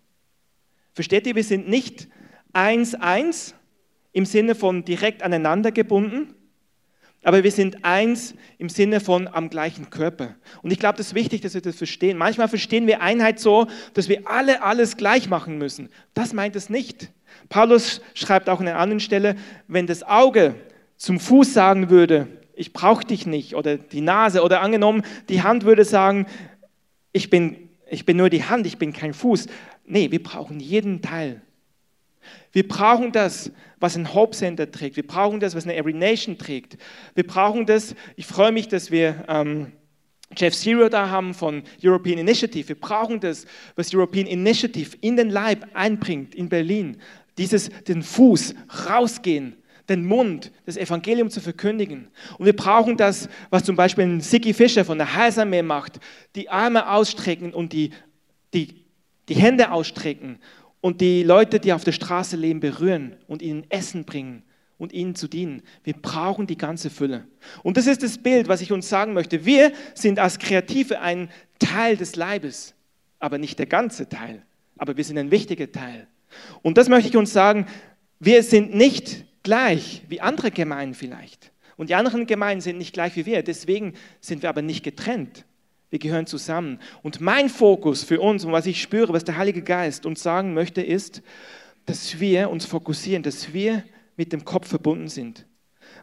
Versteht 0.94 1.26
ihr, 1.26 1.36
wir 1.36 1.44
sind 1.44 1.68
nicht 1.68 2.08
eins, 2.54 2.94
eins 2.94 3.56
im 4.14 4.26
Sinne 4.26 4.54
von 4.54 4.86
direkt 4.86 5.24
aneinander 5.24 5.72
gebunden, 5.72 6.36
aber 7.24 7.44
wir 7.44 7.52
sind 7.52 7.84
eins 7.84 8.36
im 8.60 8.70
Sinne 8.70 9.00
von 9.00 9.28
am 9.28 9.50
gleichen 9.50 9.90
Körper. 9.90 10.36
Und 10.62 10.72
ich 10.72 10.80
glaube, 10.80 10.98
das 10.98 11.08
ist 11.08 11.16
wichtig, 11.16 11.42
dass 11.42 11.56
wir 11.56 11.62
das 11.62 11.76
verstehen. 11.76 12.18
Manchmal 12.18 12.48
verstehen 12.48 12.86
wir 12.86 13.02
Einheit 13.02 13.40
so, 13.40 13.68
dass 13.96 14.10
wir 14.10 14.28
alle 14.28 14.62
alles 14.62 14.96
gleich 14.96 15.28
machen 15.28 15.58
müssen. 15.58 15.90
Das 16.14 16.34
meint 16.34 16.56
es 16.56 16.70
nicht. 16.70 17.12
Paulus 17.50 18.02
schreibt 18.14 18.48
auch 18.48 18.60
an 18.60 18.68
einer 18.68 18.80
anderen 18.80 19.00
Stelle, 19.00 19.36
wenn 19.68 19.88
das 19.88 20.04
Auge 20.04 20.56
zum 20.98 21.20
Fuß 21.20 21.54
sagen 21.54 21.90
würde, 21.90 22.28
ich 22.62 22.74
brauche 22.74 23.06
dich 23.06 23.26
nicht, 23.26 23.56
oder 23.56 23.78
die 23.78 24.02
Nase, 24.02 24.44
oder 24.44 24.62
angenommen, 24.62 25.04
die 25.28 25.42
Hand 25.42 25.66
würde 25.66 25.84
sagen, 25.84 26.28
ich 27.12 27.30
bin 27.30 27.68
ich 27.92 28.06
bin 28.06 28.16
nur 28.16 28.30
die 28.30 28.46
Hand, 28.46 28.66
ich 28.66 28.78
bin 28.78 28.94
kein 28.94 29.14
Fuß. 29.14 29.48
Nee, 29.86 30.12
wir 30.12 30.24
brauchen 30.24 30.62
jeden 30.62 31.02
Teil. 31.02 31.42
Wir 32.54 32.66
brauchen 32.66 33.12
das, 33.12 33.52
was 33.82 33.98
ein 33.98 34.14
Hope 34.14 34.36
Center 34.36 34.72
trägt. 34.72 34.96
Wir 34.96 35.06
brauchen 35.06 35.42
das, 35.42 35.56
was 35.56 35.66
eine 35.66 35.76
Every 35.76 35.94
Nation 35.94 36.38
trägt. 36.38 36.78
Wir 37.16 37.28
brauchen 37.28 37.66
das. 37.66 37.94
Ich 38.16 38.26
freue 38.26 38.54
mich, 38.54 38.70
dass 38.70 38.92
wir 38.92 39.26
ähm, 39.28 39.74
Jeff 40.38 40.56
Zero 40.56 40.88
da 40.88 41.10
haben 41.10 41.34
von 41.34 41.64
European 41.84 42.18
Initiative. 42.18 42.70
Wir 42.70 42.80
brauchen 42.80 43.20
das, 43.20 43.46
was 43.76 43.94
European 43.94 44.26
Initiative 44.26 44.96
in 45.02 45.18
den 45.18 45.30
Leib 45.30 45.68
einbringt 45.74 46.34
in 46.34 46.48
Berlin. 46.48 46.96
Dieses, 47.38 47.70
den 47.88 48.04
Fuß 48.04 48.56
rausgehen, 48.88 49.58
den 49.92 50.06
Mund, 50.06 50.52
das 50.66 50.78
Evangelium 50.78 51.30
zu 51.30 51.42
verkündigen. 51.42 52.08
Und 52.38 52.46
wir 52.46 52.56
brauchen 52.56 52.98
das, 52.98 53.30
was 53.50 53.64
zum 53.64 53.76
Beispiel 53.76 54.06
ein 54.06 54.22
Siki 54.22 54.54
Fischer 54.54 54.86
von 54.86 54.98
der 54.98 55.16
Heilsarmee 55.16 55.62
macht, 55.62 56.00
die 56.36 56.50
Arme 56.50 56.90
ausstrecken 56.90 57.54
und 57.54 57.74
die, 57.74 57.92
die, 58.54 58.86
die 59.30 59.36
Hände 59.36 59.72
ausstrecken 59.72 60.40
und 60.82 61.02
die 61.02 61.24
Leute, 61.24 61.60
die 61.60 61.74
auf 61.74 61.84
der 61.84 61.92
Straße 61.92 62.36
leben, 62.36 62.60
berühren 62.60 63.16
und 63.28 63.42
ihnen 63.42 63.66
Essen 63.70 64.06
bringen 64.06 64.44
und 64.78 64.94
ihnen 64.94 65.14
zu 65.14 65.28
dienen. 65.28 65.62
Wir 65.84 65.94
brauchen 65.94 66.48
die 66.48 66.58
ganze 66.58 66.90
Fülle. 66.90 67.26
Und 67.62 67.78
das 67.78 67.86
ist 67.86 68.02
das 68.02 68.18
Bild, 68.18 68.48
was 68.48 68.62
ich 68.62 68.72
uns 68.72 68.90
sagen 68.90 69.14
möchte. 69.14 69.46
Wir 69.46 69.72
sind 69.94 70.18
als 70.18 70.40
Kreative 70.40 71.00
ein 71.02 71.30
Teil 71.60 71.98
des 71.98 72.16
Leibes, 72.16 72.74
aber 73.20 73.38
nicht 73.38 73.60
der 73.60 73.68
ganze 73.68 74.10
Teil. 74.10 74.42
Aber 74.78 74.98
wir 74.98 75.04
sind 75.04 75.20
ein 75.20 75.30
wichtiger 75.30 75.72
Teil. 75.72 76.08
Und 76.64 76.80
das 76.80 76.90
möchte 76.90 77.10
ich 77.10 77.16
uns 77.18 77.32
sagen. 77.32 77.68
Wir 78.20 78.42
sind 78.42 78.74
nicht 78.74 79.26
gleich 79.44 80.04
wie 80.08 80.22
andere 80.22 80.52
Gemeinden 80.52 80.96
vielleicht. 80.96 81.52
Und 81.78 81.90
die 81.90 81.96
anderen 81.96 82.28
Gemeinden 82.28 82.62
sind 82.62 82.78
nicht 82.78 82.94
gleich 82.94 83.16
wie 83.16 83.26
wir. 83.26 83.44
Deswegen 83.44 83.94
sind 84.20 84.44
wir 84.44 84.50
aber 84.50 84.62
nicht 84.62 84.84
getrennt. 84.84 85.46
Wir 85.90 86.00
gehören 86.00 86.26
zusammen. 86.26 86.80
Und 87.02 87.22
mein 87.22 87.50
Fokus 87.50 88.04
für 88.04 88.22
uns 88.22 88.46
und 88.46 88.52
was 88.52 88.66
ich 88.66 88.82
spüre, 88.82 89.14
was 89.14 89.26
der 89.26 89.38
Heilige 89.38 89.62
Geist 89.62 90.06
uns 90.06 90.24
sagen 90.24 90.54
möchte, 90.54 90.82
ist, 90.82 91.22
dass 91.86 92.20
wir 92.20 92.50
uns 92.50 92.66
fokussieren, 92.66 93.24
dass 93.24 93.54
wir 93.54 93.84
mit 94.16 94.32
dem 94.32 94.46
Kopf 94.46 94.68
verbunden 94.68 95.08
sind. 95.08 95.46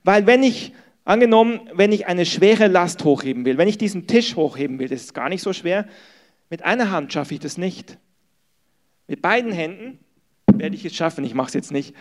Weil 0.05 0.27
wenn 0.27 0.42
ich, 0.42 0.72
angenommen, 1.05 1.61
wenn 1.72 1.92
ich 1.92 2.07
eine 2.07 2.27
schwere 2.27 2.66
Last 2.66 3.05
hochheben 3.05 3.44
will, 3.44 3.57
wenn 3.57 3.68
ich 3.68 3.79
diesen 3.79 4.07
Tisch 4.07 4.37
hochheben 4.37 4.79
will, 4.79 4.88
das 4.88 5.03
ist 5.03 5.14
gar 5.14 5.29
nicht 5.29 5.42
so 5.42 5.53
schwer, 5.53 5.87
mit 6.51 6.64
einer 6.64 6.90
Hand 6.90 7.12
schaffe 7.12 7.35
ich 7.35 7.40
das 7.40 7.57
nicht. 7.57 7.98
Mit 9.07 9.22
beiden 9.22 9.53
Händen 9.53 9.98
werde 10.53 10.74
ich 10.74 10.85
es 10.85 10.94
schaffen, 10.94 11.24
ich 11.24 11.35
mache 11.35 11.48
es 11.48 11.55
jetzt 11.55 11.72
nicht. 11.72 11.94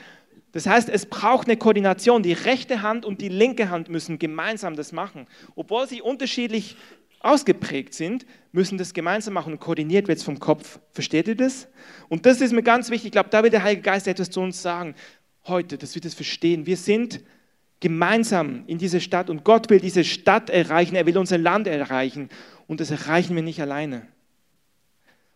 Das 0.51 0.65
heißt, 0.65 0.89
es 0.89 1.05
braucht 1.05 1.47
eine 1.47 1.57
Koordination. 1.57 2.23
Die 2.23 2.33
rechte 2.33 2.81
Hand 2.81 3.05
und 3.05 3.21
die 3.21 3.29
linke 3.29 3.69
Hand 3.69 3.89
müssen 3.89 4.17
gemeinsam 4.17 4.75
das 4.75 4.91
machen. 4.91 5.27
Obwohl 5.55 5.87
sie 5.87 6.01
unterschiedlich 6.01 6.75
ausgeprägt 7.19 7.93
sind, 7.93 8.25
müssen 8.51 8.77
das 8.77 8.93
gemeinsam 8.93 9.33
machen 9.33 9.53
und 9.53 9.59
koordiniert 9.59 10.07
wird 10.07 10.19
es 10.19 10.23
vom 10.23 10.39
Kopf. 10.39 10.79
Versteht 10.91 11.27
ihr 11.27 11.35
das? 11.35 11.67
Und 12.09 12.25
das 12.25 12.41
ist 12.41 12.53
mir 12.53 12.63
ganz 12.63 12.89
wichtig. 12.89 13.07
Ich 13.07 13.11
glaube, 13.11 13.29
da 13.29 13.43
wird 13.43 13.53
der 13.53 13.63
Heilige 13.63 13.81
Geist 13.81 14.07
etwas 14.07 14.29
zu 14.29 14.39
uns 14.39 14.61
sagen 14.61 14.95
heute, 15.47 15.77
dass 15.77 15.95
wir 15.95 16.01
das 16.01 16.13
verstehen. 16.13 16.65
Wir 16.65 16.77
sind 16.77 17.21
gemeinsam 17.79 18.63
in 18.67 18.77
dieser 18.77 18.99
Stadt 18.99 19.29
und 19.29 19.43
Gott 19.43 19.69
will 19.69 19.79
diese 19.79 20.03
Stadt 20.03 20.49
erreichen, 20.49 20.95
er 20.95 21.05
will 21.05 21.17
unser 21.17 21.37
Land 21.37 21.67
erreichen 21.67 22.29
und 22.67 22.79
das 22.79 22.91
erreichen 22.91 23.35
wir 23.35 23.43
nicht 23.43 23.61
alleine. 23.61 24.07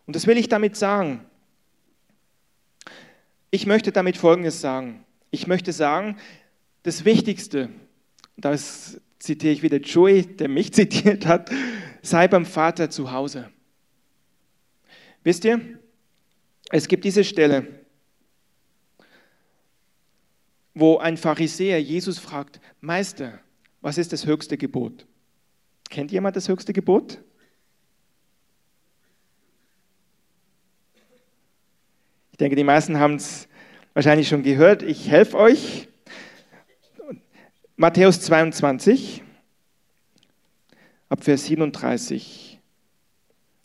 Und 0.05 0.15
das 0.15 0.27
will 0.27 0.37
ich 0.37 0.49
damit 0.49 0.75
sagen. 0.75 1.21
Ich 3.51 3.65
möchte 3.65 3.91
damit 3.91 4.15
Folgendes 4.15 4.61
sagen. 4.61 5.05
Ich 5.29 5.45
möchte 5.45 5.73
sagen, 5.73 6.17
das 6.83 7.03
Wichtigste, 7.03 7.69
das 8.37 8.99
zitiere 9.19 9.53
ich 9.53 9.61
wieder 9.61 9.77
Joey, 9.77 10.23
der 10.23 10.47
mich 10.47 10.73
zitiert 10.73 11.25
hat, 11.25 11.51
sei 12.01 12.27
beim 12.29 12.45
Vater 12.45 12.89
zu 12.89 13.11
Hause. 13.11 13.51
Wisst 15.23 15.45
ihr, 15.45 15.59
es 16.69 16.87
gibt 16.87 17.03
diese 17.03 17.25
Stelle, 17.25 17.67
wo 20.73 20.97
ein 20.97 21.17
Pharisäer 21.17 21.81
Jesus 21.81 22.17
fragt, 22.17 22.61
Meister, 22.79 23.39
was 23.81 23.97
ist 23.97 24.13
das 24.13 24.25
höchste 24.25 24.57
Gebot? 24.57 25.05
Kennt 25.89 26.11
jemand 26.11 26.37
das 26.37 26.47
höchste 26.47 26.71
Gebot? 26.71 27.21
Denke, 32.41 32.55
die 32.55 32.63
meisten 32.63 32.99
haben 32.99 33.15
es 33.15 33.47
wahrscheinlich 33.93 34.27
schon 34.27 34.43
gehört. 34.43 34.83
Ich 34.83 35.09
helfe 35.09 35.37
euch. 35.37 35.87
Matthäus 37.75 38.21
22, 38.21 39.23
ab 41.09 41.23
Vers 41.23 41.45
37. 41.45 42.59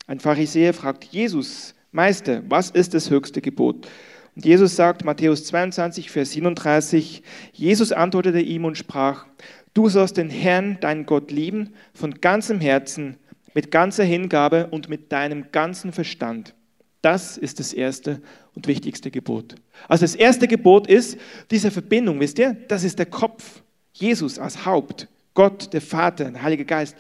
Ein 0.06 0.20
Pharisäer 0.20 0.72
fragt 0.72 1.04
Jesus, 1.04 1.74
Meister, 1.90 2.42
was 2.48 2.70
ist 2.70 2.94
das 2.94 3.10
höchste 3.10 3.40
Gebot? 3.40 3.88
Und 4.34 4.44
Jesus 4.44 4.76
sagt, 4.76 5.04
Matthäus 5.04 5.44
22, 5.46 6.10
Vers 6.10 6.32
37, 6.32 7.22
Jesus 7.52 7.92
antwortete 7.92 8.40
ihm 8.40 8.64
und 8.64 8.78
sprach, 8.78 9.26
du 9.74 9.88
sollst 9.88 10.16
den 10.16 10.30
Herrn, 10.30 10.78
deinen 10.80 11.06
Gott 11.06 11.30
lieben, 11.30 11.74
von 11.94 12.20
ganzem 12.20 12.60
Herzen, 12.60 13.16
mit 13.54 13.70
ganzer 13.70 14.04
Hingabe 14.04 14.68
und 14.68 14.88
mit 14.88 15.12
deinem 15.12 15.50
ganzen 15.50 15.92
Verstand. 15.92 16.54
Das 17.02 17.36
ist 17.36 17.60
das 17.60 17.72
erste 17.72 18.20
und 18.54 18.66
wichtigste 18.66 19.10
Gebot. 19.10 19.54
Also 19.88 20.04
das 20.04 20.14
erste 20.14 20.48
Gebot 20.48 20.86
ist 20.86 21.18
diese 21.50 21.70
Verbindung, 21.70 22.18
wisst 22.20 22.38
ihr? 22.38 22.56
Das 22.68 22.84
ist 22.84 22.98
der 22.98 23.06
Kopf. 23.06 23.62
Jesus 23.92 24.38
als 24.38 24.66
Haupt, 24.66 25.08
Gott, 25.34 25.72
der 25.72 25.80
Vater, 25.80 26.30
der 26.30 26.42
Heilige 26.42 26.64
Geist. 26.64 26.96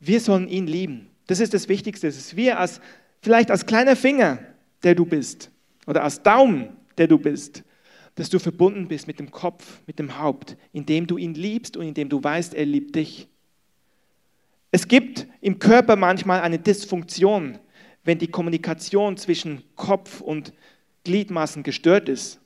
Wir 0.00 0.20
sollen 0.20 0.48
ihn 0.48 0.66
lieben. 0.66 1.08
Das 1.26 1.40
ist 1.40 1.54
das 1.54 1.68
Wichtigste. 1.68 2.06
Das 2.06 2.16
ist 2.16 2.36
wir 2.36 2.58
als, 2.58 2.80
vielleicht 3.20 3.50
als 3.50 3.66
kleiner 3.66 3.96
Finger, 3.96 4.38
der 4.82 4.94
du 4.94 5.04
bist 5.04 5.50
oder 5.86 6.02
als 6.02 6.22
Daumen, 6.22 6.76
der 6.98 7.06
du 7.06 7.18
bist, 7.18 7.62
dass 8.14 8.28
du 8.28 8.38
verbunden 8.38 8.88
bist 8.88 9.06
mit 9.06 9.18
dem 9.18 9.30
Kopf, 9.30 9.80
mit 9.86 9.98
dem 9.98 10.18
Haupt, 10.18 10.56
indem 10.72 11.06
du 11.06 11.16
ihn 11.16 11.34
liebst 11.34 11.76
und 11.76 11.86
indem 11.86 12.08
du 12.08 12.22
weißt, 12.22 12.54
er 12.54 12.66
liebt 12.66 12.94
dich. 12.94 13.28
Es 14.70 14.88
gibt 14.88 15.26
im 15.40 15.58
Körper 15.58 15.96
manchmal 15.96 16.40
eine 16.40 16.58
Dysfunktion, 16.58 17.58
wenn 18.04 18.18
die 18.18 18.28
Kommunikation 18.28 19.16
zwischen 19.16 19.62
Kopf 19.76 20.20
und 20.20 20.52
Gliedmaßen 21.04 21.62
gestört 21.62 22.08
ist. 22.08 22.40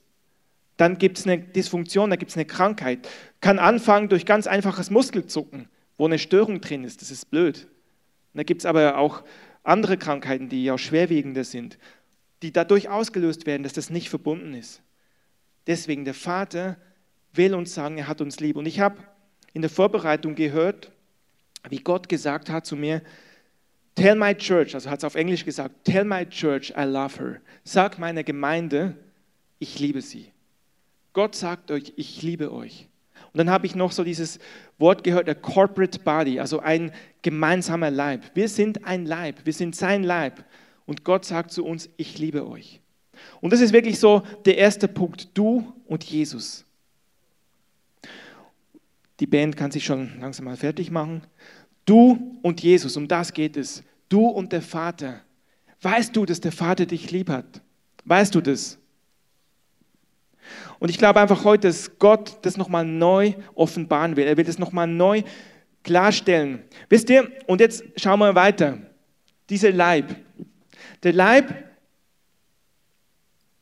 Dann 0.77 0.97
gibt 0.97 1.17
es 1.17 1.25
eine 1.25 1.39
Dysfunktion, 1.39 2.09
da 2.09 2.15
gibt 2.15 2.31
es 2.31 2.37
eine 2.37 2.45
Krankheit. 2.45 3.07
Kann 3.41 3.57
anfangen 3.57 4.09
durch 4.09 4.25
ganz 4.25 4.45
einfaches 4.45 4.91
Muskelzucken, 4.91 5.67
wo 5.97 6.05
eine 6.05 6.19
Störung 6.19 6.61
drin 6.61 6.83
ist. 6.83 7.01
Das 7.01 7.09
ist 7.09 7.29
blöd. 7.31 7.67
Da 8.33 8.43
gibt 8.43 8.61
es 8.61 8.65
aber 8.65 8.97
auch 8.97 9.23
andere 9.63 9.97
Krankheiten, 9.97 10.49
die 10.49 10.63
ja 10.63 10.77
schwerwiegender 10.77 11.43
sind 11.43 11.79
die 12.41 12.51
dadurch 12.51 12.89
ausgelöst 12.89 13.45
werden, 13.45 13.63
dass 13.63 13.73
das 13.73 13.89
nicht 13.89 14.09
verbunden 14.09 14.53
ist. 14.53 14.81
Deswegen, 15.65 16.05
der 16.05 16.13
Vater 16.13 16.77
will 17.33 17.53
uns 17.53 17.73
sagen, 17.73 17.97
er 17.97 18.07
hat 18.07 18.21
uns 18.21 18.39
lieb. 18.39 18.55
Und 18.55 18.65
ich 18.65 18.79
habe 18.79 18.97
in 19.53 19.61
der 19.61 19.71
Vorbereitung 19.71 20.35
gehört, 20.35 20.91
wie 21.69 21.79
Gott 21.79 22.09
gesagt 22.09 22.49
hat 22.49 22.65
zu 22.65 22.75
mir, 22.75 23.01
Tell 23.97 24.15
my 24.15 24.35
church, 24.35 24.75
also 24.75 24.91
hat 24.91 24.99
es 24.99 25.03
auf 25.03 25.15
Englisch 25.15 25.43
gesagt, 25.43 25.83
Tell 25.83 26.05
my 26.05 26.23
church 26.23 26.71
I 26.77 26.83
love 26.83 27.17
her. 27.17 27.41
Sag 27.63 27.97
meiner 27.97 28.23
Gemeinde, 28.23 28.95
ich 29.57 29.79
liebe 29.79 30.03
sie. 30.03 30.31
Gott 31.13 31.33
sagt 31.33 31.71
euch, 31.71 31.93
ich 31.95 32.21
liebe 32.21 32.53
euch. 32.53 32.87
Und 33.33 33.39
dann 33.39 33.49
habe 33.49 33.65
ich 33.65 33.73
noch 33.73 33.91
so 33.91 34.03
dieses 34.03 34.37
Wort 34.77 35.03
gehört, 35.03 35.27
a 35.27 35.33
corporate 35.33 35.97
body, 35.97 36.39
also 36.39 36.59
ein 36.59 36.91
gemeinsamer 37.23 37.89
Leib. 37.89 38.21
Wir 38.35 38.49
sind 38.49 38.85
ein 38.85 39.07
Leib, 39.07 39.37
wir 39.45 39.53
sind 39.53 39.75
sein 39.75 40.03
Leib. 40.03 40.45
Und 40.85 41.03
Gott 41.03 41.25
sagt 41.25 41.51
zu 41.51 41.65
uns, 41.65 41.89
ich 41.97 42.19
liebe 42.19 42.47
euch. 42.47 42.79
Und 43.41 43.51
das 43.51 43.61
ist 43.61 43.73
wirklich 43.73 43.97
so 43.97 44.21
der 44.45 44.59
erste 44.59 44.87
Punkt, 44.87 45.35
du 45.35 45.73
und 45.87 46.03
Jesus. 46.03 46.65
Die 49.19 49.25
Band 49.25 49.57
kann 49.57 49.71
sich 49.71 49.85
schon 49.85 50.19
langsam 50.19 50.45
mal 50.45 50.55
fertig 50.55 50.91
machen. 50.91 51.23
Du 51.87 52.37
und 52.41 52.61
Jesus, 52.61 52.97
um 52.97 53.07
das 53.07 53.33
geht 53.33 53.55
es. 53.55 53.81
Du 54.09 54.27
und 54.27 54.51
der 54.51 54.61
Vater. 54.61 55.21
Weißt 55.81 56.13
du, 56.15 56.25
dass 56.25 56.41
der 56.41 56.51
Vater 56.51 56.85
dich 56.85 57.09
lieb 57.11 57.29
hat? 57.29 57.61
Weißt 58.03 58.35
du 58.35 58.41
das? 58.41 58.77
Und 60.79 60.89
ich 60.89 60.97
glaube 60.97 61.21
einfach 61.21 61.45
heute, 61.45 61.67
dass 61.67 61.97
Gott 61.97 62.39
das 62.41 62.57
nochmal 62.57 62.85
neu 62.85 63.33
offenbaren 63.55 64.17
will. 64.17 64.27
Er 64.27 64.35
will 64.35 64.43
das 64.43 64.59
nochmal 64.59 64.85
neu 64.85 65.23
klarstellen. 65.83 66.63
Wisst 66.89 67.09
ihr, 67.09 67.31
und 67.47 67.61
jetzt 67.61 67.83
schauen 67.95 68.19
wir 68.19 68.35
weiter. 68.35 68.79
Dieser 69.49 69.71
Leib, 69.71 70.13
der 71.03 71.13
Leib, 71.13 71.53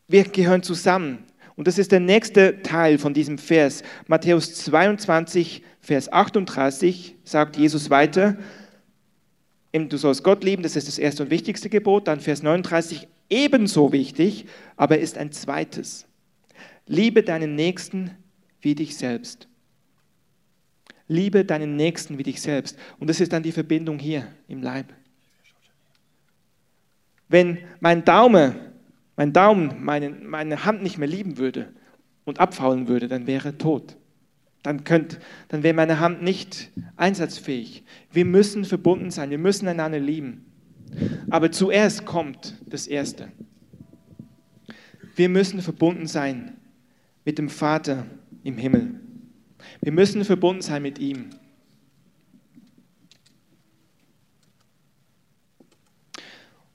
wir 0.08 0.24
gehören 0.24 0.64
zusammen. 0.64 1.26
Und 1.56 1.68
das 1.68 1.78
ist 1.78 1.92
der 1.92 2.02
nächste 2.02 2.62
Teil 2.62 2.98
von 2.98 3.14
diesem 3.14 3.38
Vers. 3.38 3.84
Matthäus 4.08 4.54
22, 4.56 5.64
Vers 5.80 6.12
38 6.12 7.16
sagt 7.24 7.56
Jesus 7.58 7.90
weiter, 7.90 8.38
du 9.72 9.98
sollst 9.98 10.24
Gott 10.24 10.44
lieben, 10.44 10.64
das 10.64 10.76
ist 10.76 10.88
das 10.88 10.98
erste 10.98 11.24
und 11.24 11.30
wichtigste 11.30 11.70
Gebot. 11.70 12.08
Dann 12.08 12.20
Vers 12.20 12.44
39, 12.44 13.08
ebenso 13.30 13.92
wichtig, 13.92 14.46
aber 14.76 15.00
ist 15.00 15.18
ein 15.18 15.32
zweites. 15.32 16.06
Liebe 16.88 17.24
deinen 17.24 17.56
Nächsten 17.56 18.12
wie 18.62 18.76
dich 18.76 18.98
selbst. 18.98 19.48
Liebe 21.08 21.46
deinen 21.46 21.76
Nächsten 21.76 22.18
wie 22.18 22.24
dich 22.24 22.42
selbst. 22.42 22.78
Und 23.00 23.10
das 23.10 23.20
ist 23.22 23.32
dann 23.32 23.44
die 23.44 23.52
Verbindung 23.52 24.00
hier 24.00 24.28
im 24.48 24.62
Leib. 24.62 24.94
Wenn 27.28 27.60
mein 27.80 28.04
Daumen, 28.04 28.56
mein 29.16 29.34
Daumen 29.34 29.84
meine, 29.84 30.10
meine 30.10 30.66
Hand 30.66 30.84
nicht 30.84 30.98
mehr 30.98 31.08
lieben 31.08 31.38
würde 31.38 31.74
und 32.26 32.40
abfaulen 32.40 32.88
würde, 32.88 33.08
dann 33.08 33.28
wäre 33.28 33.58
tot. 33.58 33.98
dann, 34.64 34.84
könnt, 34.84 35.20
dann 35.50 35.62
wäre 35.62 35.76
meine 35.76 36.00
Hand 36.00 36.24
nicht 36.24 36.72
einsatzfähig. 36.96 37.84
Wir 38.12 38.26
müssen 38.26 38.66
verbunden 38.66 39.12
sein, 39.12 39.30
wir 39.30 39.38
müssen 39.38 39.68
einander 39.68 40.00
lieben. 40.00 40.46
Aber 41.30 41.52
zuerst 41.52 42.06
kommt 42.06 42.56
das 42.66 42.88
Erste. 42.88 43.32
Wir 45.16 45.30
müssen 45.30 45.62
verbunden 45.62 46.08
sein 46.08 46.58
mit 47.26 47.38
dem 47.38 47.50
Vater 47.50 48.06
im 48.44 48.58
Himmel. 48.58 49.00
Wir 49.82 49.92
müssen 49.92 50.26
verbunden 50.26 50.62
sein 50.62 50.82
mit 50.82 51.00
ihm. 51.00 51.30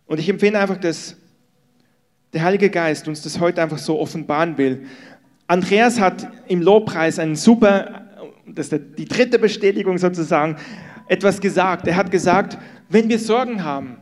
Und 0.06 0.18
ich 0.18 0.28
empfinde 0.28 0.58
einfach, 0.58 0.78
dass 0.78 1.16
der 2.32 2.42
Heilige 2.42 2.70
Geist 2.70 3.08
uns 3.08 3.22
das 3.22 3.40
heute 3.40 3.62
einfach 3.62 3.78
so 3.78 3.98
offenbaren 3.98 4.56
will. 4.56 4.86
Andreas 5.46 5.98
hat 5.98 6.28
im 6.46 6.62
Lobpreis 6.62 7.18
einen 7.18 7.34
super, 7.34 8.06
das 8.46 8.68
ist 8.68 8.80
die 8.98 9.04
dritte 9.04 9.38
Bestätigung 9.38 9.98
sozusagen, 9.98 10.56
etwas 11.08 11.40
gesagt. 11.40 11.88
Er 11.88 11.96
hat 11.96 12.10
gesagt, 12.10 12.56
wenn 12.88 13.08
wir 13.08 13.18
Sorgen 13.18 13.64
haben, 13.64 13.96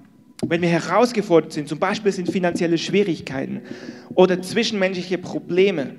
wenn 0.46 0.60
wir 0.60 0.68
herausgefordert 0.68 1.52
sind, 1.52 1.68
zum 1.68 1.78
Beispiel 1.78 2.12
sind 2.12 2.30
finanzielle 2.30 2.78
Schwierigkeiten 2.78 3.62
oder 4.14 4.40
zwischenmenschliche 4.42 5.18
Probleme, 5.18 5.94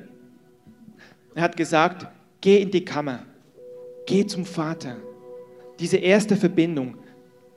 er 1.34 1.44
hat 1.44 1.58
gesagt, 1.58 2.08
geh 2.42 2.62
in 2.62 2.72
die 2.72 2.86
Kammer, 2.86 3.24
geh 4.06 4.26
zum 4.26 4.46
Vater. 4.46 4.98
Diese 5.80 5.98
erste 5.98 6.36
Verbindung 6.36 6.96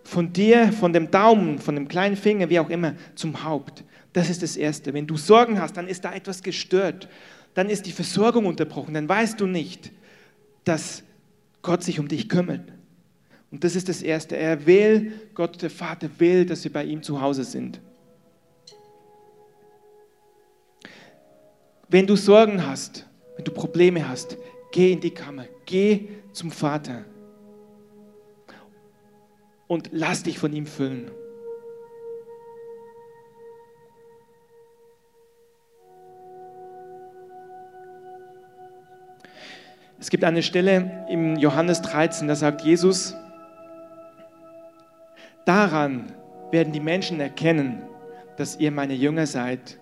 von 0.04 0.32
dir, 0.32 0.72
von 0.72 0.92
dem 0.92 1.10
Daumen, 1.10 1.58
von 1.58 1.74
dem 1.74 1.88
kleinen 1.88 2.16
Finger, 2.16 2.48
wie 2.48 2.58
auch 2.58 2.70
immer, 2.70 2.94
zum 3.14 3.44
Haupt. 3.44 3.84
Das 4.12 4.28
ist 4.28 4.42
das 4.42 4.56
Erste. 4.56 4.92
Wenn 4.92 5.06
du 5.06 5.16
Sorgen 5.16 5.60
hast, 5.60 5.76
dann 5.76 5.88
ist 5.88 6.04
da 6.04 6.12
etwas 6.12 6.42
gestört. 6.42 7.08
Dann 7.54 7.70
ist 7.70 7.86
die 7.86 7.92
Versorgung 7.92 8.46
unterbrochen. 8.46 8.94
Dann 8.94 9.08
weißt 9.08 9.40
du 9.40 9.46
nicht, 9.46 9.90
dass 10.64 11.02
Gott 11.62 11.82
sich 11.82 11.98
um 11.98 12.08
dich 12.08 12.28
kümmert. 12.28 12.72
Und 13.50 13.64
das 13.64 13.76
ist 13.76 13.88
das 13.88 14.02
Erste. 14.02 14.36
Er 14.36 14.66
will, 14.66 15.12
Gott 15.34 15.60
der 15.60 15.70
Vater 15.70 16.08
will, 16.18 16.46
dass 16.46 16.64
wir 16.64 16.72
bei 16.72 16.84
ihm 16.84 17.02
zu 17.02 17.20
Hause 17.20 17.44
sind. 17.44 17.80
Wenn 21.88 22.06
du 22.06 22.16
Sorgen 22.16 22.66
hast, 22.66 23.06
wenn 23.36 23.44
du 23.44 23.50
Probleme 23.50 24.08
hast, 24.08 24.38
geh 24.72 24.92
in 24.92 25.00
die 25.00 25.10
Kammer, 25.10 25.44
geh 25.66 26.08
zum 26.32 26.50
Vater 26.50 27.04
und 29.68 29.90
lass 29.92 30.22
dich 30.22 30.38
von 30.38 30.54
ihm 30.54 30.66
füllen. 30.66 31.10
Es 40.02 40.10
gibt 40.10 40.24
eine 40.24 40.42
Stelle 40.42 41.06
im 41.08 41.36
Johannes 41.36 41.80
13, 41.80 42.26
da 42.26 42.34
sagt 42.34 42.62
Jesus, 42.62 43.14
daran 45.44 46.12
werden 46.50 46.72
die 46.72 46.80
Menschen 46.80 47.20
erkennen, 47.20 47.84
dass 48.36 48.58
ihr 48.58 48.72
meine 48.72 48.94
Jünger 48.94 49.28
seid, 49.28 49.78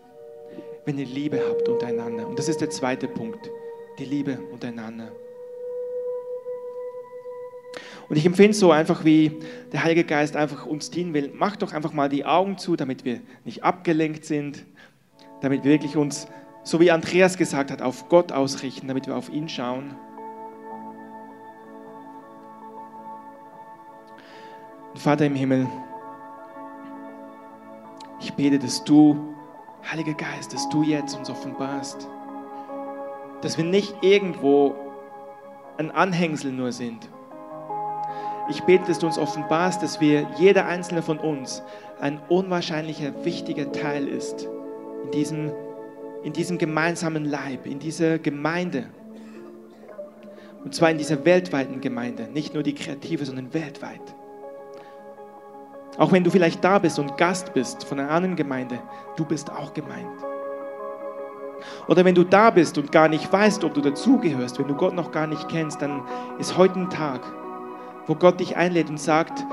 wenn 0.85 0.99
ihr 0.99 1.07
Liebe 1.07 1.41
habt 1.49 1.67
untereinander. 1.71 2.29
Und 2.29 2.39
das 2.39 2.51
ist 2.51 2.61
der 2.61 2.69
zweite 2.69 3.09
Punkt, 3.09 3.51
die 3.99 4.05
Liebe 4.05 4.39
untereinander. 4.53 5.11
Und 8.11 8.17
ich 8.17 8.27
empfinde 8.27 8.53
so 8.53 8.73
einfach, 8.73 9.07
wie 9.07 9.39
der 9.73 9.85
Heilige 9.85 10.05
Geist 10.05 10.37
einfach 10.37 10.67
uns 10.67 10.91
dienen 10.91 11.15
will. 11.15 11.33
Macht 11.33 11.63
doch 11.63 11.73
einfach 11.73 11.95
mal 11.95 12.11
die 12.11 12.27
Augen 12.27 12.59
zu, 12.59 12.77
damit 12.77 13.07
wir 13.07 13.21
nicht 13.47 13.65
abgelenkt 13.65 14.27
sind, 14.27 14.67
damit 15.41 15.65
wir 15.65 15.71
wirklich 15.71 15.97
uns, 15.97 16.29
so 16.63 16.79
wie 16.79 16.91
Andreas 16.91 17.39
gesagt 17.39 17.71
hat, 17.71 17.81
auf 17.81 18.11
Gott 18.11 18.33
ausrichten, 18.33 18.87
damit 18.87 19.07
wir 19.07 19.17
auf 19.17 19.31
ihn 19.31 19.49
schauen. 19.49 19.97
Vater 24.95 25.27
im 25.27 25.37
Himmel, 25.37 25.69
ich 28.21 28.35
bete, 28.35 28.59
dass 28.59 28.85
du, 28.85 29.35
Heiliger 29.91 30.15
Geist, 30.15 30.53
dass 30.53 30.69
du 30.69 30.83
jetzt 30.83 31.17
uns 31.17 31.31
offenbarst, 31.31 32.09
dass 33.41 33.57
wir 33.57 33.65
nicht 33.65 33.95
irgendwo 34.03 34.75
ein 35.79 35.91
Anhängsel 35.91 36.53
nur 36.53 36.73
sind. 36.73 37.09
Ich 38.51 38.63
bete, 38.65 38.85
dass 38.87 38.99
du 38.99 39.07
uns 39.07 39.17
offenbarst, 39.17 39.83
dass 39.83 40.01
wir, 40.01 40.27
jeder 40.37 40.67
einzelne 40.67 41.03
von 41.03 41.19
uns, 41.19 41.63
ein 42.01 42.21
unwahrscheinlicher, 42.29 43.25
wichtiger 43.25 43.71
Teil 43.73 44.09
ist 44.09 44.49
in 45.05 45.11
diesem, 45.13 45.53
in 46.25 46.33
diesem 46.33 46.59
gemeinsamen 46.59 47.25
Leib, 47.25 47.65
in 47.65 47.79
dieser 47.79 48.19
Gemeinde. 48.19 48.87
Und 50.65 50.75
zwar 50.75 50.91
in 50.91 50.99
dieser 50.99 51.25
weltweiten 51.25 51.81
Gemeinde, 51.81 52.25
nicht 52.25 52.53
nur 52.55 52.65
die 52.65 52.75
kreative, 52.75 53.25
sondern 53.25 53.55
weltweit. 53.55 54.15
Auch 56.01 56.13
wenn 56.13 56.25
du 56.25 56.31
vielleicht 56.31 56.65
da 56.65 56.79
bist 56.79 56.99
und 56.99 57.19
Gast 57.19 57.53
bist 57.53 57.85
von 57.85 58.01
einer 58.01 58.11
anderen 58.11 58.35
Gemeinde, 58.35 58.79
du 59.17 59.25
bist 59.27 59.53
auch 59.53 59.75
gemeint. 59.75 60.09
Oder 61.89 62.07
wenn 62.07 62.15
du 62.15 62.25
da 62.25 62.49
bist 62.49 62.79
und 62.79 62.91
gar 62.91 63.07
nicht 63.07 63.31
weißt, 63.31 63.63
ob 63.65 63.75
du 63.75 63.83
dazugehörst, 63.83 64.59
wenn 64.59 64.67
du 64.67 64.75
Gott 64.75 64.95
noch 64.95 65.13
gar 65.13 65.27
nicht 65.27 65.47
kennst, 65.51 65.83
dann 65.83 66.01
ist 66.39 66.57
heute 66.57 66.81
ein 66.81 66.89
Tag, 66.89 67.21
wo 68.07 68.15
Gott 68.15 68.41
dich 68.41 68.57
einlädt 68.57 68.89
und 68.89 68.99
sagt, 68.99 69.45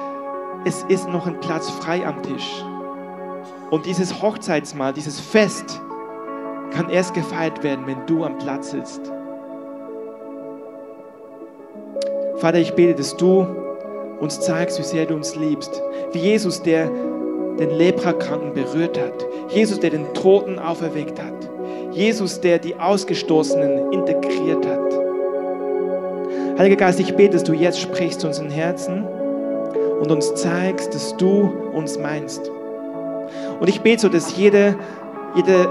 es 0.63 0.83
ist 0.83 1.09
noch 1.09 1.27
ein 1.27 1.37
Platz 1.41 1.69
frei 1.69 2.07
am 2.07 2.23
Tisch. 2.23 2.63
Und 3.69 3.85
dieses 3.85 4.21
Hochzeitsmahl, 4.21 4.93
dieses 4.93 5.19
Fest 5.19 5.81
kann 6.71 6.89
erst 6.89 7.13
gefeiert 7.13 7.61
werden, 7.61 7.85
wenn 7.87 8.05
du 8.05 8.23
am 8.23 8.37
Platz 8.37 8.71
sitzt. 8.71 9.11
Vater, 12.37 12.59
ich 12.59 12.73
bete, 12.73 12.95
dass 12.95 13.17
du 13.17 13.66
uns 14.19 14.39
zeigst, 14.39 14.79
wie 14.79 14.83
sehr 14.83 15.05
du 15.05 15.15
uns 15.15 15.35
liebst. 15.35 15.81
Wie 16.11 16.19
Jesus, 16.19 16.61
der 16.61 16.89
den 17.59 17.71
Leprakranken 17.71 18.53
berührt 18.53 18.99
hat. 18.99 19.25
Jesus, 19.49 19.79
der 19.79 19.91
den 19.91 20.13
Toten 20.13 20.59
auferweckt 20.59 21.21
hat. 21.21 21.33
Jesus, 21.91 22.39
der 22.39 22.59
die 22.59 22.75
Ausgestoßenen 22.75 23.91
integriert 23.93 24.65
hat. 24.65 24.87
Heiliger 26.59 26.75
Geist, 26.75 26.99
ich 26.99 27.15
bete, 27.15 27.33
dass 27.33 27.43
du 27.43 27.53
jetzt 27.53 27.79
sprichst 27.79 28.21
zu 28.21 28.27
unseren 28.27 28.49
Herzen 28.49 29.05
und 29.99 30.11
uns 30.11 30.33
zeigst, 30.35 30.93
dass 30.93 31.15
du 31.17 31.51
uns 31.73 31.97
meinst. 31.97 32.51
Und 33.59 33.67
ich 33.67 33.81
bete 33.81 34.01
so, 34.01 34.09
dass 34.09 34.37
jede, 34.37 34.75
jede 35.35 35.67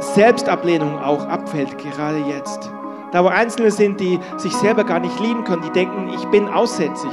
Selbstablehnung 0.00 0.98
auch 0.98 1.26
abfällt, 1.26 1.76
gerade 1.78 2.18
jetzt. 2.28 2.70
Da 3.12 3.24
wo 3.24 3.28
Einzelne 3.28 3.70
sind, 3.70 4.00
die 4.00 4.18
sich 4.36 4.52
selber 4.52 4.84
gar 4.84 5.00
nicht 5.00 5.18
lieben 5.20 5.44
können, 5.44 5.62
die 5.62 5.70
denken, 5.70 6.10
ich 6.14 6.24
bin 6.26 6.48
aussätzig. 6.48 7.10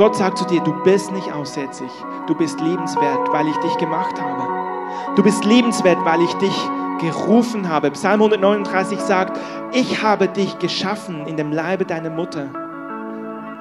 Gott 0.00 0.16
sagt 0.16 0.38
zu 0.38 0.46
dir, 0.46 0.62
du 0.62 0.72
bist 0.82 1.12
nicht 1.12 1.30
aussätzlich, 1.30 1.90
du 2.26 2.34
bist 2.34 2.58
liebenswert, 2.58 3.30
weil 3.32 3.46
ich 3.46 3.56
dich 3.58 3.76
gemacht 3.76 4.18
habe. 4.18 4.48
Du 5.14 5.22
bist 5.22 5.44
liebenswert, 5.44 5.98
weil 6.06 6.22
ich 6.22 6.32
dich 6.36 6.56
gerufen 7.00 7.68
habe. 7.68 7.90
Psalm 7.90 8.22
139 8.22 8.98
sagt, 8.98 9.38
ich 9.72 10.02
habe 10.02 10.26
dich 10.28 10.58
geschaffen 10.58 11.26
in 11.26 11.36
dem 11.36 11.52
Leibe 11.52 11.84
deiner 11.84 12.08
Mutter. 12.08 12.46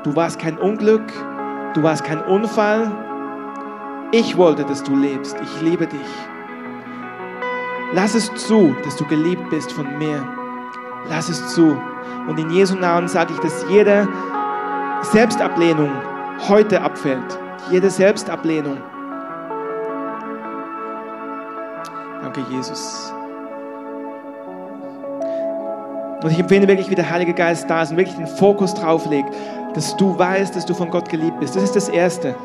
Du 0.05 0.15
warst 0.15 0.39
kein 0.39 0.57
Unglück, 0.57 1.11
du 1.73 1.83
warst 1.83 2.05
kein 2.05 2.23
Unfall. 2.23 2.89
Ich 4.13 4.37
wollte, 4.37 4.63
dass 4.63 4.81
du 4.81 4.95
lebst. 4.95 5.35
Ich 5.43 5.61
liebe 5.61 5.87
dich. 5.87 5.99
Lass 7.91 8.15
es 8.15 8.33
zu, 8.35 8.73
dass 8.85 8.95
du 8.95 9.05
geliebt 9.07 9.49
bist 9.49 9.73
von 9.73 9.97
mir. 9.97 10.25
Lass 11.09 11.27
es 11.27 11.49
zu. 11.49 11.77
Und 12.29 12.39
in 12.39 12.49
Jesu 12.49 12.75
Namen 12.75 13.09
sage 13.09 13.33
ich, 13.33 13.39
dass 13.41 13.65
jede 13.67 14.07
Selbstablehnung 15.01 15.91
heute 16.47 16.81
abfällt. 16.81 17.39
Jede 17.71 17.89
Selbstablehnung. 17.89 18.77
Danke, 22.21 22.41
Jesus. 22.49 23.13
Und 26.21 26.31
ich 26.31 26.39
empfehle 26.39 26.67
wirklich, 26.67 26.89
wie 26.89 26.95
der 26.95 27.09
Heilige 27.09 27.33
Geist 27.33 27.69
da 27.69 27.81
ist 27.81 27.91
und 27.91 27.97
wirklich 27.97 28.17
den 28.17 28.27
Fokus 28.27 28.73
drauf 28.73 29.05
legt, 29.05 29.29
dass 29.73 29.95
du 29.95 30.17
weißt, 30.17 30.55
dass 30.55 30.65
du 30.65 30.73
von 30.73 30.89
Gott 30.89 31.07
geliebt 31.09 31.39
bist. 31.39 31.55
Das 31.55 31.63
ist 31.63 31.75
das 31.75 31.89
Erste. 31.89 32.35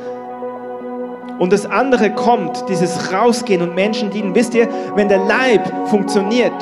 Und 1.38 1.52
das 1.52 1.66
andere 1.66 2.10
kommt, 2.10 2.68
dieses 2.68 3.12
Rausgehen 3.12 3.62
und 3.62 3.74
Menschen 3.74 4.10
dienen. 4.10 4.34
Wisst 4.34 4.54
ihr, 4.54 4.68
wenn 4.94 5.08
der 5.08 5.18
Leib 5.18 5.88
funktioniert, 5.88 6.52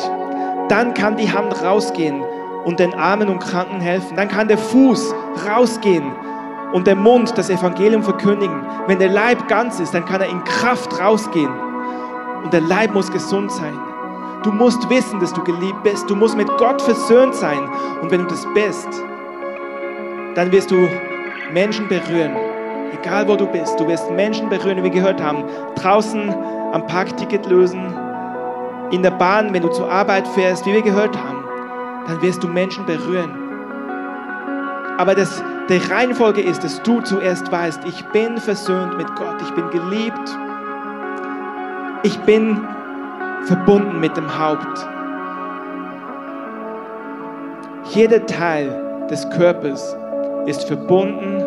dann 0.68 0.94
kann 0.94 1.16
die 1.16 1.30
Hand 1.30 1.62
rausgehen 1.62 2.22
und 2.64 2.80
den 2.80 2.94
Armen 2.94 3.28
und 3.28 3.40
Kranken 3.40 3.80
helfen. 3.80 4.16
Dann 4.16 4.28
kann 4.28 4.48
der 4.48 4.56
Fuß 4.56 5.14
rausgehen 5.46 6.10
und 6.72 6.86
der 6.86 6.96
Mund 6.96 7.36
das 7.36 7.50
Evangelium 7.50 8.02
verkündigen. 8.02 8.64
Wenn 8.86 8.98
der 8.98 9.10
Leib 9.10 9.48
ganz 9.48 9.80
ist, 9.80 9.92
dann 9.92 10.04
kann 10.04 10.20
er 10.20 10.28
in 10.28 10.42
Kraft 10.44 10.98
rausgehen. 11.00 11.52
Und 12.44 12.52
der 12.52 12.60
Leib 12.60 12.94
muss 12.94 13.10
gesund 13.10 13.52
sein. 13.52 13.78
Du 14.42 14.50
musst 14.50 14.88
wissen, 14.90 15.20
dass 15.20 15.32
du 15.32 15.42
geliebt 15.44 15.82
bist. 15.84 16.08
Du 16.10 16.16
musst 16.16 16.36
mit 16.36 16.48
Gott 16.58 16.82
versöhnt 16.82 17.34
sein. 17.34 17.60
Und 18.00 18.10
wenn 18.10 18.22
du 18.22 18.26
das 18.26 18.46
bist, 18.54 18.88
dann 20.34 20.50
wirst 20.50 20.70
du 20.70 20.88
Menschen 21.52 21.86
berühren. 21.88 22.32
Egal 23.00 23.28
wo 23.28 23.36
du 23.36 23.46
bist, 23.46 23.78
du 23.78 23.86
wirst 23.86 24.10
Menschen 24.10 24.48
berühren, 24.48 24.78
wie 24.78 24.84
wir 24.84 24.90
gehört 24.90 25.22
haben. 25.22 25.44
Draußen 25.76 26.34
am 26.72 26.86
Parkticket 26.86 27.46
lösen, 27.46 27.94
in 28.90 29.02
der 29.02 29.10
Bahn, 29.10 29.54
wenn 29.54 29.62
du 29.62 29.68
zur 29.68 29.90
Arbeit 29.90 30.28
fährst, 30.28 30.66
wie 30.66 30.74
wir 30.74 30.82
gehört 30.82 31.16
haben, 31.16 31.44
dann 32.06 32.20
wirst 32.20 32.42
du 32.42 32.48
Menschen 32.48 32.84
berühren. 32.84 33.41
Aber 34.98 35.14
das, 35.14 35.42
die 35.68 35.78
Reihenfolge 35.92 36.42
ist, 36.42 36.62
dass 36.64 36.82
du 36.82 37.00
zuerst 37.00 37.50
weißt, 37.50 37.84
ich 37.86 38.04
bin 38.06 38.38
versöhnt 38.38 38.96
mit 38.96 39.06
Gott, 39.16 39.36
ich 39.42 39.50
bin 39.54 39.70
geliebt, 39.70 40.38
ich 42.02 42.18
bin 42.20 42.60
verbunden 43.44 44.00
mit 44.00 44.16
dem 44.16 44.38
Haupt. 44.38 44.86
Jeder 47.90 48.24
Teil 48.26 49.06
des 49.10 49.28
Körpers 49.30 49.96
ist 50.46 50.64
verbunden 50.64 51.42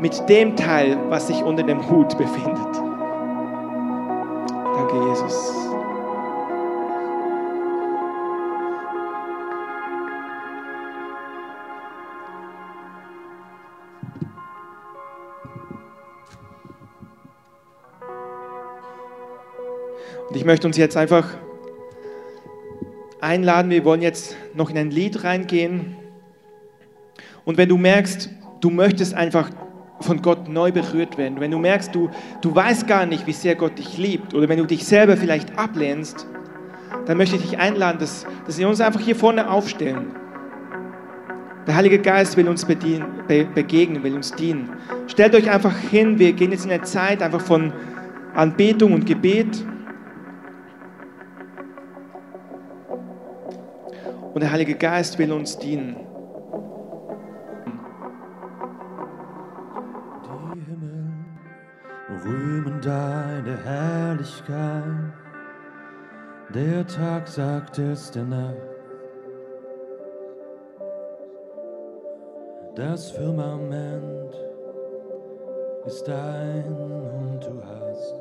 mit 0.00 0.28
dem 0.28 0.56
Teil, 0.56 0.98
was 1.08 1.26
sich 1.26 1.42
unter 1.42 1.62
dem 1.62 1.88
Hut 1.88 2.16
befindet. 2.18 2.76
Danke, 4.76 5.08
Jesus. 5.08 5.65
Ich 20.36 20.44
möchte 20.44 20.66
uns 20.66 20.76
jetzt 20.76 20.96
einfach 20.96 21.28
einladen, 23.20 23.70
wir 23.70 23.84
wollen 23.84 24.02
jetzt 24.02 24.36
noch 24.54 24.70
in 24.70 24.78
ein 24.78 24.90
Lied 24.90 25.24
reingehen. 25.24 25.96
Und 27.44 27.56
wenn 27.56 27.68
du 27.68 27.76
merkst, 27.76 28.30
du 28.60 28.70
möchtest 28.70 29.14
einfach 29.14 29.50
von 30.00 30.20
Gott 30.20 30.48
neu 30.48 30.72
berührt 30.72 31.16
werden, 31.16 31.40
wenn 31.40 31.50
du 31.50 31.58
merkst, 31.58 31.94
du, 31.94 32.10
du 32.42 32.54
weißt 32.54 32.86
gar 32.86 33.06
nicht, 33.06 33.26
wie 33.26 33.32
sehr 33.32 33.54
Gott 33.54 33.78
dich 33.78 33.96
liebt, 33.96 34.34
oder 34.34 34.48
wenn 34.48 34.58
du 34.58 34.66
dich 34.66 34.84
selber 34.84 35.16
vielleicht 35.16 35.58
ablehnst, 35.58 36.26
dann 37.06 37.16
möchte 37.16 37.36
ich 37.36 37.42
dich 37.42 37.58
einladen, 37.58 37.98
dass, 37.98 38.26
dass 38.46 38.58
wir 38.58 38.68
uns 38.68 38.80
einfach 38.80 39.00
hier 39.00 39.16
vorne 39.16 39.50
aufstellen. 39.50 40.14
Der 41.66 41.74
Heilige 41.74 41.98
Geist 41.98 42.36
will 42.36 42.48
uns 42.48 42.64
bedienen, 42.64 43.06
be, 43.26 43.44
begegnen, 43.44 44.02
will 44.04 44.14
uns 44.14 44.32
dienen. 44.32 44.70
Stellt 45.06 45.34
euch 45.34 45.50
einfach 45.50 45.76
hin, 45.76 46.18
wir 46.18 46.32
gehen 46.32 46.52
jetzt 46.52 46.64
in 46.64 46.70
eine 46.70 46.82
Zeit 46.82 47.22
einfach 47.22 47.40
von 47.40 47.72
Anbetung 48.34 48.92
und 48.92 49.06
Gebet. 49.06 49.64
Und 54.36 54.42
der 54.42 54.52
Heilige 54.52 54.74
Geist 54.74 55.18
will 55.18 55.32
uns 55.32 55.56
dienen. 55.56 55.96
Die 60.26 60.60
Himmel 60.60 61.14
rühmen 62.22 62.78
deine 62.82 63.56
Herrlichkeit. 63.64 65.14
Der 66.52 66.86
Tag 66.86 67.26
sagt 67.28 67.78
es 67.78 68.10
der 68.10 68.24
Nacht. 68.24 68.56
Das 72.74 73.12
Firmament 73.12 74.36
ist 75.86 76.06
dein 76.06 76.76
und 76.76 77.40
du 77.42 77.62
hast 77.64 78.14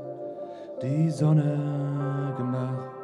die 0.81 1.09
Sonne 1.09 2.33
gemacht. 2.37 2.94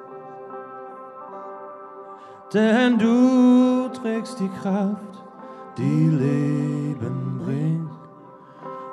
Denn 2.54 2.98
du 2.98 3.88
trägst 3.94 4.40
die 4.42 4.50
Kraft, 4.50 5.24
die 5.78 6.08
Leben 6.10 7.40
bringt. 7.46 7.90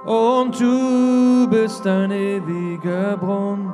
Und 0.06 0.61
du 0.61 1.48
bist 1.50 1.84
ein 1.84 2.12
ewiger 2.12 3.16
Brunnen. 3.16 3.72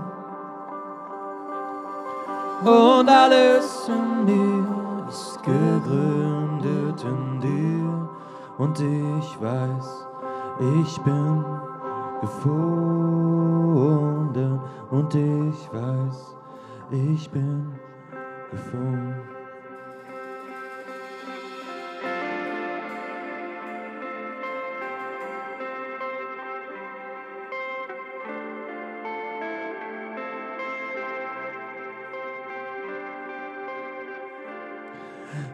Und 2.65 3.09
alles 3.11 3.87
in 3.89 4.25
mir 4.25 5.07
ist 5.07 5.43
gegründet 5.43 7.05
in 7.05 7.41
dir. 7.41 8.09
Und 8.57 8.81
ich 8.81 9.39
weiß, 9.43 10.07
ich 10.83 10.99
bin 11.03 11.45
gefunden. 12.23 13.35
Und 14.91 15.15
ich 15.15 15.71
weiß, 15.75 16.37
ich 16.91 17.31
bin 17.31 17.79
gefunden. 18.51 19.34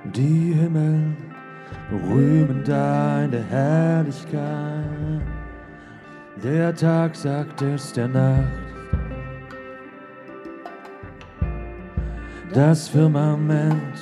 Die 0.04 0.54
Himmel 0.54 1.16
rühmen 2.08 2.62
deine 2.64 3.42
Herrlichkeit. 3.50 5.20
Der 6.42 6.74
Tag 6.74 7.14
sagt 7.14 7.62
es 7.62 7.92
der 7.92 8.08
Nacht. 8.08 8.70
Das 12.52 12.88
Firmament 12.88 13.94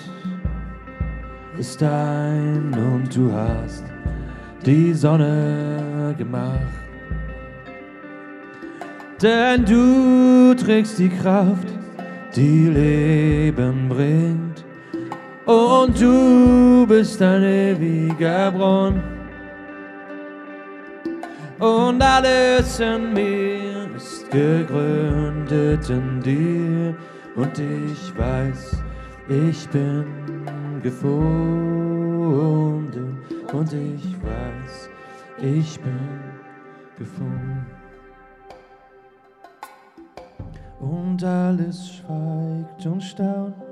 ist 1.58 1.82
dein 1.82 2.72
und 2.72 3.14
du 3.14 3.30
hast 3.32 3.84
die 4.64 4.94
Sonne 4.94 6.14
gemacht. 6.16 6.60
Denn 9.20 9.64
du 9.64 10.54
trägst 10.54 10.98
die 10.98 11.08
Kraft, 11.08 11.66
die 12.36 12.68
Leben 12.68 13.88
bringt. 13.88 14.47
Und 15.48 15.98
du 15.98 16.86
bist 16.86 17.22
ein 17.22 17.42
ewiger 17.42 18.52
Brunnen. 18.52 19.02
Und 21.58 22.02
alles 22.02 22.78
in 22.78 23.14
mir 23.14 23.88
ist 23.96 24.30
gegründet 24.30 25.88
in 25.88 26.20
dir. 26.20 26.94
Und 27.34 27.58
ich 27.58 28.18
weiß, 28.18 28.82
ich 29.30 29.66
bin 29.70 30.04
gefunden. 30.82 31.16
Und 33.50 33.72
ich 33.72 34.22
weiß, 34.22 34.90
ich 35.40 35.80
bin 35.80 36.20
gefunden. 36.98 37.64
Und 40.78 41.24
alles 41.24 41.94
schweigt 41.94 42.84
und 42.84 43.02
staunt. 43.02 43.67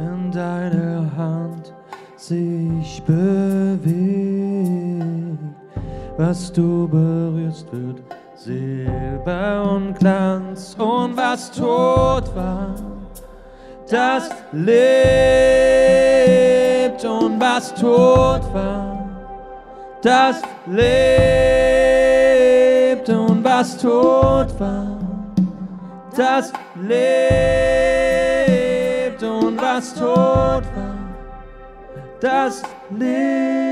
Wenn 0.00 0.30
deine 0.32 1.10
Hand 1.16 1.72
sich 2.16 3.02
bewegt. 3.02 3.90
Was 6.16 6.52
du 6.52 6.88
berührst, 6.88 7.66
wird 7.72 8.02
Silber 8.34 9.70
und 9.74 9.98
Glanz. 9.98 10.74
Und 10.78 11.16
was 11.16 11.50
tot 11.50 12.34
war, 12.34 12.74
das 13.90 14.30
lebt. 14.52 14.74
Und 17.04 17.40
was 17.40 17.74
tot 17.74 18.42
war, 18.54 19.08
das 20.02 20.42
lebt. 20.66 20.88
Und 23.08 23.44
was 23.44 23.76
tot 23.78 24.48
war, 24.58 24.98
das 26.16 26.52
lebt. 26.76 27.99
Und 29.80 29.86
was 29.86 29.94
tot 29.94 30.04
war, 30.76 30.98
das 32.20 32.62
lebt. 32.90 33.69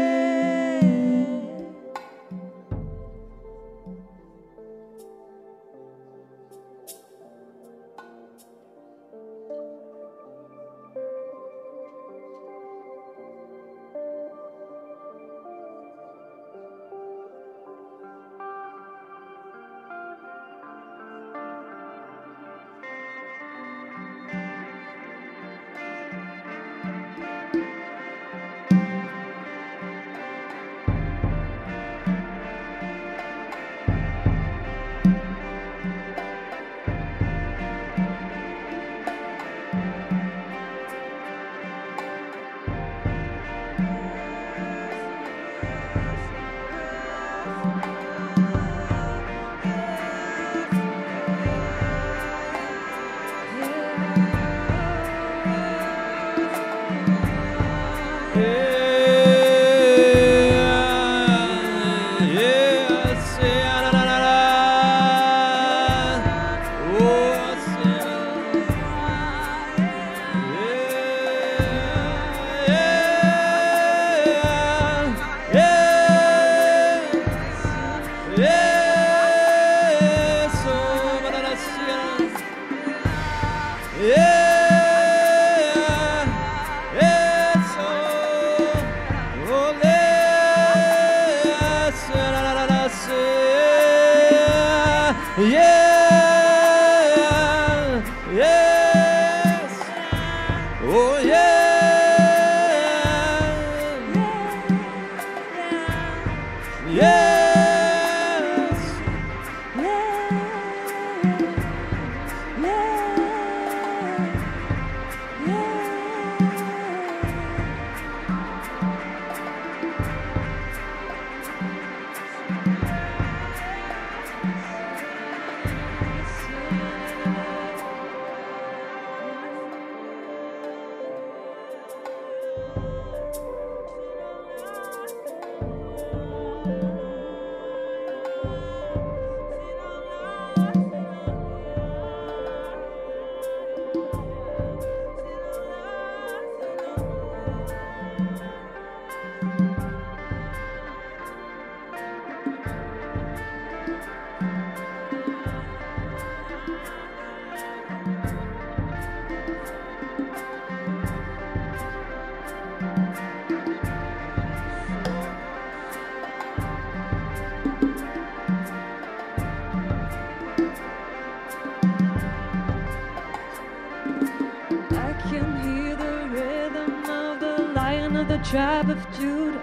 Tribe 178.48 178.88
of 178.88 179.18
Judah. 179.18 179.62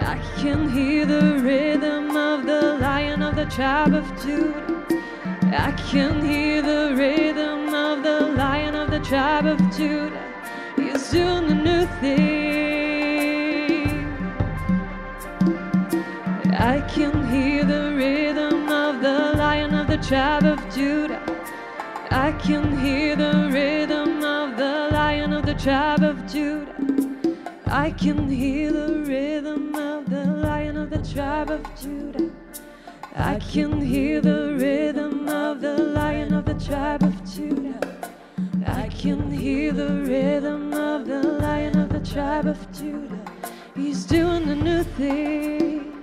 I 0.00 0.18
can 0.38 0.70
hear 0.70 1.04
the 1.04 1.38
rhythm 1.44 2.16
of 2.16 2.46
the 2.46 2.78
lion 2.80 3.20
of 3.20 3.36
the 3.36 3.44
tribe 3.44 3.92
of 3.92 4.06
Judah. 4.22 4.86
I 5.52 5.72
can 5.90 6.24
hear 6.24 6.62
the 6.62 6.94
rhythm 6.96 7.74
of 7.74 8.02
the 8.02 8.28
lion 8.28 8.74
of 8.74 8.90
the 8.90 9.00
tribe 9.00 9.44
of 9.44 9.58
Judah. 9.76 10.24
He's 10.76 11.10
doing 11.10 11.50
a 11.50 11.54
new 11.54 11.86
thing. 12.00 13.36
I 16.58 16.80
can 16.94 17.28
hear 17.28 17.62
the 17.64 17.92
rhythm 17.94 18.70
of 18.70 19.02
the 19.02 19.34
lion 19.36 19.74
of 19.74 19.86
the 19.86 19.98
tribe 19.98 20.44
of 20.44 20.58
Judah. 20.74 21.20
I 22.10 22.32
can 22.32 22.74
hear 22.78 23.16
the 23.16 23.50
rhythm 23.52 24.24
of 24.24 24.56
the 24.56 24.88
lion 24.92 25.34
of 25.34 25.44
the 25.44 25.54
tribe 25.54 26.02
of 26.02 26.26
Judah. 26.26 26.61
I 27.74 27.90
can 27.90 28.28
hear 28.28 28.70
the 28.70 29.02
rhythm 29.06 29.74
of 29.74 30.10
the 30.10 30.26
lion 30.26 30.76
of 30.76 30.90
the 30.90 30.98
tribe 30.98 31.50
of 31.50 31.64
Judah. 31.80 32.30
I 33.16 33.38
can 33.38 33.80
hear 33.80 34.20
the 34.20 34.54
rhythm 34.60 35.26
of 35.26 35.62
the 35.62 35.78
lion 35.78 36.34
of 36.34 36.44
the 36.44 36.52
tribe 36.52 37.02
of 37.02 37.14
Judah. 37.34 37.80
I 38.66 38.88
can 38.88 39.30
hear 39.30 39.72
the 39.72 39.88
rhythm 40.02 40.74
of 40.74 41.06
the 41.06 41.22
lion 41.22 41.78
of 41.78 41.88
the 41.88 42.00
tribe 42.00 42.46
of 42.46 42.58
Judah. 42.78 43.24
He's 43.74 44.04
doing 44.04 44.50
a 44.50 44.54
new 44.54 44.82
thing. 44.82 45.94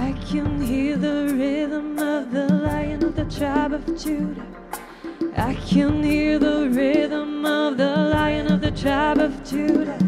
I 0.00 0.12
can 0.30 0.62
hear 0.62 0.96
the 0.96 1.28
rhythm 1.36 1.98
of 1.98 2.30
the 2.30 2.48
lion 2.48 3.04
of 3.04 3.16
the 3.16 3.26
tribe 3.26 3.74
of 3.74 3.84
Judah. 4.02 4.63
I 5.44 5.52
can 5.56 6.02
hear 6.02 6.38
the 6.38 6.70
rhythm 6.70 7.44
of 7.44 7.76
the 7.76 7.94
lion 7.94 8.50
of 8.50 8.62
the 8.62 8.70
tribe 8.70 9.18
of 9.18 9.44
Judah. 9.44 9.98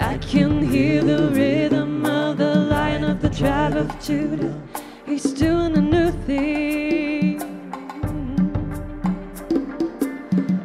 I 0.00 0.18
can 0.18 0.60
hear 0.60 1.00
the 1.00 1.28
rhythm 1.28 2.04
of 2.04 2.38
the 2.38 2.56
lion 2.56 3.04
of 3.04 3.22
the 3.22 3.30
tribe 3.30 3.76
of 3.76 3.88
Judah. 4.04 4.60
He's 5.06 5.32
doing 5.32 5.76
a 5.76 5.80
new 5.80 6.10
thing. 6.26 7.40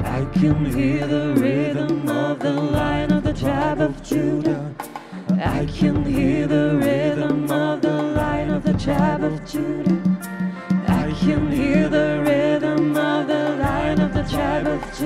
I 0.04 0.26
can 0.40 0.66
hear 0.66 1.06
the 1.06 1.36
rhythm 1.38 2.10
of 2.10 2.40
the 2.40 2.52
lion 2.52 3.14
of 3.14 3.24
the 3.24 3.34
tribe 3.34 3.80
of 3.80 4.02
Judah. 4.02 4.74
I 5.30 5.68
can 5.68 6.04
hear 6.04 6.48
the 6.48 6.80
rhythm 6.82 7.52
of 7.52 7.84
the 7.84 8.02
lion 8.02 8.50
of 8.50 8.64
the 8.64 8.74
tribe 8.74 9.24
of 9.24 9.46
Judah. 9.46 10.03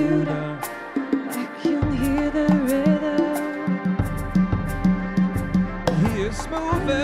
can 1.60 1.92
hear 1.92 2.30
the 2.30 2.46
rhythm. 2.68 3.96
He 6.00 6.20
is 6.22 6.48
moving, 6.48 6.96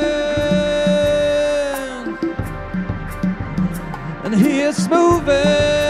and 4.25 4.35
he 4.35 4.61
is 4.61 4.89
moving. 4.89 5.84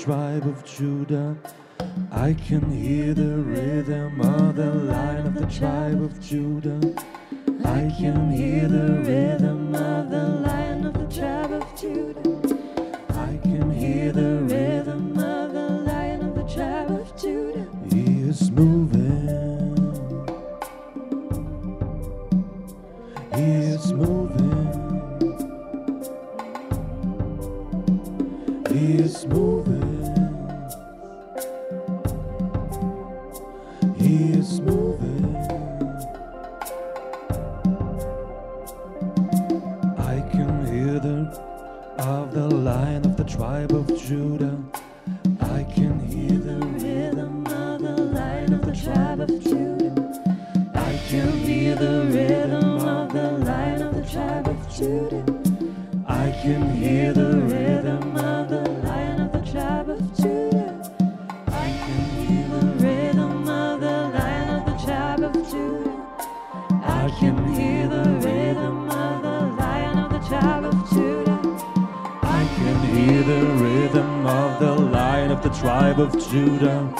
Tribe 0.00 0.46
of 0.46 0.64
Judah. 0.64 1.36
I 2.10 2.32
can 2.32 2.72
hear 2.72 3.12
the 3.12 3.36
rhythm 3.36 4.18
of 4.22 4.56
the 4.56 4.72
line 4.72 5.26
of 5.26 5.34
the 5.34 5.44
tribe 5.46 6.02
of 6.02 6.18
Judah. 6.22 6.80
I 7.66 7.94
can 8.00 8.30
hear 8.30 8.66
the 8.66 9.02
rhythm 9.04 9.59
tribe 43.40 43.72
of 43.72 43.86
Judah. 43.98 44.58
I 45.40 45.64
can 45.74 45.98
hear 45.98 46.38
the 46.38 46.58
rhythm 46.76 47.46
of 47.46 47.80
the 47.80 47.96
lion 48.12 48.52
of 48.52 48.66
the 48.66 48.76
tribe 48.76 49.18
of 49.18 49.30
Judah. 49.42 49.94
I 50.74 51.00
can 51.08 51.30
hear 51.38 51.74
the 51.74 52.04
rhythm 52.12 52.86
of 52.86 53.14
the 53.14 53.32
lion 53.48 53.80
of 53.80 53.94
the 53.94 54.02
tribe 54.02 54.46
of 54.46 54.58
Judah. 54.76 55.24
I 56.06 56.30
can 56.42 56.76
hear 56.76 57.14
the 57.14 57.39
of 76.00 76.12
Judah. 76.30 76.92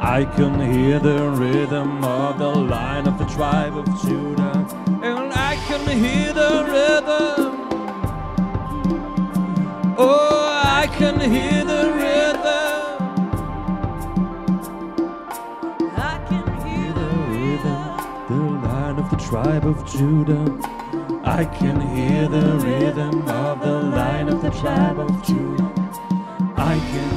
I 0.00 0.24
can 0.24 0.58
hear 0.72 0.98
the 0.98 1.28
rhythm 1.28 2.02
of 2.02 2.38
the 2.38 2.48
lion 2.48 3.06
of 3.06 3.18
the 3.18 3.26
tribe 3.26 3.76
of 3.76 3.84
Judah. 4.00 4.66
And 5.02 5.30
I 5.34 5.56
can 5.68 5.84
hear 5.86 6.32
the 6.32 6.52
rhythm. 6.72 7.50
Oh, 9.98 10.62
I 10.64 10.86
can 10.98 11.20
hear 11.20 11.64
the 11.64 11.84
rhythm. 12.00 12.80
I 15.98 16.16
can 16.30 16.46
hear 16.64 16.92
the 16.94 17.10
rhythm, 17.32 17.82
the 18.30 18.42
lion 18.66 18.98
of 18.98 19.10
the 19.10 19.16
tribe 19.18 19.66
of 19.66 19.84
Judah. 19.86 20.46
I 21.24 21.44
can 21.44 21.78
hear 21.94 22.26
the 22.26 22.58
rhythm 22.64 23.28
of 23.28 23.60
the 23.60 23.82
lion 23.96 24.28
of 24.30 24.40
the 24.40 24.50
tribe 24.50 24.98
of 24.98 25.10
Judah. 25.26 25.70
I 26.56 26.78
can 26.92 27.09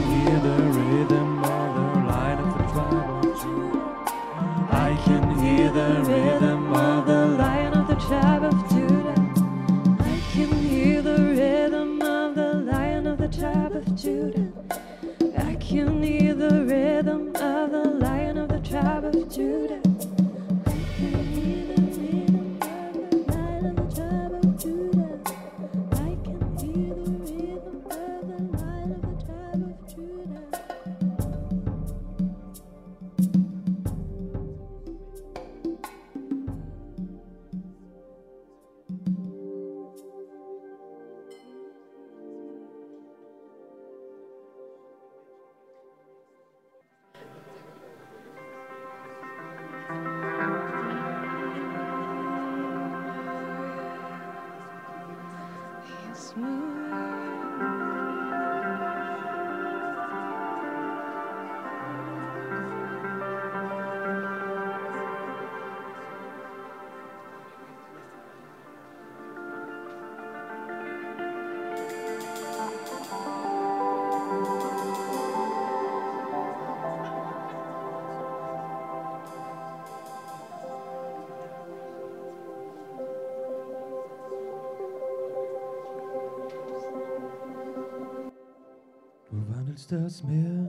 das 89.93 90.23
Meer 90.23 90.67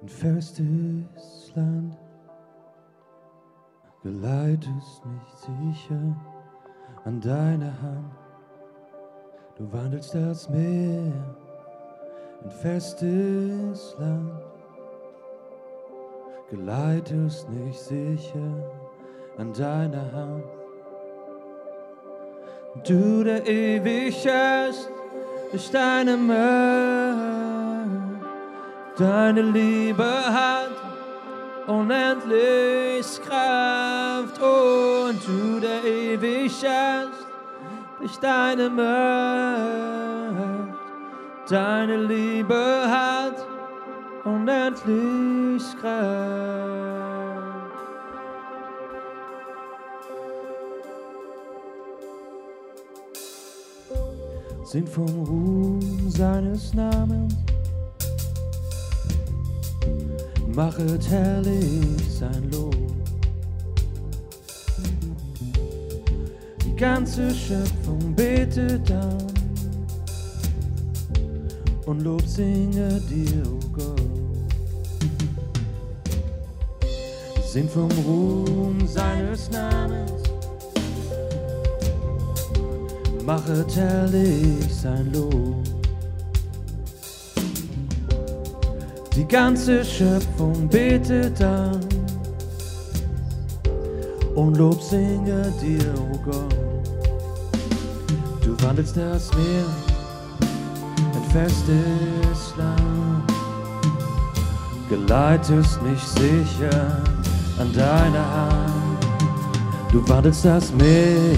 in 0.00 0.08
festes 0.08 1.52
Land, 1.54 1.98
geleitest 4.02 5.04
mich 5.04 5.28
sicher 5.34 6.16
an 7.04 7.20
deine 7.20 7.70
Hand. 7.82 8.10
Du 9.56 9.70
wandelst 9.70 10.14
das 10.14 10.48
Meer 10.48 11.12
in 12.42 12.50
festes 12.50 13.96
Land, 13.98 14.40
geleitest 16.48 17.50
mich 17.50 17.78
sicher 17.78 18.70
an 19.36 19.52
deine 19.52 20.12
Hand. 20.12 20.44
Du, 22.84 23.24
der 23.24 23.46
ewig 23.46 24.24
ist, 24.24 24.90
ist 25.52 25.74
deine 25.74 26.16
Macht. 26.16 27.27
Deine 28.98 29.42
Liebe 29.42 30.04
hat 30.04 30.72
unendlich 31.68 33.06
Kraft. 33.24 34.42
Und 34.42 35.20
du, 35.24 35.60
der 35.60 35.84
ewig 35.84 36.46
ist, 36.46 36.64
ist 38.02 38.20
deine 38.20 38.68
Macht. 38.68 38.88
Deine 41.48 41.96
Liebe 42.06 42.56
hat 42.88 43.46
unendlich 44.24 45.62
Kraft. 45.80 46.98
sind 54.64 54.86
vom 54.86 55.06
Ruhm 55.06 56.10
seines 56.10 56.74
Namens. 56.74 57.47
Machet 60.58 61.08
herrlich 61.08 62.18
sein 62.18 62.50
Lob. 62.50 62.74
Die 66.64 66.74
ganze 66.74 67.32
Schöpfung 67.32 68.12
betet 68.16 68.90
an 68.90 69.18
und 71.86 72.00
Lob 72.00 72.22
singe 72.26 73.00
dir, 73.08 73.44
oh 73.46 73.60
Gott. 73.72 74.00
Sind 77.46 77.70
vom 77.70 77.92
Ruhm 78.04 78.84
seines 78.84 79.48
Namens. 79.52 80.10
machet 83.24 83.76
herrlich 83.76 84.74
sein 84.74 85.12
Lob. 85.12 85.67
Die 89.18 89.26
ganze 89.26 89.84
Schöpfung 89.84 90.68
betet 90.68 91.42
an 91.42 91.80
und 94.36 94.56
Lob 94.56 94.80
singe 94.80 95.52
dir, 95.60 95.92
o 95.96 96.12
oh 96.12 96.18
Gott. 96.24 96.54
Du 98.44 98.56
wandelst 98.64 98.96
das 98.96 99.28
Meer 99.34 99.64
in 101.16 101.30
festes 101.32 102.54
Land, 102.56 103.32
geleitest 104.88 105.82
mich 105.82 106.00
sicher 106.00 107.02
an 107.58 107.72
deine 107.74 108.24
Hand. 108.24 109.04
Du 109.90 110.08
wandelst 110.08 110.44
das 110.44 110.72
Meer 110.74 111.36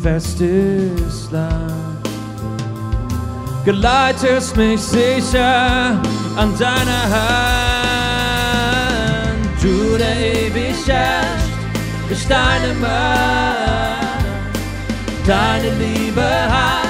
festes 0.00 1.28
Land. 1.32 2.08
Geleitest 3.64 4.56
mich 4.56 4.80
sicher 4.80 6.00
an 6.36 6.56
deiner 6.58 7.02
Hand. 7.14 8.36
Du, 9.62 9.96
der 9.96 10.16
ewig 10.16 10.76
herrscht, 10.86 11.58
ist 12.10 12.30
deine 12.30 12.74
Macht. 12.74 14.24
Deine 15.26 15.70
Liebe 15.78 16.22
hat 16.22 16.86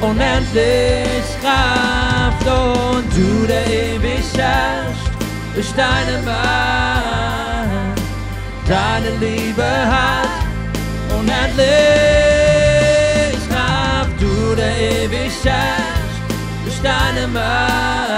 unendlich 0.00 1.26
Kraft. 1.40 2.46
Und 2.46 3.06
du, 3.16 3.46
der 3.46 3.66
ewig 3.66 4.26
herrscht, 4.36 5.12
ist 5.54 5.74
deine 5.76 6.22
Macht. 6.24 7.96
Deine 8.68 9.10
Liebe 9.20 9.64
hat 9.64 10.28
unendlich 11.16 11.66
Kraft, 13.48 14.10
du 14.20 14.56
der 14.56 14.76
ewig 14.76 15.32
herrscht, 15.44 16.22
durch 16.64 16.80
deine 16.82 17.28
Macht, 17.28 18.15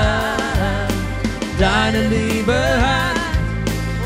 deine 1.59 2.07
Liebe 2.09 2.55
hat 2.55 3.17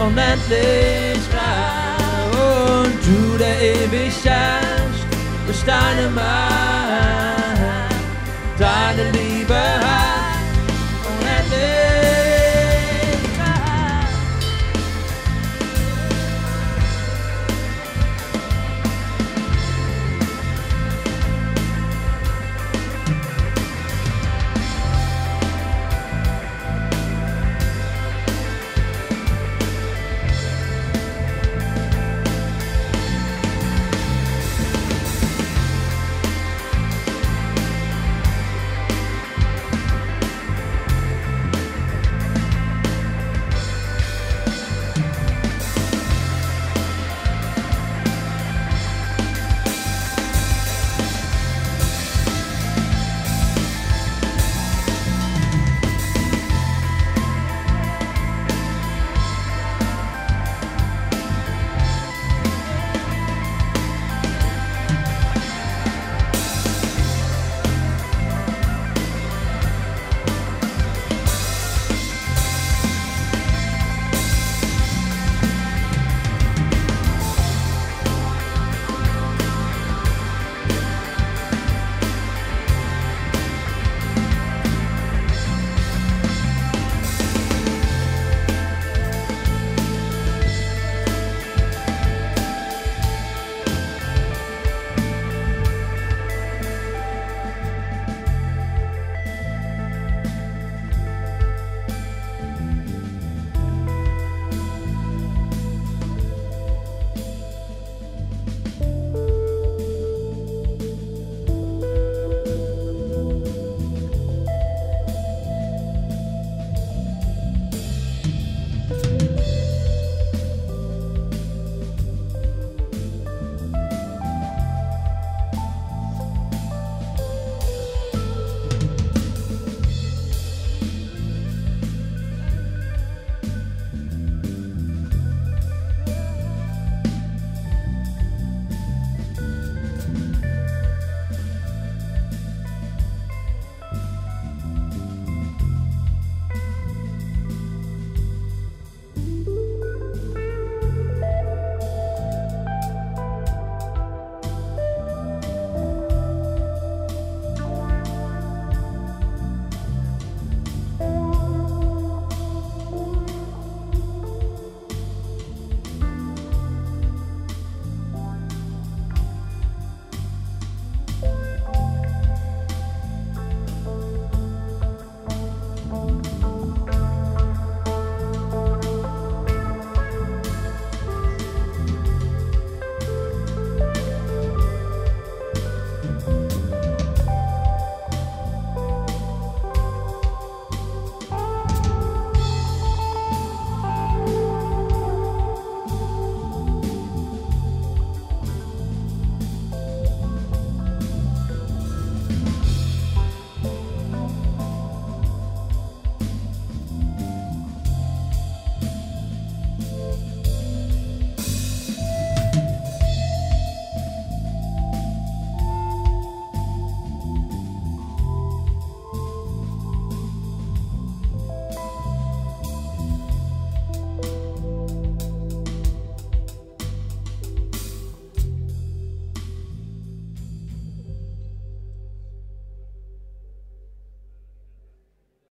unendlich 0.00 1.20
Kraft, 1.30 2.34
und 2.34 2.94
du 3.04 3.38
der 3.38 3.60
ewig 3.60 4.14
herrscht, 4.24 5.06
durch 5.46 5.62
deine 5.64 6.08
Macht, 6.10 7.60
deine 8.58 9.10
Liebe 9.10 9.54